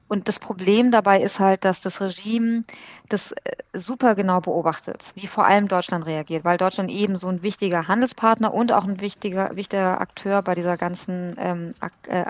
Und 0.09 0.26
das 0.26 0.38
Problem 0.38 0.90
dabei 0.90 1.20
ist 1.20 1.38
halt, 1.38 1.64
dass 1.64 1.80
das 1.82 2.00
Regime 2.00 2.62
das 3.09 3.32
äh, 3.32 3.56
super 3.74 4.14
genau 4.14 4.40
beobachtet, 4.40 5.12
wie 5.14 5.26
vor 5.26 5.46
allem 5.46 5.68
Deutschland 5.68 6.06
reagiert, 6.06 6.44
weil 6.44 6.56
Deutschland 6.56 6.90
eben 6.90 7.16
so 7.16 7.28
ein 7.28 7.42
wichtiger 7.42 7.88
Handelspartner 7.88 8.52
und 8.52 8.72
auch 8.72 8.84
ein 8.84 9.00
wichtiger, 9.00 9.54
wichtiger 9.54 10.00
Akteur 10.00 10.42
bei 10.42 10.54
dieser 10.54 10.76
ganzen 10.78 11.36
ähm, 11.38 11.74
äh, 12.09 12.24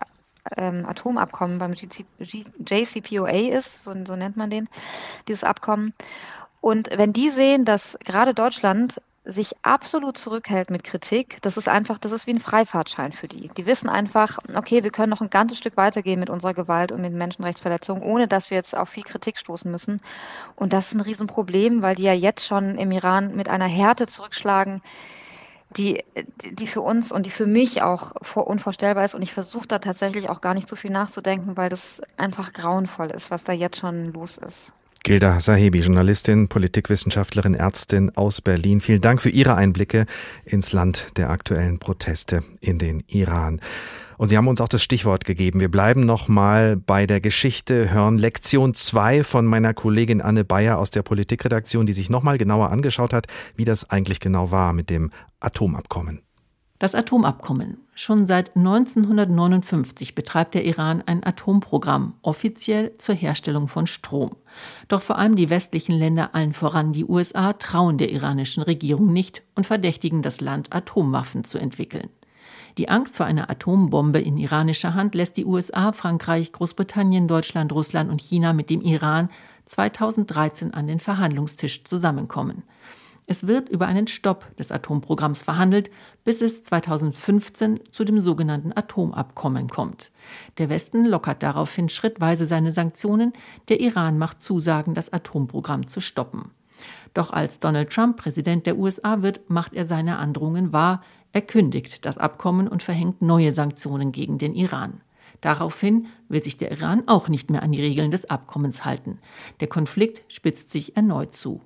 ähm, 0.56 0.86
Atomabkommen 0.86 1.58
beim 1.58 1.74
JCPOA 1.74 3.56
ist, 3.56 3.84
so, 3.84 3.94
so 4.04 4.16
nennt 4.16 4.36
man 4.36 4.50
den, 4.50 4.68
dieses 5.28 5.44
Abkommen. 5.44 5.94
Und 6.60 6.90
wenn 6.96 7.12
die 7.12 7.30
sehen, 7.30 7.64
dass 7.64 7.96
gerade 8.04 8.34
Deutschland 8.34 9.00
sich 9.30 9.52
absolut 9.60 10.16
zurückhält 10.16 10.70
mit 10.70 10.84
Kritik, 10.84 11.36
das 11.42 11.58
ist 11.58 11.68
einfach, 11.68 11.98
das 11.98 12.12
ist 12.12 12.26
wie 12.26 12.30
ein 12.30 12.40
Freifahrtschein 12.40 13.12
für 13.12 13.28
die. 13.28 13.50
Die 13.56 13.66
wissen 13.66 13.90
einfach, 13.90 14.38
okay, 14.54 14.82
wir 14.82 14.90
können 14.90 15.10
noch 15.10 15.20
ein 15.20 15.28
ganzes 15.28 15.58
Stück 15.58 15.76
weitergehen 15.76 16.18
mit 16.18 16.30
unserer 16.30 16.54
Gewalt 16.54 16.92
und 16.92 17.02
mit 17.02 17.12
Menschenrechtsverletzungen, 17.12 18.02
ohne 18.02 18.26
dass 18.26 18.48
wir 18.50 18.56
jetzt 18.56 18.74
auf 18.74 18.88
viel 18.88 19.02
Kritik 19.02 19.38
stoßen 19.38 19.70
müssen. 19.70 20.00
Und 20.56 20.72
das 20.72 20.86
ist 20.86 20.94
ein 20.94 21.02
Riesenproblem, 21.02 21.82
weil 21.82 21.94
die 21.94 22.04
ja 22.04 22.14
jetzt 22.14 22.46
schon 22.46 22.78
im 22.78 22.90
Iran 22.90 23.36
mit 23.36 23.50
einer 23.50 23.66
Härte 23.66 24.06
zurückschlagen, 24.06 24.80
die, 25.76 26.02
die 26.50 26.66
für 26.66 26.80
uns 26.80 27.12
und 27.12 27.26
die 27.26 27.30
für 27.30 27.46
mich 27.46 27.82
auch 27.82 28.12
unvorstellbar 28.34 29.04
ist. 29.04 29.14
Und 29.14 29.20
ich 29.20 29.34
versuche 29.34 29.68
da 29.68 29.78
tatsächlich 29.78 30.30
auch 30.30 30.40
gar 30.40 30.54
nicht 30.54 30.70
so 30.70 30.76
viel 30.76 30.90
nachzudenken, 30.90 31.58
weil 31.58 31.68
das 31.68 32.00
einfach 32.16 32.54
grauenvoll 32.54 33.10
ist, 33.10 33.30
was 33.30 33.44
da 33.44 33.52
jetzt 33.52 33.76
schon 33.76 34.10
los 34.14 34.38
ist. 34.38 34.72
Gilda 35.02 35.40
Sahebi, 35.40 35.80
Journalistin, 35.80 36.48
Politikwissenschaftlerin, 36.48 37.54
Ärztin 37.54 38.14
aus 38.16 38.40
Berlin. 38.40 38.80
Vielen 38.80 39.00
Dank 39.00 39.22
für 39.22 39.30
Ihre 39.30 39.54
Einblicke 39.54 40.06
ins 40.44 40.72
Land 40.72 41.16
der 41.16 41.30
aktuellen 41.30 41.78
Proteste 41.78 42.42
in 42.60 42.78
den 42.78 43.02
Iran. 43.06 43.60
Und 44.18 44.28
Sie 44.28 44.36
haben 44.36 44.48
uns 44.48 44.60
auch 44.60 44.68
das 44.68 44.82
Stichwort 44.82 45.24
gegeben. 45.24 45.60
Wir 45.60 45.70
bleiben 45.70 46.00
nochmal 46.04 46.76
bei 46.76 47.06
der 47.06 47.20
Geschichte, 47.20 47.90
hören 47.90 48.18
Lektion 48.18 48.74
2 48.74 49.22
von 49.22 49.46
meiner 49.46 49.74
Kollegin 49.74 50.20
Anne 50.20 50.44
Bayer 50.44 50.78
aus 50.78 50.90
der 50.90 51.02
Politikredaktion, 51.02 51.86
die 51.86 51.92
sich 51.92 52.10
nochmal 52.10 52.36
genauer 52.36 52.70
angeschaut 52.70 53.12
hat, 53.12 53.26
wie 53.54 53.64
das 53.64 53.88
eigentlich 53.88 54.18
genau 54.20 54.50
war 54.50 54.72
mit 54.72 54.90
dem 54.90 55.12
Atomabkommen. 55.40 56.22
Das 56.78 56.94
Atomabkommen. 56.94 57.78
Schon 57.96 58.26
seit 58.26 58.54
1959 58.54 60.14
betreibt 60.14 60.54
der 60.54 60.64
Iran 60.64 61.02
ein 61.04 61.24
Atomprogramm, 61.24 62.14
offiziell 62.22 62.96
zur 62.98 63.16
Herstellung 63.16 63.66
von 63.66 63.88
Strom. 63.88 64.36
Doch 64.86 65.02
vor 65.02 65.18
allem 65.18 65.34
die 65.34 65.50
westlichen 65.50 65.96
Länder, 65.96 66.36
allen 66.36 66.52
voran 66.52 66.92
die 66.92 67.04
USA, 67.04 67.52
trauen 67.54 67.98
der 67.98 68.12
iranischen 68.12 68.62
Regierung 68.62 69.12
nicht 69.12 69.42
und 69.56 69.66
verdächtigen 69.66 70.22
das 70.22 70.40
Land, 70.40 70.72
Atomwaffen 70.72 71.42
zu 71.42 71.58
entwickeln. 71.58 72.10
Die 72.78 72.88
Angst 72.88 73.16
vor 73.16 73.26
einer 73.26 73.50
Atombombe 73.50 74.20
in 74.20 74.36
iranischer 74.36 74.94
Hand 74.94 75.16
lässt 75.16 75.36
die 75.36 75.46
USA, 75.46 75.90
Frankreich, 75.90 76.52
Großbritannien, 76.52 77.26
Deutschland, 77.26 77.72
Russland 77.72 78.08
und 78.08 78.20
China 78.20 78.52
mit 78.52 78.70
dem 78.70 78.82
Iran 78.82 79.30
2013 79.66 80.74
an 80.74 80.86
den 80.86 81.00
Verhandlungstisch 81.00 81.82
zusammenkommen. 81.82 82.62
Es 83.30 83.46
wird 83.46 83.68
über 83.68 83.86
einen 83.86 84.06
Stopp 84.06 84.56
des 84.56 84.72
Atomprogramms 84.72 85.42
verhandelt, 85.42 85.90
bis 86.24 86.40
es 86.40 86.64
2015 86.64 87.80
zu 87.92 88.04
dem 88.04 88.20
sogenannten 88.20 88.72
Atomabkommen 88.74 89.68
kommt. 89.68 90.10
Der 90.56 90.70
Westen 90.70 91.04
lockert 91.04 91.42
daraufhin 91.42 91.90
schrittweise 91.90 92.46
seine 92.46 92.72
Sanktionen, 92.72 93.34
der 93.68 93.80
Iran 93.80 94.16
macht 94.16 94.40
Zusagen, 94.40 94.94
das 94.94 95.12
Atomprogramm 95.12 95.86
zu 95.88 96.00
stoppen. 96.00 96.52
Doch 97.12 97.30
als 97.30 97.60
Donald 97.60 97.90
Trump 97.90 98.16
Präsident 98.16 98.64
der 98.64 98.78
USA 98.78 99.20
wird, 99.20 99.50
macht 99.50 99.74
er 99.74 99.86
seine 99.86 100.16
Androhungen 100.16 100.72
wahr, 100.72 101.02
er 101.32 101.42
kündigt 101.42 102.06
das 102.06 102.16
Abkommen 102.16 102.66
und 102.66 102.82
verhängt 102.82 103.20
neue 103.20 103.52
Sanktionen 103.52 104.10
gegen 104.10 104.38
den 104.38 104.54
Iran. 104.54 105.02
Daraufhin 105.42 106.06
will 106.30 106.42
sich 106.42 106.56
der 106.56 106.70
Iran 106.70 107.02
auch 107.06 107.28
nicht 107.28 107.50
mehr 107.50 107.62
an 107.62 107.72
die 107.72 107.82
Regeln 107.82 108.10
des 108.10 108.30
Abkommens 108.30 108.86
halten. 108.86 109.18
Der 109.60 109.68
Konflikt 109.68 110.22
spitzt 110.32 110.70
sich 110.70 110.96
erneut 110.96 111.34
zu. 111.34 111.60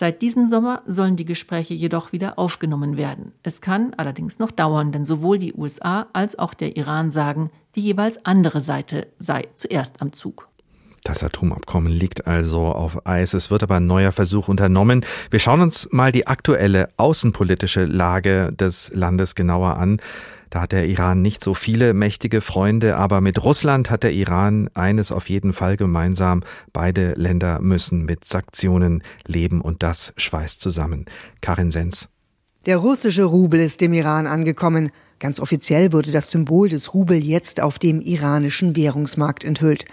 Seit 0.00 0.22
diesem 0.22 0.46
Sommer 0.46 0.82
sollen 0.86 1.16
die 1.16 1.24
Gespräche 1.24 1.74
jedoch 1.74 2.12
wieder 2.12 2.38
aufgenommen 2.38 2.96
werden. 2.96 3.32
Es 3.42 3.60
kann 3.60 3.94
allerdings 3.96 4.38
noch 4.38 4.52
dauern, 4.52 4.92
denn 4.92 5.04
sowohl 5.04 5.40
die 5.40 5.54
USA 5.54 6.06
als 6.12 6.38
auch 6.38 6.54
der 6.54 6.76
Iran 6.76 7.10
sagen, 7.10 7.50
die 7.74 7.80
jeweils 7.80 8.24
andere 8.24 8.60
Seite 8.60 9.08
sei 9.18 9.48
zuerst 9.56 10.00
am 10.00 10.12
Zug. 10.12 10.46
Das 11.02 11.24
Atomabkommen 11.24 11.92
liegt 11.92 12.28
also 12.28 12.66
auf 12.66 13.08
Eis. 13.08 13.34
Es 13.34 13.50
wird 13.50 13.64
aber 13.64 13.78
ein 13.78 13.88
neuer 13.88 14.12
Versuch 14.12 14.46
unternommen. 14.46 15.04
Wir 15.32 15.40
schauen 15.40 15.62
uns 15.62 15.88
mal 15.90 16.12
die 16.12 16.28
aktuelle 16.28 16.90
außenpolitische 16.96 17.84
Lage 17.84 18.50
des 18.52 18.92
Landes 18.94 19.34
genauer 19.34 19.78
an. 19.78 20.00
Da 20.50 20.62
hat 20.62 20.72
der 20.72 20.86
Iran 20.86 21.20
nicht 21.20 21.44
so 21.44 21.52
viele 21.54 21.92
mächtige 21.92 22.40
Freunde, 22.40 22.96
aber 22.96 23.20
mit 23.20 23.42
Russland 23.42 23.90
hat 23.90 24.02
der 24.02 24.12
Iran 24.12 24.70
eines 24.74 25.12
auf 25.12 25.28
jeden 25.28 25.52
Fall 25.52 25.76
gemeinsam. 25.76 26.42
Beide 26.72 27.12
Länder 27.14 27.60
müssen 27.60 28.04
mit 28.04 28.24
Sanktionen 28.24 29.02
leben 29.26 29.60
und 29.60 29.82
das 29.82 30.12
schweißt 30.16 30.60
zusammen. 30.60 31.04
Karin 31.40 31.70
Sens. 31.70 32.08
Der 32.66 32.78
russische 32.78 33.24
Rubel 33.24 33.60
ist 33.60 33.82
im 33.82 33.92
Iran 33.92 34.26
angekommen. 34.26 34.90
Ganz 35.18 35.40
offiziell 35.40 35.92
wurde 35.92 36.12
das 36.12 36.30
Symbol 36.30 36.68
des 36.68 36.94
Rubel 36.94 37.22
jetzt 37.22 37.60
auf 37.60 37.78
dem 37.78 38.00
iranischen 38.00 38.76
Währungsmarkt 38.76 39.44
enthüllt. 39.44 39.84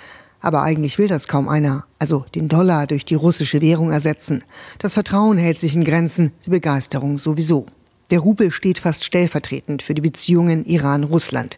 Aber 0.41 0.61
eigentlich 0.61 0.99
will 0.99 1.07
das 1.07 1.27
kaum 1.27 1.47
einer, 1.47 1.85
also 1.99 2.25
den 2.35 2.47
Dollar 2.49 2.85
durch 2.85 3.03
die 3.03 3.15
russische 3.15 3.61
Währung 3.61 3.91
ersetzen. 3.91 4.43
Das 4.77 4.93
Vertrauen 4.93 5.37
hält 5.37 5.57
sich 5.57 5.75
in 5.75 5.83
Grenzen, 5.83 6.31
die 6.45 6.51
Begeisterung 6.51 7.17
sowieso. 7.17 7.65
Der 8.11 8.19
Rubel 8.19 8.51
steht 8.51 8.79
fast 8.79 9.03
stellvertretend 9.03 9.81
für 9.81 9.95
die 9.95 10.01
Beziehungen 10.01 10.65
Iran-Russland. 10.65 11.57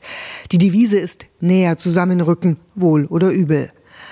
Die 0.52 0.58
Devise 0.58 0.98
ist 0.98 1.26
näher 1.42 1.78
zusammenrücken, 1.78 2.58
wohl 2.76 3.06
oder 3.06 3.32
übel. 3.32 3.72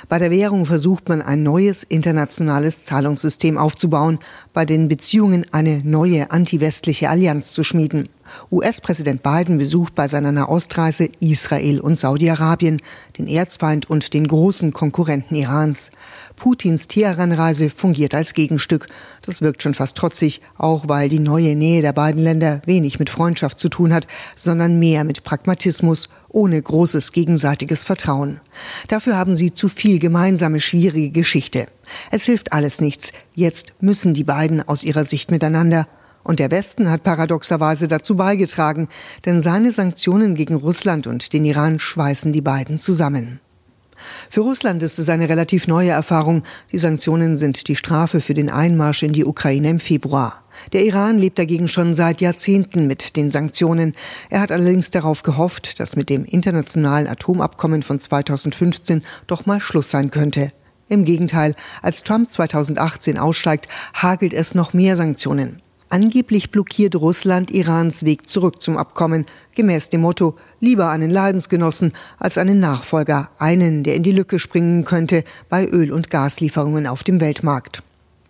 Bei 0.09 0.19
der 0.19 0.31
Währung 0.31 0.65
versucht 0.65 1.09
man 1.09 1.21
ein 1.21 1.41
neues 1.43 1.83
internationales 1.83 2.83
Zahlungssystem 2.83 3.57
aufzubauen, 3.57 4.19
bei 4.53 4.65
den 4.65 4.87
Beziehungen 4.87 5.45
eine 5.51 5.79
neue 5.83 6.31
antiwestliche 6.31 7.09
Allianz 7.09 7.53
zu 7.53 7.63
schmieden. 7.63 8.09
US-Präsident 8.51 9.23
Biden 9.23 9.57
besucht 9.57 9.95
bei 9.95 10.07
seiner 10.07 10.31
Nahostreise 10.31 11.09
Israel 11.19 11.79
und 11.79 11.97
Saudi-Arabien, 11.97 12.81
den 13.17 13.27
Erzfeind 13.27 13.89
und 13.89 14.13
den 14.13 14.27
großen 14.27 14.73
Konkurrenten 14.73 15.35
Irans. 15.35 15.91
Putins 16.35 16.87
Teheran-Reise 16.87 17.69
fungiert 17.69 18.13
als 18.13 18.33
Gegenstück. 18.33 18.87
Das 19.21 19.41
wirkt 19.41 19.63
schon 19.63 19.73
fast 19.73 19.97
trotzig, 19.97 20.41
auch 20.57 20.87
weil 20.87 21.09
die 21.09 21.19
neue 21.19 21.55
Nähe 21.55 21.81
der 21.81 21.93
beiden 21.93 22.21
Länder 22.21 22.61
wenig 22.65 22.99
mit 22.99 23.09
Freundschaft 23.09 23.59
zu 23.59 23.69
tun 23.69 23.93
hat, 23.93 24.07
sondern 24.35 24.79
mehr 24.79 25.03
mit 25.03 25.23
Pragmatismus 25.23 26.09
ohne 26.29 26.61
großes 26.61 27.11
gegenseitiges 27.11 27.83
Vertrauen. 27.83 28.41
Dafür 28.87 29.15
haben 29.15 29.35
sie 29.35 29.53
zu 29.53 29.69
viel 29.69 29.99
gemeinsame 29.99 30.59
schwierige 30.59 31.11
Geschichte. 31.11 31.67
Es 32.11 32.25
hilft 32.25 32.53
alles 32.53 32.81
nichts. 32.81 33.11
Jetzt 33.33 33.81
müssen 33.81 34.13
die 34.13 34.23
beiden 34.23 34.67
aus 34.67 34.83
ihrer 34.83 35.05
Sicht 35.05 35.31
miteinander. 35.31 35.87
Und 36.23 36.39
der 36.39 36.49
Westen 36.49 36.89
hat 36.89 37.03
paradoxerweise 37.03 37.87
dazu 37.87 38.15
beigetragen, 38.15 38.87
denn 39.25 39.41
seine 39.41 39.71
Sanktionen 39.71 40.33
gegen 40.33 40.55
Russland 40.55 41.05
und 41.05 41.33
den 41.33 41.45
Iran 41.45 41.79
schweißen 41.79 42.33
die 42.33 42.41
beiden 42.41 42.79
zusammen. 42.79 43.39
Für 44.29 44.41
Russland 44.41 44.83
ist 44.83 44.99
es 44.99 45.09
eine 45.09 45.29
relativ 45.29 45.67
neue 45.67 45.91
Erfahrung. 45.91 46.43
Die 46.71 46.77
Sanktionen 46.77 47.37
sind 47.37 47.67
die 47.67 47.75
Strafe 47.75 48.21
für 48.21 48.33
den 48.33 48.49
Einmarsch 48.49 49.03
in 49.03 49.13
die 49.13 49.25
Ukraine 49.25 49.69
im 49.69 49.79
Februar. 49.79 50.43
Der 50.73 50.85
Iran 50.85 51.17
lebt 51.17 51.37
dagegen 51.37 51.67
schon 51.67 51.95
seit 51.95 52.21
Jahrzehnten 52.21 52.87
mit 52.87 53.15
den 53.15 53.31
Sanktionen. 53.31 53.93
Er 54.29 54.41
hat 54.41 54.51
allerdings 54.51 54.89
darauf 54.89 55.23
gehofft, 55.23 55.79
dass 55.79 55.95
mit 55.95 56.09
dem 56.09 56.25
internationalen 56.25 57.07
Atomabkommen 57.07 57.83
von 57.83 57.99
2015 57.99 59.03
doch 59.27 59.45
mal 59.45 59.59
Schluss 59.59 59.91
sein 59.91 60.11
könnte. 60.11 60.51
Im 60.87 61.03
Gegenteil, 61.03 61.55
als 61.81 62.03
Trump 62.03 62.29
2018 62.29 63.17
aussteigt, 63.17 63.67
hagelt 63.93 64.33
es 64.33 64.53
noch 64.53 64.73
mehr 64.73 64.95
Sanktionen. 64.95 65.61
Angeblich 65.89 66.49
blockiert 66.49 66.95
Russland 66.95 67.51
Irans 67.51 68.05
Weg 68.05 68.27
zurück 68.27 68.61
zum 68.61 68.75
Abkommen, 68.75 69.25
gemäß 69.53 69.89
dem 69.89 70.01
Motto 70.01 70.35
lieber 70.59 70.89
einen 70.89 71.11
Leidensgenossen 71.11 71.93
als 72.17 72.37
einen 72.37 72.59
Nachfolger, 72.59 73.29
einen, 73.37 73.83
der 73.83 73.95
in 73.95 74.03
die 74.03 74.11
Lücke 74.11 74.39
springen 74.39 74.83
könnte 74.83 75.23
bei 75.47 75.67
Öl- 75.67 75.91
und 75.91 76.09
Gaslieferungen 76.09 76.87
auf 76.87 77.03
dem 77.03 77.21
Weltmarkt. 77.21 77.83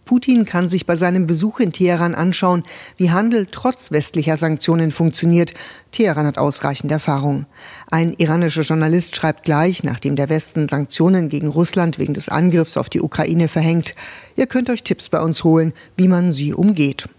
Putin 0.03 0.45
kann 0.45 0.70
sich 0.70 0.86
bei 0.86 0.95
seinem 0.95 1.26
Besuch 1.28 1.60
in 1.60 1.72
Teheran 1.72 2.14
anschauen, 2.14 2.64
wie 2.97 3.10
Handel 3.10 3.47
trotz 3.49 3.91
westlicher 3.91 4.38
Sanktionen 4.38 4.91
funktioniert. 4.91 5.53
Teheran 5.91 6.28
hat 6.28 6.38
ausreichend 6.38 6.91
Erfahrung. 6.91 7.47
Ein 7.89 8.14
iranischer 8.14 8.62
Journalist 8.62 9.16
schreibt 9.16 9.43
gleich, 9.43 9.84
nachdem 9.84 10.16
der 10.16 10.30
Westen 10.30 10.70
Sanktionen 10.70 11.30
gegen 11.30 11.47
Russland 11.47 11.97
wegen 11.97 12.14
des 12.14 12.30
Angriffs 12.30 12.78
auf 12.78 12.89
die 12.89 13.01
Ukraine 13.01 13.47
verhängt, 13.47 13.95
ihr 14.36 14.45
könnt 14.45 14.70
euch 14.70 14.84
Tipps 14.84 15.10
bei 15.10 15.22
uns 15.22 15.43
holen, 15.43 15.74
wie 15.97 16.08
man 16.08 16.32
sie 16.32 16.53
umgeht. 16.53 17.10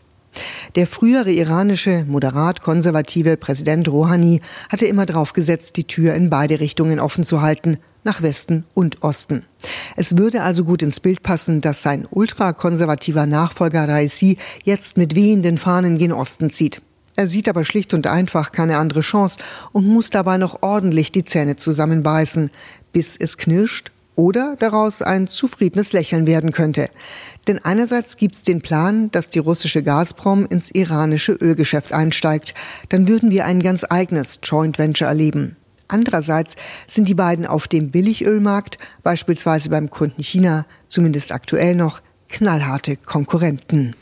Der 0.75 0.87
frühere 0.87 1.33
iranische 1.33 2.05
moderat-konservative 2.07 3.37
Präsident 3.37 3.89
Rouhani 3.89 4.41
hatte 4.69 4.87
immer 4.87 5.07
darauf 5.07 5.33
gesetzt, 5.33 5.77
die 5.77 5.85
Tür 5.85 6.15
in 6.15 6.31
beide 6.31 6.61
Richtungen 6.61 7.01
offen 7.01 7.25
zu 7.25 7.41
halten, 7.41 7.79
nach 8.05 8.23
Westen 8.23 8.65
und 8.73 9.03
Osten. 9.03 9.45
Es 9.97 10.17
würde 10.17 10.43
also 10.43 10.65
gut 10.65 10.83
ins 10.83 11.01
Bild 11.01 11.23
passen, 11.23 11.61
dass 11.61 11.83
sein 11.83 12.07
ultrakonservativer 12.09 13.27
Nachfolger 13.27 13.89
Raisi 13.89 14.39
jetzt 14.65 14.97
mit 14.97 15.15
wehenden 15.15 15.59
Fahnen 15.59 15.99
gen 15.99 16.13
Osten 16.13 16.51
zieht. 16.51 16.83
Er 17.17 17.27
sieht 17.27 17.49
aber 17.49 17.65
schlicht 17.65 17.95
und 17.95 18.07
einfach 18.07 18.53
keine 18.53 18.79
andere 18.79 19.01
Chance 19.01 19.41
und 19.73 19.87
muss 19.87 20.11
dabei 20.11 20.37
noch 20.37 20.63
ordentlich 20.63 21.11
die 21.11 21.25
Zähne 21.25 21.57
zusammenbeißen, 21.57 22.51
bis 22.93 23.17
es 23.17 23.39
knirscht 23.39 23.91
oder 24.17 24.57
daraus 24.59 25.03
ein 25.03 25.29
zufriedenes 25.29 25.93
Lächeln 25.93 26.27
werden 26.27 26.53
könnte. 26.53 26.91
Denn 27.47 27.65
einerseits 27.65 28.17
gibt 28.17 28.35
es 28.35 28.43
den 28.43 28.61
Plan, 28.61 29.11
dass 29.13 29.31
die 29.31 29.39
russische 29.39 29.83
Gazprom 29.83 30.47
ins 30.47 30.71
iranische 30.71 31.33
Ölgeschäft 31.33 31.93
einsteigt. 31.93 32.55
Dann 32.89 33.07
würden 33.07 33.31
wir 33.31 33.45
ein 33.45 33.61
ganz 33.61 33.85
eigenes 33.89 34.41
Joint 34.43 34.79
Venture 34.79 35.09
erleben. 35.09 35.57
Andererseits 35.89 36.57
sind 36.89 37.09
die 37.09 37.15
beiden 37.15 37.47
auf 37.47 37.69
dem 37.69 37.91
Billigölmarkt, 37.91 38.79
beispielsweise 39.05 39.71
beim 39.71 39.89
Kunden 39.91 40.23
China, 40.23 40.67
zumindest 40.89 41.31
aktuell 41.31 41.77
noch 41.77 42.01
knallharte 42.29 42.97
Konkurrenten. 42.97 43.95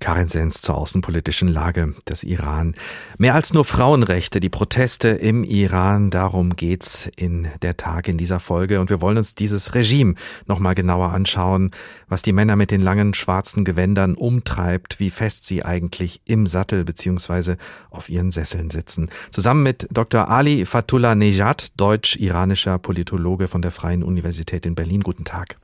Karin 0.00 0.28
Sens 0.28 0.62
zur 0.62 0.76
außenpolitischen 0.76 1.48
Lage 1.48 1.94
des 2.08 2.24
Iran. 2.24 2.74
Mehr 3.18 3.34
als 3.34 3.52
nur 3.52 3.64
Frauenrechte, 3.64 4.40
die 4.40 4.48
Proteste 4.48 5.08
im 5.08 5.44
Iran, 5.44 6.10
darum 6.10 6.56
geht's 6.56 7.10
in 7.16 7.48
der 7.62 7.76
Tag 7.76 8.08
in 8.08 8.18
dieser 8.18 8.40
Folge. 8.40 8.80
Und 8.80 8.90
wir 8.90 9.00
wollen 9.00 9.18
uns 9.18 9.34
dieses 9.34 9.74
Regime 9.74 10.14
nochmal 10.46 10.74
genauer 10.74 11.12
anschauen, 11.12 11.70
was 12.08 12.22
die 12.22 12.32
Männer 12.32 12.56
mit 12.56 12.70
den 12.70 12.80
langen 12.80 13.14
schwarzen 13.14 13.64
Gewändern 13.64 14.14
umtreibt, 14.14 14.98
wie 14.98 15.10
fest 15.10 15.44
sie 15.44 15.64
eigentlich 15.64 16.22
im 16.26 16.46
Sattel 16.46 16.84
beziehungsweise 16.84 17.56
auf 17.90 18.08
ihren 18.08 18.30
Sesseln 18.30 18.70
sitzen. 18.70 19.10
Zusammen 19.30 19.62
mit 19.62 19.86
Dr. 19.90 20.28
Ali 20.28 20.64
Fatullah 20.66 21.14
Nejad, 21.14 21.68
deutsch-iranischer 21.76 22.78
Politologe 22.78 23.48
von 23.48 23.62
der 23.62 23.70
Freien 23.70 24.02
Universität 24.02 24.66
in 24.66 24.74
Berlin. 24.74 25.02
Guten 25.02 25.24
Tag. 25.24 25.56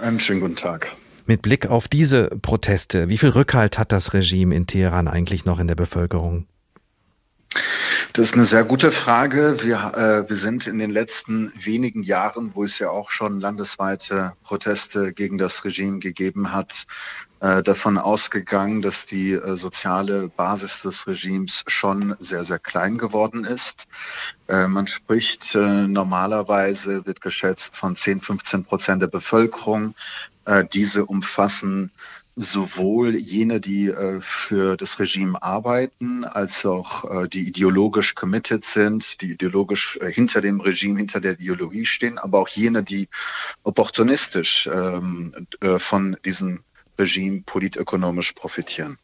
Einen 0.00 0.20
schönen 0.20 0.40
guten 0.40 0.56
Tag. 0.56 0.94
Mit 1.28 1.42
Blick 1.42 1.66
auf 1.66 1.88
diese 1.88 2.28
Proteste, 2.40 3.10
wie 3.10 3.18
viel 3.18 3.28
Rückhalt 3.28 3.76
hat 3.76 3.92
das 3.92 4.14
Regime 4.14 4.56
in 4.56 4.66
Teheran 4.66 5.08
eigentlich 5.08 5.44
noch 5.44 5.60
in 5.60 5.68
der 5.68 5.74
Bevölkerung? 5.74 6.46
Das 8.14 8.28
ist 8.28 8.34
eine 8.34 8.46
sehr 8.46 8.64
gute 8.64 8.90
Frage. 8.90 9.58
Wir, 9.62 9.76
äh, 9.94 10.28
wir 10.28 10.36
sind 10.36 10.66
in 10.66 10.78
den 10.78 10.88
letzten 10.88 11.52
wenigen 11.54 12.02
Jahren, 12.02 12.52
wo 12.54 12.64
es 12.64 12.78
ja 12.78 12.88
auch 12.88 13.10
schon 13.10 13.40
landesweite 13.40 14.32
Proteste 14.42 15.12
gegen 15.12 15.36
das 15.36 15.66
Regime 15.66 15.98
gegeben 15.98 16.50
hat, 16.54 16.86
äh, 17.40 17.62
davon 17.62 17.98
ausgegangen, 17.98 18.80
dass 18.80 19.04
die 19.04 19.32
äh, 19.32 19.54
soziale 19.54 20.30
Basis 20.30 20.80
des 20.80 21.06
Regimes 21.06 21.62
schon 21.66 22.16
sehr, 22.18 22.42
sehr 22.42 22.58
klein 22.58 22.96
geworden 22.96 23.44
ist. 23.44 23.86
Äh, 24.48 24.66
man 24.66 24.86
spricht 24.86 25.54
äh, 25.54 25.86
normalerweise, 25.86 27.04
wird 27.04 27.20
geschätzt, 27.20 27.76
von 27.76 27.94
10, 27.94 28.22
15 28.22 28.64
Prozent 28.64 29.02
der 29.02 29.08
Bevölkerung. 29.08 29.94
Äh, 30.48 30.64
diese 30.64 31.04
umfassen 31.04 31.90
sowohl 32.34 33.14
jene, 33.14 33.60
die 33.60 33.88
äh, 33.88 34.18
für 34.22 34.78
das 34.78 34.98
Regime 34.98 35.42
arbeiten, 35.42 36.24
als 36.24 36.64
auch 36.64 37.04
äh, 37.04 37.28
die 37.28 37.46
ideologisch 37.48 38.14
committed 38.14 38.64
sind, 38.64 39.20
die 39.20 39.32
ideologisch 39.32 39.98
hinter 40.00 40.40
dem 40.40 40.60
Regime, 40.60 40.98
hinter 40.98 41.20
der 41.20 41.32
Ideologie 41.32 41.84
stehen, 41.84 42.16
aber 42.16 42.38
auch 42.38 42.48
jene, 42.48 42.82
die 42.82 43.08
opportunistisch 43.62 44.70
ähm, 44.72 45.34
von 45.76 46.16
diesem 46.24 46.60
Regime 46.98 47.42
politökonomisch 47.44 48.32
profitieren. 48.32 48.96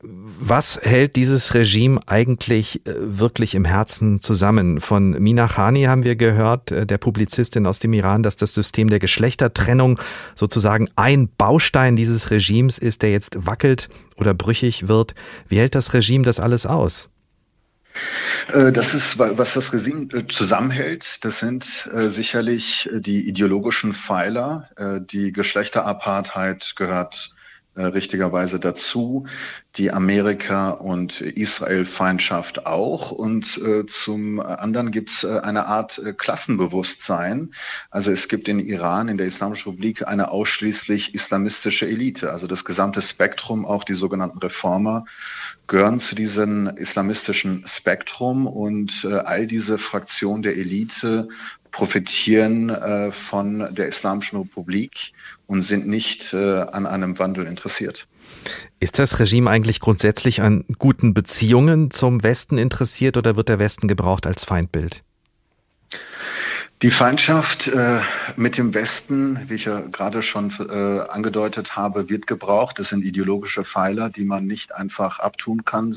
Was 0.00 0.78
hält 0.80 1.16
dieses 1.16 1.54
Regime 1.54 1.98
eigentlich 2.06 2.86
äh, 2.86 2.94
wirklich 2.98 3.56
im 3.56 3.64
Herzen 3.64 4.20
zusammen? 4.20 4.80
Von 4.80 5.10
Mina 5.10 5.48
Khani 5.48 5.84
haben 5.84 6.04
wir 6.04 6.14
gehört, 6.14 6.70
äh, 6.70 6.86
der 6.86 6.98
Publizistin 6.98 7.66
aus 7.66 7.80
dem 7.80 7.92
Iran, 7.92 8.22
dass 8.22 8.36
das 8.36 8.54
System 8.54 8.90
der 8.90 9.00
Geschlechtertrennung 9.00 9.98
sozusagen 10.36 10.88
ein 10.94 11.28
Baustein 11.36 11.96
dieses 11.96 12.30
Regimes 12.30 12.78
ist, 12.78 13.02
der 13.02 13.10
jetzt 13.10 13.44
wackelt 13.44 13.88
oder 14.16 14.34
brüchig 14.34 14.86
wird. 14.86 15.16
Wie 15.48 15.58
hält 15.58 15.74
das 15.74 15.92
Regime 15.92 16.22
das 16.22 16.38
alles 16.38 16.64
aus? 16.64 17.08
Äh, 18.52 18.70
das 18.70 18.94
ist, 18.94 19.18
was 19.18 19.54
das 19.54 19.72
Regime 19.72 20.06
zusammenhält. 20.28 21.24
Das 21.24 21.40
sind 21.40 21.90
sicherlich 21.92 22.88
die 22.92 23.28
ideologischen 23.28 23.94
Pfeiler. 23.94 24.68
Die 25.10 25.32
Geschlechterapartheit 25.32 26.74
gehört 26.76 27.34
äh, 27.78 27.84
richtigerweise 27.84 28.58
dazu, 28.58 29.26
die 29.76 29.92
Amerika- 29.92 30.70
und 30.70 31.20
Israel-Feindschaft 31.20 32.66
auch. 32.66 33.12
Und 33.12 33.56
äh, 33.58 33.86
zum 33.86 34.40
anderen 34.40 34.90
gibt 34.90 35.10
es 35.10 35.22
äh, 35.22 35.38
eine 35.44 35.66
Art 35.66 35.98
äh, 35.98 36.12
Klassenbewusstsein. 36.12 37.52
Also 37.90 38.10
es 38.10 38.26
gibt 38.26 38.48
in 38.48 38.58
Iran, 38.58 39.08
in 39.08 39.16
der 39.16 39.28
Islamischen 39.28 39.70
Republik, 39.70 40.06
eine 40.08 40.32
ausschließlich 40.32 41.14
islamistische 41.14 41.86
Elite. 41.86 42.32
Also 42.32 42.48
das 42.48 42.64
gesamte 42.64 43.00
Spektrum, 43.00 43.64
auch 43.64 43.84
die 43.84 43.94
sogenannten 43.94 44.38
Reformer, 44.38 45.04
gehören 45.68 46.00
zu 46.00 46.14
diesem 46.14 46.66
islamistischen 46.66 47.62
Spektrum 47.66 48.46
und 48.46 49.04
äh, 49.04 49.14
all 49.14 49.46
diese 49.46 49.78
Fraktionen 49.78 50.42
der 50.42 50.56
Elite 50.56 51.28
profitieren 51.70 52.70
äh, 52.70 53.12
von 53.12 53.68
der 53.74 53.86
Islamischen 53.86 54.38
Republik 54.38 55.12
und 55.46 55.62
sind 55.62 55.86
nicht 55.86 56.32
äh, 56.32 56.62
an 56.62 56.86
einem 56.86 57.18
Wandel 57.18 57.46
interessiert. 57.46 58.08
Ist 58.80 58.98
das 58.98 59.20
Regime 59.20 59.50
eigentlich 59.50 59.80
grundsätzlich 59.80 60.40
an 60.42 60.64
guten 60.78 61.14
Beziehungen 61.14 61.90
zum 61.90 62.22
Westen 62.22 62.58
interessiert 62.58 63.16
oder 63.16 63.36
wird 63.36 63.48
der 63.48 63.58
Westen 63.58 63.88
gebraucht 63.88 64.26
als 64.26 64.44
Feindbild? 64.44 65.02
Die 66.80 66.92
Feindschaft 66.92 67.66
äh, 67.66 68.00
mit 68.36 68.56
dem 68.56 68.72
Westen, 68.72 69.40
wie 69.48 69.54
ich 69.54 69.64
ja 69.64 69.80
gerade 69.80 70.22
schon 70.22 70.52
äh, 70.60 71.00
angedeutet 71.10 71.74
habe, 71.74 72.08
wird 72.08 72.28
gebraucht. 72.28 72.78
Das 72.78 72.90
sind 72.90 73.04
ideologische 73.04 73.64
Pfeiler, 73.64 74.10
die 74.10 74.24
man 74.24 74.44
nicht 74.44 74.72
einfach 74.76 75.18
abtun 75.18 75.64
kann, 75.64 75.92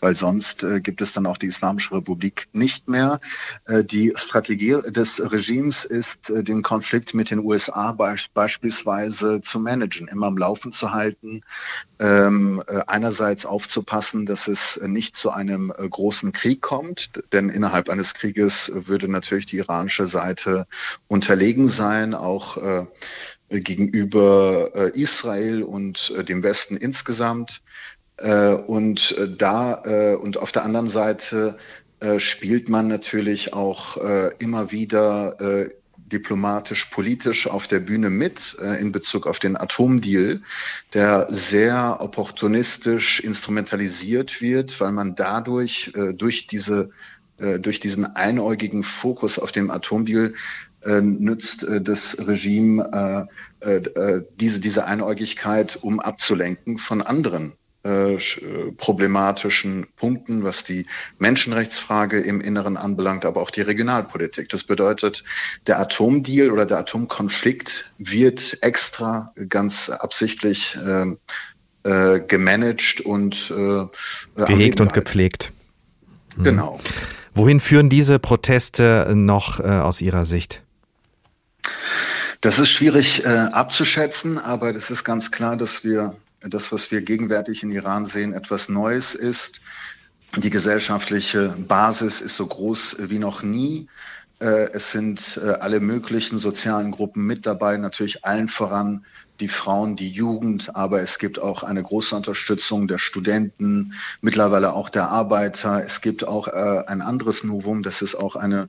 weil 0.00 0.16
sonst 0.16 0.64
äh, 0.64 0.80
gibt 0.80 1.00
es 1.00 1.12
dann 1.12 1.26
auch 1.26 1.36
die 1.36 1.46
Islamische 1.46 1.94
Republik 1.94 2.48
nicht 2.52 2.88
mehr. 2.88 3.20
Äh, 3.66 3.84
die 3.84 4.14
Strategie 4.16 4.76
des 4.88 5.22
Regimes 5.30 5.84
ist, 5.84 6.28
äh, 6.28 6.42
den 6.42 6.62
Konflikt 6.62 7.14
mit 7.14 7.30
den 7.30 7.38
USA 7.38 7.92
be 7.92 8.16
beispielsweise 8.34 9.40
zu 9.42 9.60
managen, 9.60 10.08
immer 10.08 10.26
am 10.26 10.38
Laufen 10.38 10.72
zu 10.72 10.90
halten, 10.90 11.42
ähm, 11.98 12.62
äh, 12.66 12.80
einerseits 12.86 13.46
aufzupassen, 13.46 14.26
dass 14.26 14.48
es 14.48 14.80
nicht 14.84 15.16
zu 15.16 15.30
einem 15.30 15.68
großen 15.68 16.32
Krieg 16.32 16.60
kommt, 16.60 17.22
denn 17.32 17.48
innerhalb 17.48 17.88
eines 17.88 18.14
Krieges 18.14 18.70
würde 18.74 19.08
natürlich 19.08 19.46
die 19.46 19.58
iranische 19.58 20.06
Seite 20.06 20.66
unterlegen 21.08 21.68
sein, 21.68 22.14
auch 22.14 22.56
äh, 22.58 22.86
gegenüber 23.48 24.70
äh, 24.74 25.00
Israel 25.00 25.62
und 25.62 26.12
äh, 26.16 26.24
dem 26.24 26.42
Westen 26.42 26.76
insgesamt. 26.76 27.62
Äh, 28.18 28.52
und 28.52 29.16
äh, 29.18 29.28
da 29.28 29.82
äh, 29.84 30.16
und 30.16 30.38
auf 30.38 30.52
der 30.52 30.64
anderen 30.64 30.88
Seite 30.88 31.56
äh, 32.00 32.18
spielt 32.18 32.68
man 32.68 32.88
natürlich 32.88 33.52
auch 33.52 33.96
äh, 33.98 34.30
immer 34.38 34.70
wieder 34.72 35.40
äh, 35.40 35.68
diplomatisch, 36.12 36.86
politisch 36.86 37.46
auf 37.46 37.68
der 37.68 37.80
Bühne 37.80 38.10
mit 38.10 38.56
äh, 38.60 38.80
in 38.80 38.92
Bezug 38.92 39.26
auf 39.26 39.38
den 39.38 39.56
Atomdeal, 39.56 40.40
der 40.94 41.26
sehr 41.28 41.98
opportunistisch 42.00 43.20
instrumentalisiert 43.20 44.40
wird, 44.40 44.80
weil 44.80 44.92
man 44.92 45.14
dadurch 45.14 45.92
äh, 45.94 46.12
durch 46.12 46.46
diese 46.46 46.90
äh, 47.38 47.58
durch 47.58 47.80
diesen 47.80 48.16
einäugigen 48.16 48.82
Fokus 48.82 49.38
auf 49.38 49.52
dem 49.52 49.70
Atomdeal 49.70 50.32
äh, 50.82 51.00
nützt 51.00 51.64
äh, 51.64 51.80
das 51.80 52.16
Regime 52.26 53.28
äh, 53.60 54.20
diese, 54.38 54.60
diese 54.60 54.86
Einäugigkeit, 54.86 55.78
um 55.80 55.98
abzulenken 55.98 56.78
von 56.78 57.02
anderen 57.02 57.54
äh, 57.86 58.72
problematischen 58.76 59.86
Punkten, 59.96 60.42
was 60.42 60.64
die 60.64 60.86
Menschenrechtsfrage 61.18 62.20
im 62.20 62.40
Inneren 62.40 62.76
anbelangt, 62.76 63.24
aber 63.24 63.40
auch 63.40 63.50
die 63.50 63.60
Regionalpolitik. 63.60 64.48
Das 64.48 64.64
bedeutet, 64.64 65.24
der 65.66 65.78
Atomdeal 65.78 66.50
oder 66.50 66.66
der 66.66 66.78
Atomkonflikt 66.78 67.92
wird 67.98 68.58
extra 68.62 69.32
ganz 69.48 69.88
absichtlich 69.90 70.76
äh, 70.76 71.16
äh, 71.86 72.20
gemanagt 72.20 73.00
und 73.00 73.54
äh, 73.56 74.44
gehegt 74.46 74.80
und 74.80 74.92
gepflegt. 74.92 75.52
Mhm. 76.36 76.42
Genau. 76.42 76.80
Wohin 77.34 77.60
führen 77.60 77.88
diese 77.88 78.18
Proteste 78.18 79.12
noch 79.14 79.60
äh, 79.60 79.64
aus 79.64 80.00
Ihrer 80.00 80.24
Sicht? 80.24 80.62
Das 82.40 82.58
ist 82.58 82.70
schwierig 82.70 83.24
äh, 83.24 83.28
abzuschätzen, 83.28 84.38
aber 84.38 84.72
das 84.72 84.90
ist 84.90 85.04
ganz 85.04 85.30
klar, 85.30 85.56
dass 85.56 85.84
wir 85.84 86.14
das, 86.40 86.72
was 86.72 86.90
wir 86.90 87.00
gegenwärtig 87.00 87.62
in 87.62 87.70
Iran 87.70 88.06
sehen, 88.06 88.32
etwas 88.32 88.68
Neues 88.68 89.14
ist. 89.14 89.60
Die 90.36 90.50
gesellschaftliche 90.50 91.48
Basis 91.48 92.20
ist 92.20 92.36
so 92.36 92.46
groß 92.46 92.96
wie 92.98 93.18
noch 93.18 93.42
nie. 93.42 93.88
Äh, 94.38 94.70
es 94.72 94.92
sind 94.92 95.40
äh, 95.42 95.48
alle 95.48 95.80
möglichen 95.80 96.36
sozialen 96.36 96.90
Gruppen 96.90 97.24
mit 97.24 97.46
dabei, 97.46 97.76
natürlich 97.78 98.24
allen 98.24 98.48
voran 98.48 99.06
die 99.40 99.48
Frauen, 99.48 99.96
die 99.96 100.10
Jugend, 100.10 100.74
aber 100.74 101.00
es 101.00 101.18
gibt 101.18 101.40
auch 101.40 101.62
eine 101.62 101.82
große 101.82 102.14
Unterstützung 102.14 102.86
der 102.86 102.98
Studenten, 102.98 103.94
mittlerweile 104.20 104.74
auch 104.74 104.88
der 104.88 105.08
Arbeiter. 105.08 105.82
Es 105.82 106.00
gibt 106.00 106.26
auch 106.26 106.48
äh, 106.48 106.84
ein 106.86 107.00
anderes 107.00 107.44
Novum, 107.44 107.82
das 107.82 108.02
ist 108.02 108.14
auch 108.14 108.36
eine 108.36 108.68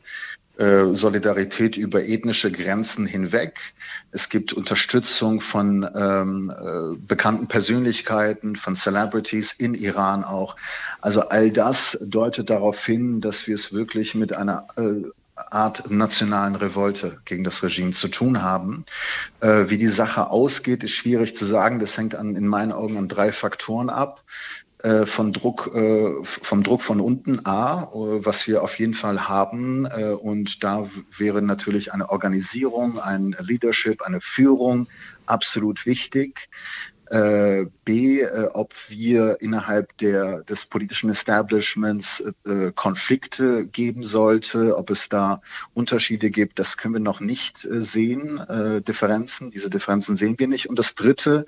Solidarität 0.60 1.78
über 1.78 2.04
ethnische 2.04 2.52
Grenzen 2.52 3.06
hinweg. 3.06 3.76
Es 4.10 4.28
gibt 4.28 4.54
Unterstützung 4.54 5.40
von 5.40 5.88
ähm, 5.96 6.50
äh, 6.50 6.98
bekannten 6.98 7.46
Persönlichkeiten, 7.46 8.56
von 8.56 8.76
Celebrities 8.76 9.54
in 9.54 9.76
Iran 9.76 10.24
auch. 10.24 10.56
Also 11.00 11.30
all 11.30 11.52
das 11.52 11.96
deutet 12.02 12.50
darauf 12.50 12.84
hin, 12.84 13.20
dass 13.20 13.46
wir 13.46 13.54
es 13.54 13.72
wirklich 13.72 14.16
mit 14.16 14.34
einer 14.34 14.66
äh, 14.78 15.04
Art 15.38 15.90
nationalen 15.90 16.56
Revolte 16.56 17.20
gegen 17.26 17.44
das 17.44 17.64
Regime 17.64 17.92
zu 17.92 18.08
tun 18.08 18.42
haben. 18.42 18.86
Äh, 19.40 19.66
wie 19.68 19.78
die 19.78 19.88
Sache 19.88 20.30
ausgeht, 20.30 20.84
ist 20.84 20.92
schwierig 20.92 21.36
zu 21.36 21.46
sagen. 21.46 21.80
Das 21.80 21.98
hängt 21.98 22.16
an, 22.16 22.36
in 22.36 22.48
meinen 22.48 22.72
Augen 22.72 22.98
an 22.98 23.08
drei 23.08 23.32
Faktoren 23.32 23.90
ab. 23.90 24.24
Äh, 24.84 25.08
von 25.08 25.34
Druck, 25.34 25.72
äh, 25.74 26.14
vom 26.24 26.62
Druck 26.62 26.84
von 26.84 27.02
unten 27.02 27.44
A, 27.48 27.86
äh, 27.86 28.26
was 28.26 28.48
wir 28.48 28.62
auf 28.62 28.78
jeden 28.78 28.94
Fall 28.94 29.28
haben. 29.28 29.88
Und 29.88 30.64
da 30.64 30.88
wäre 31.18 31.42
natürlich 31.42 31.94
eine 31.94 32.10
Organisierung, 32.10 33.00
ein 33.00 33.36
Leadership, 33.40 34.04
eine 34.04 34.22
Führung 34.22 34.88
absolut 35.26 35.86
wichtig. 35.86 36.50
Äh, 37.88 37.92
B, 37.92 38.22
äh, 38.22 38.50
ob 38.54 38.74
wir 38.90 39.38
innerhalb 39.40 39.98
der, 39.98 40.44
des 40.44 40.66
politischen 40.66 41.10
Establishments 41.10 42.24
äh, 42.46 42.72
Konflikte 42.74 43.66
geben 43.66 44.04
sollte, 44.04 44.78
ob 44.78 44.90
es 44.90 45.10
da 45.10 45.42
Unterschiede 45.74 46.30
gibt, 46.30 46.60
das 46.60 46.78
können 46.78 46.96
wir 46.96 47.02
noch 47.02 47.20
nicht 47.20 47.66
äh, 47.66 47.80
sehen, 47.80 48.40
äh, 48.40 48.82
Differenzen, 48.82 49.52
diese 49.52 49.70
Differenzen 49.70 50.18
sehen 50.18 50.36
wir 50.38 50.48
nicht. 50.48 50.70
Und 50.70 50.78
das 50.78 50.96
Dritte 50.96 51.46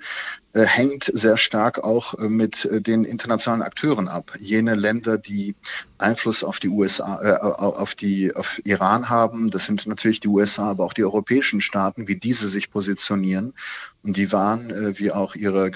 äh, 0.52 0.64
hängt 0.64 1.04
sehr 1.04 1.36
stark 1.36 1.84
auch 1.84 2.14
äh, 2.14 2.28
mit 2.28 2.64
äh, 2.64 2.80
den 2.80 3.04
internationalen 3.04 3.62
Akteuren 3.62 4.08
ab. 4.08 4.32
Jene 4.40 4.74
Länder, 4.74 5.18
die 5.18 5.54
Einfluss 5.98 6.42
auf 6.42 6.58
die 6.58 6.68
USA, 6.68 7.20
äh, 7.22 7.36
auf 7.36 7.94
die 7.94 8.34
auf 8.34 8.60
Iran 8.64 9.08
haben, 9.10 9.50
das 9.50 9.66
sind 9.66 9.86
natürlich 9.86 10.20
die 10.20 10.28
USA, 10.28 10.70
aber 10.70 10.84
auch 10.84 10.92
die 10.92 11.04
europäischen 11.04 11.60
Staaten, 11.60 12.08
wie 12.08 12.16
diese 12.16 12.48
sich 12.48 12.70
positionieren. 12.70 13.52
Und 14.02 14.16
die 14.16 14.32
waren, 14.32 14.70
äh, 14.70 14.98
wie 14.98 15.12
auch 15.12 15.34
ihre 15.34 15.70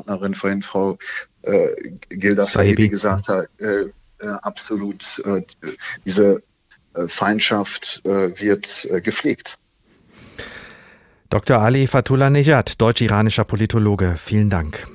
Gesprächspartnerin 0.00 0.34
vorhin, 0.34 0.62
Frau 0.62 0.98
äh, 1.42 1.68
Gilda 2.08 2.42
Sahibi 2.42 2.88
gesagt 2.88 3.28
hat, 3.28 3.48
äh, 3.58 3.82
äh, 4.18 4.28
absolut 4.42 5.22
äh, 5.24 5.42
diese 6.04 6.42
äh, 6.94 7.06
Feindschaft 7.06 8.02
wird 8.04 8.88
gepflegt. 9.04 9.58
Dr. 11.28 11.58
Ali 11.58 11.86
Fatullah 11.86 12.28
Nejad, 12.30 12.80
deutsch-iranischer 12.80 13.44
Politologe, 13.44 14.16
vielen 14.16 14.50
Dank. 14.50 14.88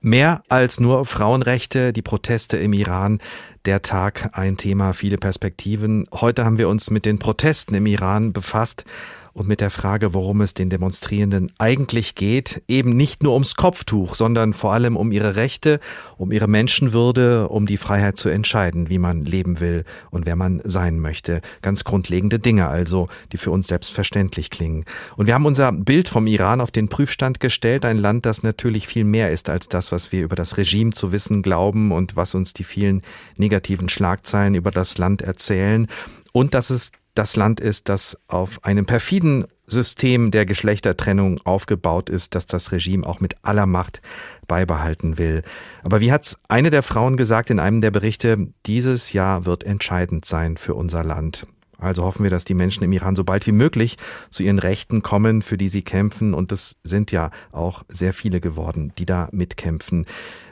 Mehr 0.00 0.42
als 0.48 0.80
nur 0.80 1.04
Frauenrechte, 1.04 1.92
die 1.92 2.00
Proteste 2.02 2.56
im 2.56 2.72
Iran, 2.72 3.20
der 3.64 3.82
Tag 3.82 4.30
ein 4.32 4.56
Thema, 4.56 4.94
viele 4.94 5.18
Perspektiven. 5.18 6.06
Heute 6.12 6.44
haben 6.44 6.56
wir 6.56 6.68
uns 6.68 6.90
mit 6.90 7.04
den 7.04 7.18
Protesten 7.18 7.74
im 7.74 7.86
Iran 7.86 8.32
befasst 8.32 8.84
und 9.32 9.48
mit 9.48 9.60
der 9.60 9.70
Frage, 9.70 10.14
worum 10.14 10.40
es 10.40 10.54
den 10.54 10.70
Demonstrierenden 10.70 11.52
eigentlich 11.58 12.14
geht, 12.14 12.62
eben 12.68 12.96
nicht 12.96 13.22
nur 13.22 13.32
ums 13.34 13.54
Kopftuch, 13.54 14.14
sondern 14.14 14.52
vor 14.52 14.72
allem 14.72 14.96
um 14.96 15.12
ihre 15.12 15.36
Rechte, 15.36 15.80
um 16.16 16.32
ihre 16.32 16.48
Menschenwürde, 16.48 17.48
um 17.48 17.66
die 17.66 17.76
Freiheit 17.76 18.16
zu 18.16 18.28
entscheiden, 18.28 18.88
wie 18.88 18.98
man 18.98 19.24
leben 19.24 19.60
will 19.60 19.84
und 20.10 20.26
wer 20.26 20.36
man 20.36 20.60
sein 20.64 21.00
möchte. 21.00 21.40
Ganz 21.62 21.84
grundlegende 21.84 22.38
Dinge 22.38 22.68
also, 22.68 23.08
die 23.32 23.36
für 23.36 23.50
uns 23.50 23.68
selbstverständlich 23.68 24.50
klingen. 24.50 24.84
Und 25.16 25.26
wir 25.26 25.34
haben 25.34 25.46
unser 25.46 25.72
Bild 25.72 26.08
vom 26.08 26.26
Iran 26.26 26.60
auf 26.60 26.70
den 26.70 26.88
Prüfstand 26.88 27.40
gestellt, 27.40 27.84
ein 27.84 27.98
Land, 27.98 28.26
das 28.26 28.42
natürlich 28.42 28.86
viel 28.86 29.04
mehr 29.04 29.30
ist 29.30 29.48
als 29.48 29.68
das, 29.68 29.92
was 29.92 30.12
wir 30.12 30.24
über 30.24 30.36
das 30.36 30.56
Regime 30.56 30.92
zu 30.92 31.12
wissen 31.12 31.42
glauben 31.42 31.92
und 31.92 32.16
was 32.16 32.34
uns 32.34 32.52
die 32.52 32.64
vielen 32.64 33.02
negativen 33.36 33.88
Schlagzeilen 33.88 34.54
über 34.54 34.70
das 34.70 34.98
Land 34.98 35.22
erzählen 35.22 35.86
und 36.32 36.54
dass 36.54 36.70
es 36.70 36.92
das 37.14 37.36
Land 37.36 37.60
ist, 37.60 37.88
das 37.88 38.16
auf 38.28 38.64
einem 38.64 38.86
perfiden 38.86 39.46
System 39.66 40.30
der 40.30 40.46
Geschlechtertrennung 40.46 41.40
aufgebaut 41.44 42.08
ist, 42.08 42.34
das 42.34 42.46
das 42.46 42.72
Regime 42.72 43.06
auch 43.06 43.20
mit 43.20 43.34
aller 43.42 43.66
Macht 43.66 44.00
beibehalten 44.46 45.18
will. 45.18 45.42
Aber 45.82 46.00
wie 46.00 46.12
hat's 46.12 46.38
eine 46.48 46.70
der 46.70 46.82
Frauen 46.82 47.16
gesagt 47.16 47.50
in 47.50 47.60
einem 47.60 47.80
der 47.80 47.90
Berichte, 47.90 48.48
dieses 48.66 49.12
Jahr 49.12 49.46
wird 49.46 49.64
entscheidend 49.64 50.24
sein 50.24 50.56
für 50.56 50.74
unser 50.74 51.04
Land. 51.04 51.46
Also 51.80 52.04
hoffen 52.04 52.22
wir, 52.22 52.30
dass 52.30 52.44
die 52.44 52.54
Menschen 52.54 52.84
im 52.84 52.92
Iran 52.92 53.16
so 53.16 53.24
bald 53.24 53.46
wie 53.46 53.52
möglich 53.52 53.96
zu 54.28 54.42
ihren 54.42 54.58
Rechten 54.58 55.02
kommen, 55.02 55.42
für 55.42 55.56
die 55.56 55.68
sie 55.68 55.82
kämpfen. 55.82 56.34
Und 56.34 56.52
es 56.52 56.76
sind 56.84 57.12
ja 57.12 57.30
auch 57.52 57.82
sehr 57.88 58.12
viele 58.12 58.40
geworden, 58.40 58.92
die 58.98 59.06
da 59.06 59.28
mitkämpfen. 59.32 60.06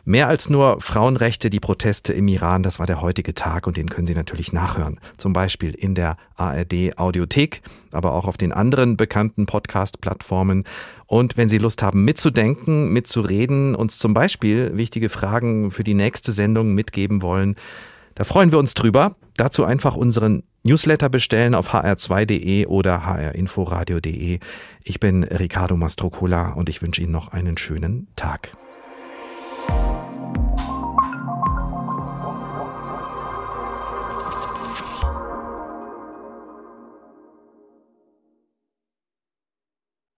Mehr 0.04 0.28
als 0.28 0.48
nur 0.48 0.80
Frauenrechte, 0.80 1.50
die 1.50 1.60
Proteste 1.60 2.14
im 2.14 2.28
Iran, 2.28 2.62
das 2.62 2.78
war 2.78 2.86
der 2.86 3.02
heutige 3.02 3.34
Tag 3.34 3.66
und 3.66 3.76
den 3.76 3.90
können 3.90 4.06
Sie 4.06 4.14
natürlich 4.14 4.54
nachhören. 4.54 5.00
Zum 5.18 5.34
Beispiel 5.34 5.74
in 5.74 5.94
der 5.94 6.16
ARD 6.34 6.96
Audiothek, 6.96 7.60
aber 7.92 8.14
auch 8.14 8.26
auf 8.26 8.38
den 8.38 8.54
anderen 8.54 8.96
bekannten 8.96 9.44
Podcast-Plattformen. 9.44 10.64
Und 11.04 11.36
wenn 11.36 11.50
Sie 11.50 11.58
Lust 11.58 11.82
haben, 11.82 12.06
mitzudenken, 12.06 12.90
mitzureden, 12.90 13.74
uns 13.74 13.98
zum 13.98 14.14
Beispiel 14.14 14.74
wichtige 14.78 15.10
Fragen 15.10 15.70
für 15.70 15.84
die 15.84 15.92
nächste 15.92 16.32
Sendung 16.32 16.72
mitgeben 16.72 17.20
wollen, 17.20 17.56
da 18.18 18.24
freuen 18.24 18.50
wir 18.50 18.58
uns 18.58 18.74
drüber. 18.74 19.12
Dazu 19.36 19.64
einfach 19.64 19.94
unseren 19.94 20.42
Newsletter 20.64 21.08
bestellen 21.08 21.54
auf 21.54 21.72
hr2.de 21.72 22.66
oder 22.66 23.06
hrinforadio.de. 23.06 24.40
Ich 24.82 25.00
bin 25.00 25.22
Ricardo 25.22 25.76
Mastrocola 25.76 26.50
und 26.54 26.68
ich 26.68 26.82
wünsche 26.82 27.00
Ihnen 27.00 27.12
noch 27.12 27.28
einen 27.28 27.56
schönen 27.56 28.08
Tag. 28.16 28.56